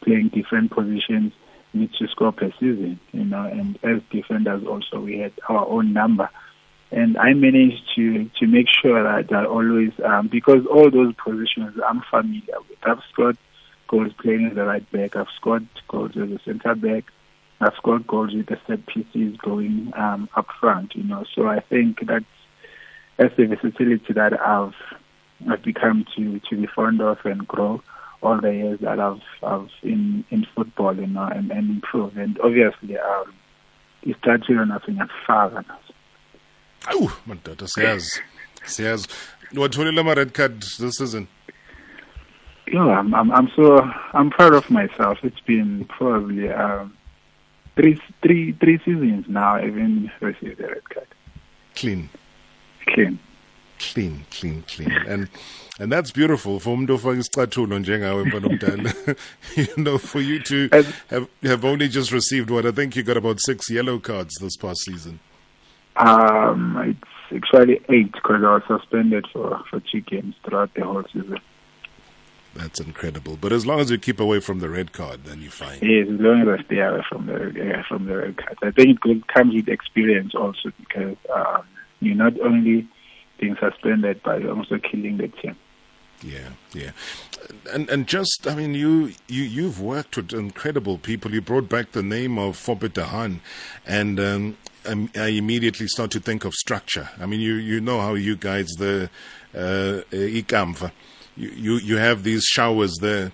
playing 0.02 0.28
different 0.30 0.72
positions 0.72 1.32
needs 1.72 1.96
to 1.98 2.08
score 2.08 2.32
per 2.32 2.52
season. 2.58 3.00
You 3.12 3.24
know, 3.24 3.44
and 3.44 3.78
as 3.82 4.02
defenders 4.10 4.64
also 4.66 5.00
we 5.00 5.18
had 5.18 5.32
our 5.48 5.66
own 5.66 5.92
number. 5.92 6.28
And 6.92 7.16
I 7.18 7.34
managed 7.34 7.82
to 7.96 8.28
to 8.40 8.46
make 8.46 8.66
sure 8.68 9.02
that 9.02 9.32
I 9.32 9.44
always 9.44 9.92
um, 10.04 10.28
because 10.28 10.66
all 10.66 10.90
those 10.90 11.14
positions 11.14 11.78
I'm 11.86 12.02
familiar 12.10 12.58
with. 12.68 12.78
I've 12.82 13.02
scored 13.12 13.38
goals 13.88 14.12
playing 14.20 14.46
as 14.46 14.56
right 14.56 14.90
back. 14.90 15.16
I've 15.16 15.28
scored 15.36 15.68
goals 15.88 16.12
as 16.16 16.30
a 16.30 16.38
centre 16.44 16.74
back. 16.74 17.04
I've 17.60 17.74
scored 17.76 18.06
goals 18.06 18.34
with 18.34 18.46
the 18.46 18.58
set 18.66 18.86
pieces 18.86 19.36
going 19.36 19.92
um, 19.96 20.28
up 20.34 20.46
front, 20.60 20.94
you 20.94 21.04
know. 21.04 21.24
So 21.34 21.46
I 21.46 21.60
think 21.60 22.06
that's 22.06 22.24
that's 23.18 23.36
the 23.36 23.46
versatility 23.46 24.12
that 24.14 24.40
I've 24.40 24.74
I've 25.48 25.62
become 25.62 26.06
to 26.16 26.40
to 26.48 26.56
be 26.56 26.66
fond 26.66 27.00
of 27.00 27.18
and 27.24 27.46
grow 27.46 27.82
all 28.22 28.40
the 28.40 28.52
years 28.52 28.80
that 28.80 29.00
I've 29.00 29.22
I've 29.42 29.68
in 29.82 30.24
in 30.30 30.46
football, 30.54 30.94
you 30.94 31.06
know, 31.06 31.24
and, 31.24 31.50
and 31.50 31.70
improve. 31.70 32.16
And 32.16 32.38
obviously, 32.40 32.98
um, 32.98 33.34
on 34.06 34.70
asingafaka 34.70 35.64
nazo. 35.64 35.94
Awu, 36.86 37.10
madoda 37.26 37.68
siyazi. 37.68 38.20
Siyazi. 38.64 39.08
Watholile 39.54 40.00
ama 40.00 40.14
red 40.14 40.32
card 40.32 40.62
this 40.78 40.96
season? 40.96 41.26
Yeah, 42.72 43.00
I'm, 43.00 43.14
I'm 43.14 43.32
I'm 43.32 43.48
so 43.56 43.82
I'm 44.12 44.30
proud 44.30 44.54
of 44.54 44.70
myself. 44.70 45.18
It's 45.22 45.40
been 45.40 45.84
probably 45.86 46.48
um, 46.50 46.96
three 47.74 48.00
three 48.22 48.52
three 48.52 48.78
seasons 48.84 49.26
now. 49.28 49.56
I 49.56 49.62
haven't 49.62 50.10
received 50.20 50.60
a 50.60 50.68
red 50.68 50.88
card. 50.88 51.08
Clean. 51.74 52.08
Clean. 52.86 53.18
Clean, 53.80 54.24
clean, 54.30 54.62
clean. 54.68 54.92
And 55.08 55.28
and 55.78 55.90
that's 55.90 56.10
beautiful 56.10 56.60
for 56.60 56.76
umuntu 56.76 56.94
ofaka 56.94 57.18
isicathulo 57.18 57.78
njengawe 57.78 58.24
mfana 58.24 58.46
omdala. 58.46 58.92
You 59.56 59.84
know, 59.84 59.98
for 59.98 60.20
you 60.20 60.38
to 60.40 60.68
have 61.10 61.26
have 61.42 61.64
only 61.64 61.88
just 61.88 62.12
received 62.12 62.50
what 62.50 62.66
I 62.66 62.72
think 62.72 62.96
you 62.96 63.02
got 63.02 63.16
about 63.16 63.40
six 63.40 63.70
yellow 63.70 63.98
cards 63.98 64.34
this 64.40 64.56
past 64.56 64.80
season. 64.84 65.18
Um, 65.96 66.76
it's 66.86 67.44
actually 67.44 67.80
eight 67.88 68.12
because 68.12 68.44
I 68.44 68.54
was 68.54 68.62
suspended 68.68 69.26
for 69.32 69.60
for 69.70 69.80
two 69.90 70.02
games 70.02 70.34
throughout 70.44 70.74
the 70.74 70.84
whole 70.84 71.04
season. 71.12 71.40
That's 72.54 72.80
incredible. 72.80 73.38
But 73.40 73.52
as 73.52 73.64
long 73.64 73.80
as 73.80 73.90
you 73.90 73.98
keep 73.98 74.20
away 74.20 74.40
from 74.40 74.58
the 74.58 74.68
red 74.68 74.92
card, 74.92 75.24
then 75.24 75.40
you're 75.40 75.52
fine. 75.52 75.78
Yes, 75.82 76.08
as 76.12 76.20
long 76.20 76.42
as 76.42 76.60
I 76.60 76.62
stay 76.64 76.80
away 76.80 77.02
from 77.08 77.26
the 77.26 77.34
uh, 77.34 77.82
from 77.88 78.06
the 78.06 78.16
red 78.16 78.36
card. 78.36 78.58
I 78.62 78.70
think 78.72 78.98
it 79.04 79.26
comes 79.28 79.54
with 79.54 79.68
experience 79.68 80.34
also 80.34 80.70
because 80.78 81.16
um, 81.34 81.62
you're 82.00 82.16
not 82.16 82.38
only 82.40 82.88
being 83.40 83.56
suspended, 83.58 84.20
you're 84.24 84.56
also 84.56 84.78
killing 84.78 85.16
the 85.16 85.28
team. 85.28 85.56
Yeah, 86.22 86.50
yeah, 86.74 86.90
and 87.72 87.88
and 87.88 88.06
just 88.06 88.46
I 88.46 88.54
mean 88.54 88.74
you 88.74 89.14
you 89.26 89.42
you've 89.42 89.80
worked 89.80 90.18
with 90.18 90.34
incredible 90.34 90.98
people. 90.98 91.32
You 91.32 91.40
brought 91.40 91.68
back 91.70 91.92
the 91.92 92.02
name 92.02 92.38
of 92.38 92.56
Foppe 92.56 92.92
de 92.92 93.06
Haan, 93.06 93.40
and 93.86 94.20
um, 94.20 94.58
um, 94.84 95.10
I 95.16 95.28
immediately 95.28 95.88
start 95.88 96.10
to 96.10 96.20
think 96.20 96.44
of 96.44 96.52
structure. 96.52 97.08
I 97.18 97.24
mean 97.24 97.40
you 97.40 97.54
you 97.54 97.80
know 97.80 98.00
how 98.00 98.14
you 98.14 98.36
guys 98.36 98.68
the 98.78 99.08
uh, 99.54 100.02
ikamva, 100.10 100.92
you, 101.36 101.48
you 101.50 101.74
you 101.78 101.96
have 101.96 102.22
these 102.22 102.44
showers 102.44 102.98
there 103.00 103.32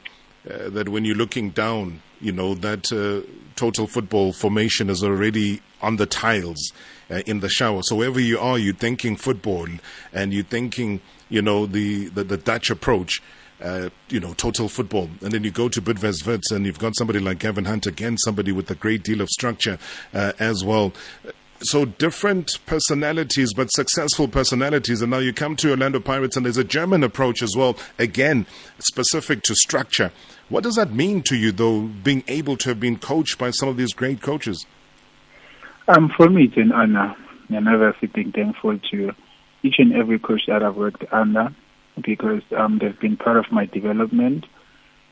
uh, 0.49 0.71
that 0.71 0.89
when 0.89 1.05
you're 1.05 1.17
looking 1.17 1.51
down, 1.51 2.03
you 2.21 2.31
know 2.31 2.55
that 2.55 2.93
uh, 2.93 3.29
total 3.57 3.89
football 3.89 4.33
formation 4.33 4.89
is 4.89 5.03
already 5.03 5.61
on 5.83 5.97
the 5.97 6.07
tiles 6.07 6.73
uh, 7.11 7.23
in 7.27 7.41
the 7.41 7.49
shower. 7.49 7.83
So 7.83 7.97
wherever 7.97 8.21
you 8.21 8.39
are, 8.39 8.59
you're 8.59 8.75
thinking 8.75 9.17
football 9.17 9.67
and 10.13 10.33
you're 10.33 10.45
thinking, 10.45 11.01
you 11.29 11.43
know, 11.43 11.67
the, 11.67 12.07
the, 12.09 12.25
the 12.25 12.37
Dutch 12.37 12.71
approach. 12.71 13.23
Uh, 13.59 13.89
you 14.11 14.21
know, 14.21 14.35
total 14.35 14.69
football. 14.69 15.09
And 15.23 15.33
then 15.33 15.43
you 15.43 15.51
go 15.51 15.71
to 15.71 15.81
Bidvest 15.81 16.27
Wits 16.27 16.51
and 16.51 16.67
you've 16.67 16.79
got 16.79 16.95
somebody 16.95 17.21
like 17.21 17.39
Gavin 17.39 17.65
Hunt 17.65 17.87
again, 17.87 18.19
somebody 18.19 18.53
with 18.53 18.71
a 18.71 18.75
great 18.75 19.03
deal 19.03 19.23
of 19.23 19.31
structure 19.31 19.79
uh, 20.13 20.35
as 20.39 20.63
well. 20.63 20.93
So 21.63 21.87
different 21.87 22.59
personalities, 22.67 23.55
but 23.55 23.73
successful 23.73 24.29
personalities. 24.29 25.01
And 25.01 25.11
now 25.11 25.21
you 25.21 25.33
come 25.33 25.57
to 25.57 25.71
Orlando 25.71 26.01
Pirates 26.01 26.37
and 26.37 26.45
there's 26.45 26.59
a 26.59 26.65
German 26.65 27.03
approach 27.03 27.43
as 27.43 27.57
well, 27.57 27.79
again, 27.99 28.45
specific 28.79 29.41
to 29.45 29.55
structure. 29.55 30.13
What 30.51 30.63
does 30.63 30.75
that 30.75 30.93
mean 30.93 31.23
to 31.23 31.35
you, 31.35 31.51
though, 31.51 31.81
being 31.81 32.25
able 32.29 32.59
to 32.59 32.69
have 32.69 32.79
been 32.79 32.99
coached 32.99 33.39
by 33.39 33.53
some 33.53 33.71
of 33.71 33.79
these 33.79 33.95
great 33.95 34.21
coaches? 34.21 34.67
Um, 35.89 36.11
for 36.17 36.29
me, 36.29 36.45
it's 36.45 36.57
an 36.57 36.73
honor. 36.73 37.15
I'm 37.49 37.65
never 37.65 37.95
sitting 38.01 38.33
thankful 38.33 38.79
to 38.91 39.13
each 39.63 39.77
and 39.79 39.95
every 39.95 40.19
coach 40.19 40.43
that 40.49 40.63
I've 40.63 40.75
worked 40.75 41.05
under 41.13 41.55
because 42.05 42.43
um, 42.57 42.79
they've 42.81 42.99
been 42.99 43.17
part 43.17 43.37
of 43.37 43.45
my 43.53 43.67
development. 43.67 44.47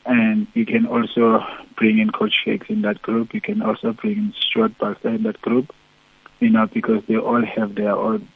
And 0.05 0.49
you 0.55 0.67
can 0.67 0.87
also 0.87 1.45
bring 1.77 1.99
in 1.99 2.11
Coach 2.11 2.35
Shakes 2.45 2.67
in 2.69 2.83
that 2.83 3.01
group. 3.03 3.33
You 3.33 3.41
can 3.41 3.63
also 3.63 3.93
bring 3.93 4.19
in 4.19 4.35
Stuart 4.37 4.77
Baxter 4.79 5.11
in 5.11 5.23
that 5.23 5.41
group, 5.43 5.71
you 6.41 6.51
know, 6.51 6.67
because 6.67 7.03
they 7.09 7.17
all 7.17 7.45
have 7.45 7.77
their 7.77 7.95
own 7.95 8.29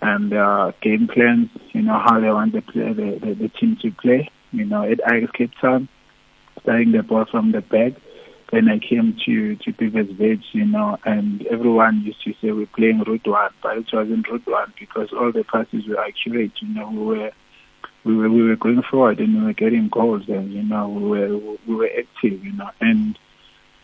um, 0.00 0.30
their 0.30 0.72
game 0.80 1.08
plans, 1.12 1.50
you 1.72 1.82
know, 1.82 2.00
how 2.02 2.18
they 2.20 2.30
want 2.30 2.54
the, 2.54 2.62
play, 2.62 2.92
the, 2.94 3.18
the, 3.20 3.34
the 3.34 3.48
team 3.48 3.76
to 3.82 3.90
play. 3.90 4.30
You 4.52 4.64
know, 4.64 4.82
at 4.82 5.00
Ajax 5.12 5.32
Cape 5.32 5.52
Town, 5.60 5.88
starting 6.62 6.92
the 6.92 7.02
ball 7.02 7.26
from 7.30 7.52
the 7.52 7.60
back 7.60 8.00
when 8.50 8.68
I 8.68 8.78
came 8.78 9.16
to 9.24 9.56
to 9.56 9.72
Pivot's 9.72 10.12
Veg, 10.12 10.40
you 10.52 10.64
know, 10.64 10.98
and 11.04 11.46
everyone 11.46 12.02
used 12.02 12.22
to 12.24 12.32
say 12.40 12.50
we're 12.50 12.66
playing 12.66 13.02
route 13.06 13.26
one, 13.26 13.50
but 13.62 13.78
it 13.78 13.86
wasn't 13.92 14.28
route 14.28 14.46
one 14.46 14.72
because 14.78 15.12
all 15.12 15.32
the 15.32 15.44
passes 15.44 15.86
were 15.86 16.00
accurate. 16.00 16.52
You 16.60 16.74
know, 16.74 16.90
we 16.90 16.98
were 16.98 17.30
we 18.04 18.16
were 18.16 18.30
we 18.30 18.42
were 18.42 18.56
going 18.56 18.82
forward 18.82 19.20
and 19.20 19.38
we 19.38 19.44
were 19.46 19.52
getting 19.52 19.88
goals, 19.88 20.28
and 20.28 20.52
you 20.52 20.62
know, 20.62 20.88
we 20.88 21.02
were 21.08 21.38
we 21.66 21.74
were 21.74 21.90
active, 21.96 22.44
you 22.44 22.52
know, 22.52 22.70
and 22.80 23.18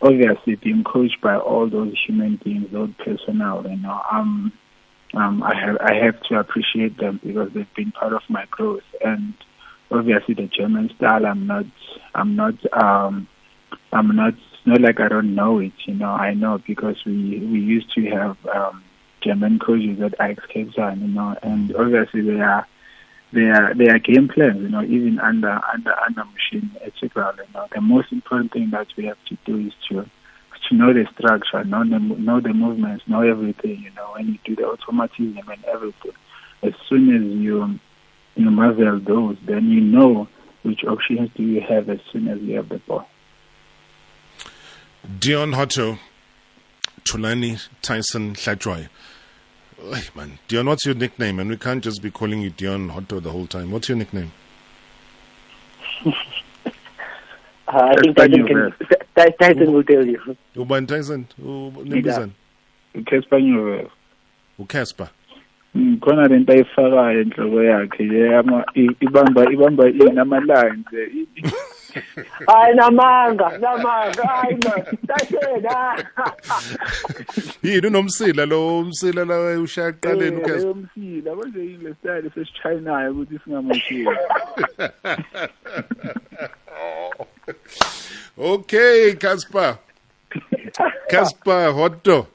obviously 0.01 0.55
being 0.55 0.83
coached 0.83 1.21
by 1.21 1.37
all 1.37 1.69
those 1.69 1.93
human 2.05 2.35
beings, 2.43 2.67
those 2.71 2.91
personnel, 3.03 3.65
you 3.67 3.77
know, 3.77 4.01
um, 4.11 4.51
um, 5.13 5.41
I 5.43 5.55
have 5.55 5.77
I 5.79 5.93
have 5.95 6.21
to 6.23 6.39
appreciate 6.39 6.97
them 6.97 7.19
because 7.23 7.51
they've 7.53 7.73
been 7.75 7.93
part 7.93 8.13
of 8.13 8.21
my 8.27 8.45
growth, 8.51 8.83
and 9.03 9.33
obviously 9.89 10.33
the 10.33 10.47
German 10.47 10.91
style, 10.95 11.25
I'm 11.25 11.47
not 11.47 11.65
I'm 12.13 12.35
not 12.35 12.55
um 12.73 13.27
I'm 13.91 14.15
not 14.15 14.33
not 14.67 14.81
like 14.81 14.99
I 14.99 15.07
don't 15.07 15.33
know 15.33 15.59
it, 15.59 15.71
you 15.85 15.93
know, 15.93 16.11
I 16.11 16.33
know 16.33 16.59
because 16.67 16.97
we 17.05 17.39
we 17.39 17.59
used 17.59 17.93
to 17.95 18.05
have 18.09 18.37
um 18.53 18.83
German 19.21 19.59
coaches 19.59 20.01
at 20.01 20.13
Ajax 20.19 20.45
Cape 20.53 20.73
Town, 20.75 20.99
you 21.01 21.07
know, 21.07 21.35
and 21.41 21.73
obviously 21.75 22.21
they 22.21 22.41
are 22.41 22.67
their 23.31 23.73
their 23.73 23.97
game 23.99 24.27
plans, 24.27 24.61
you 24.61 24.69
know, 24.69 24.83
even 24.83 25.19
under 25.19 25.61
under 25.73 25.95
under 26.05 26.23
Muhsin 26.23 26.69
Ertugral. 26.85 27.37
You 27.37 27.45
know, 27.53 27.67
the 27.73 27.81
most 27.81 28.11
important 28.11 28.51
thing 28.51 28.69
that 28.71 28.87
we 28.97 29.05
have 29.05 29.17
to 29.29 29.37
do 29.45 29.57
is 29.67 29.73
to 29.89 30.05
to 30.69 30.75
know 30.75 30.91
the 30.91 31.07
structure, 31.17 31.63
know 31.63 31.83
the 31.85 31.99
know 31.99 32.41
the 32.41 32.53
movements, 32.53 33.05
know 33.07 33.21
everything. 33.21 33.79
You 33.79 33.91
know, 33.91 34.11
when 34.15 34.27
you 34.27 34.37
do 34.43 34.55
the 34.55 34.67
automatism 34.67 35.47
and 35.47 35.65
everything. 35.65 36.11
As 36.61 36.73
soon 36.89 37.15
as 37.15 37.21
you 37.21 37.79
you 38.35 38.51
muzzle 38.51 38.99
those, 38.99 39.37
then 39.45 39.69
you 39.69 39.79
know 39.79 40.27
which 40.63 40.83
options 40.83 41.29
do 41.35 41.43
you 41.43 41.61
have 41.61 41.89
as 41.89 41.99
soon 42.11 42.27
as 42.27 42.41
you 42.41 42.57
have 42.57 42.67
the 42.67 42.79
ball. 42.79 43.07
Deon 45.07 45.55
Hotto, 45.55 45.97
Thulani 47.03 47.65
Tyson 47.81 48.33
Hlatshwayo. 48.35 48.89
Hey, 49.79 50.03
man, 50.15 50.39
Deon, 50.49 50.65
what's 50.67 50.85
your 50.85 50.95
nickname? 50.95 51.39
And 51.39 51.49
we 51.49 51.57
can't 51.57 51.83
just 51.83 52.01
be 52.01 52.11
calling 52.11 52.41
you 52.41 52.51
Deon 52.51 52.91
Hotto 52.91 53.21
the 53.21 53.31
whole 53.31 53.47
time. 53.47 53.71
What's 53.71 53.89
your 53.89 53.97
nickname? 53.97 54.31
Uh, 57.69 57.79
I 57.91 57.95
think 58.01 58.15
Tyson, 58.15 58.47
can, 58.47 58.73
Ty- 59.17 59.29
Tyson 59.41 59.73
will 59.73 59.83
tell 59.83 60.05
you. 60.07 60.37
Uban 60.55 60.87
Tyson? 60.87 61.27
Nimbizan? 61.37 62.31
Casper 63.05 63.39
Nyovela. 63.41 63.89
Ucasper? 64.57 65.09
Mm, 65.75 65.99
khona 65.99 66.27
lento 66.29 66.53
ayifakayo 66.53 67.21
enhloko 67.21 67.63
yakhe 67.63 68.03
le 68.09 68.37
ama 68.37 68.63
i- 68.73 68.95
ibamba 69.01 69.45
ibamba 69.51 69.89
ini 69.89 70.17
ama-lines 70.19 70.85
eh, 70.93 71.09
i- 71.13 71.27
hayi 72.47 72.75
namanga 72.75 73.57
namanga 73.57 74.23
hayi 74.27 74.55
ma 74.65 74.73
tashena. 75.07 75.77
Yini 77.63 77.87
unomsila 77.87 78.45
lo 78.45 78.79
umsila 78.79 79.25
la 79.25 79.59
ushaya 79.61 79.89
ekuqaleni 79.89 80.37
eh, 80.37 80.43
ukhe 80.43 80.53
umsila 80.73 81.35
manje 81.35 81.59
yini 81.59 81.83
le 81.83 81.93
style 81.99 82.29
sesishayinayo 82.35 83.11
ukuthi 83.11 83.39
singamoshile 83.43 84.17
okay 88.51 89.15
casper. 89.15 89.77
Casper 91.09 91.71
hotdo 91.73 92.27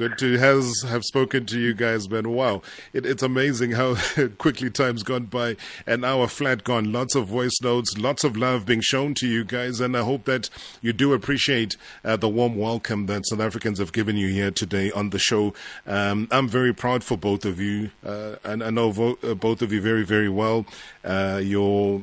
Good 0.00 0.16
to 0.16 0.38
has 0.38 0.80
have 0.88 1.04
spoken 1.04 1.44
to 1.44 1.60
you 1.60 1.74
guys, 1.74 2.08
man. 2.08 2.30
Wow, 2.30 2.62
it, 2.94 3.04
it's 3.04 3.22
amazing 3.22 3.72
how 3.72 3.96
quickly 4.38 4.70
time's 4.70 5.02
gone 5.02 5.26
by. 5.26 5.56
An 5.86 6.04
hour 6.04 6.26
flat 6.26 6.64
gone. 6.64 6.90
Lots 6.90 7.14
of 7.14 7.26
voice 7.26 7.60
notes, 7.62 7.98
lots 7.98 8.24
of 8.24 8.34
love 8.34 8.64
being 8.64 8.80
shown 8.80 9.12
to 9.16 9.26
you 9.28 9.44
guys, 9.44 9.78
and 9.78 9.94
I 9.94 10.00
hope 10.00 10.24
that 10.24 10.48
you 10.80 10.94
do 10.94 11.12
appreciate 11.12 11.76
uh, 12.02 12.16
the 12.16 12.30
warm 12.30 12.56
welcome 12.56 13.04
that 13.08 13.26
South 13.26 13.40
Africans 13.40 13.78
have 13.78 13.92
given 13.92 14.16
you 14.16 14.28
here 14.28 14.50
today 14.50 14.90
on 14.90 15.10
the 15.10 15.18
show. 15.18 15.52
Um, 15.86 16.28
I'm 16.30 16.48
very 16.48 16.72
proud 16.72 17.04
for 17.04 17.18
both 17.18 17.44
of 17.44 17.60
you, 17.60 17.90
uh, 18.02 18.36
and 18.42 18.64
I 18.64 18.70
know 18.70 18.92
vo- 18.92 19.18
uh, 19.22 19.34
both 19.34 19.60
of 19.60 19.70
you 19.70 19.82
very, 19.82 20.06
very 20.06 20.30
well. 20.30 20.64
Uh, 21.04 21.42
your 21.44 22.00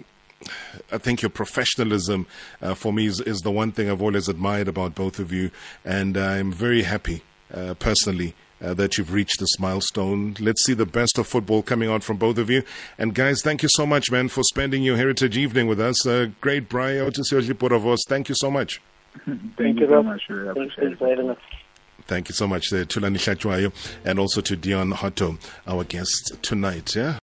I 0.91 0.99
think 0.99 1.23
your 1.23 1.31
professionalism 1.31 2.27
uh, 2.61 2.75
for 2.75 2.93
me 2.93 3.07
is, 3.07 3.21
is 3.21 3.39
the 3.39 3.49
one 3.49 3.71
thing 3.71 3.89
I've 3.89 4.03
always 4.03 4.29
admired 4.29 4.67
about 4.67 4.93
both 4.93 5.17
of 5.17 5.31
you, 5.31 5.49
and 5.83 6.15
I'm 6.15 6.51
very 6.51 6.83
happy 6.83 7.23
uh, 7.53 7.73
personally. 7.75 8.33
Uh, 8.59 8.73
that 8.73 8.97
you've 8.97 9.13
reached 9.13 9.39
this 9.39 9.59
milestone. 9.59 10.35
Let's 10.39 10.65
see 10.65 10.73
the 10.73 10.87
best 10.87 11.19
of 11.19 11.27
football 11.27 11.61
coming 11.61 11.91
out 11.91 12.03
from 12.03 12.17
both 12.17 12.39
of 12.39 12.49
you. 12.49 12.63
And 12.97 13.13
guys, 13.13 13.43
thank 13.43 13.61
you 13.61 13.69
so 13.71 13.85
much, 13.85 14.09
man, 14.09 14.29
for 14.29 14.41
spending 14.41 14.81
your 14.81 14.97
heritage 14.97 15.37
evening 15.37 15.67
with 15.67 15.79
us. 15.79 16.07
Uh, 16.07 16.29
great, 16.41 16.67
Brian 16.67 17.05
Otisio 17.05 17.39
Poravos. 17.53 17.99
Thank 18.07 18.29
you 18.29 18.35
so 18.35 18.49
much. 18.49 18.81
Thank 19.57 19.79
you 19.79 19.87
so 19.87 20.01
much. 20.01 20.23
Really 20.27 20.47
appreciate 20.49 20.91
it. 20.93 20.97
very 20.97 21.23
much. 21.23 21.37
Thank 22.07 22.29
you 22.29 22.33
so 22.33 22.47
much, 22.47 22.71
uh, 22.73 22.77
Thulani 22.85 23.17
Hlatshwayo, 23.17 23.71
and 24.05 24.17
also 24.17 24.41
to 24.41 24.55
Deon 24.55 24.93
Hotto, 24.93 25.37
our 25.67 25.83
guest 25.83 26.37
tonight. 26.41 26.95
Yeah. 26.95 27.17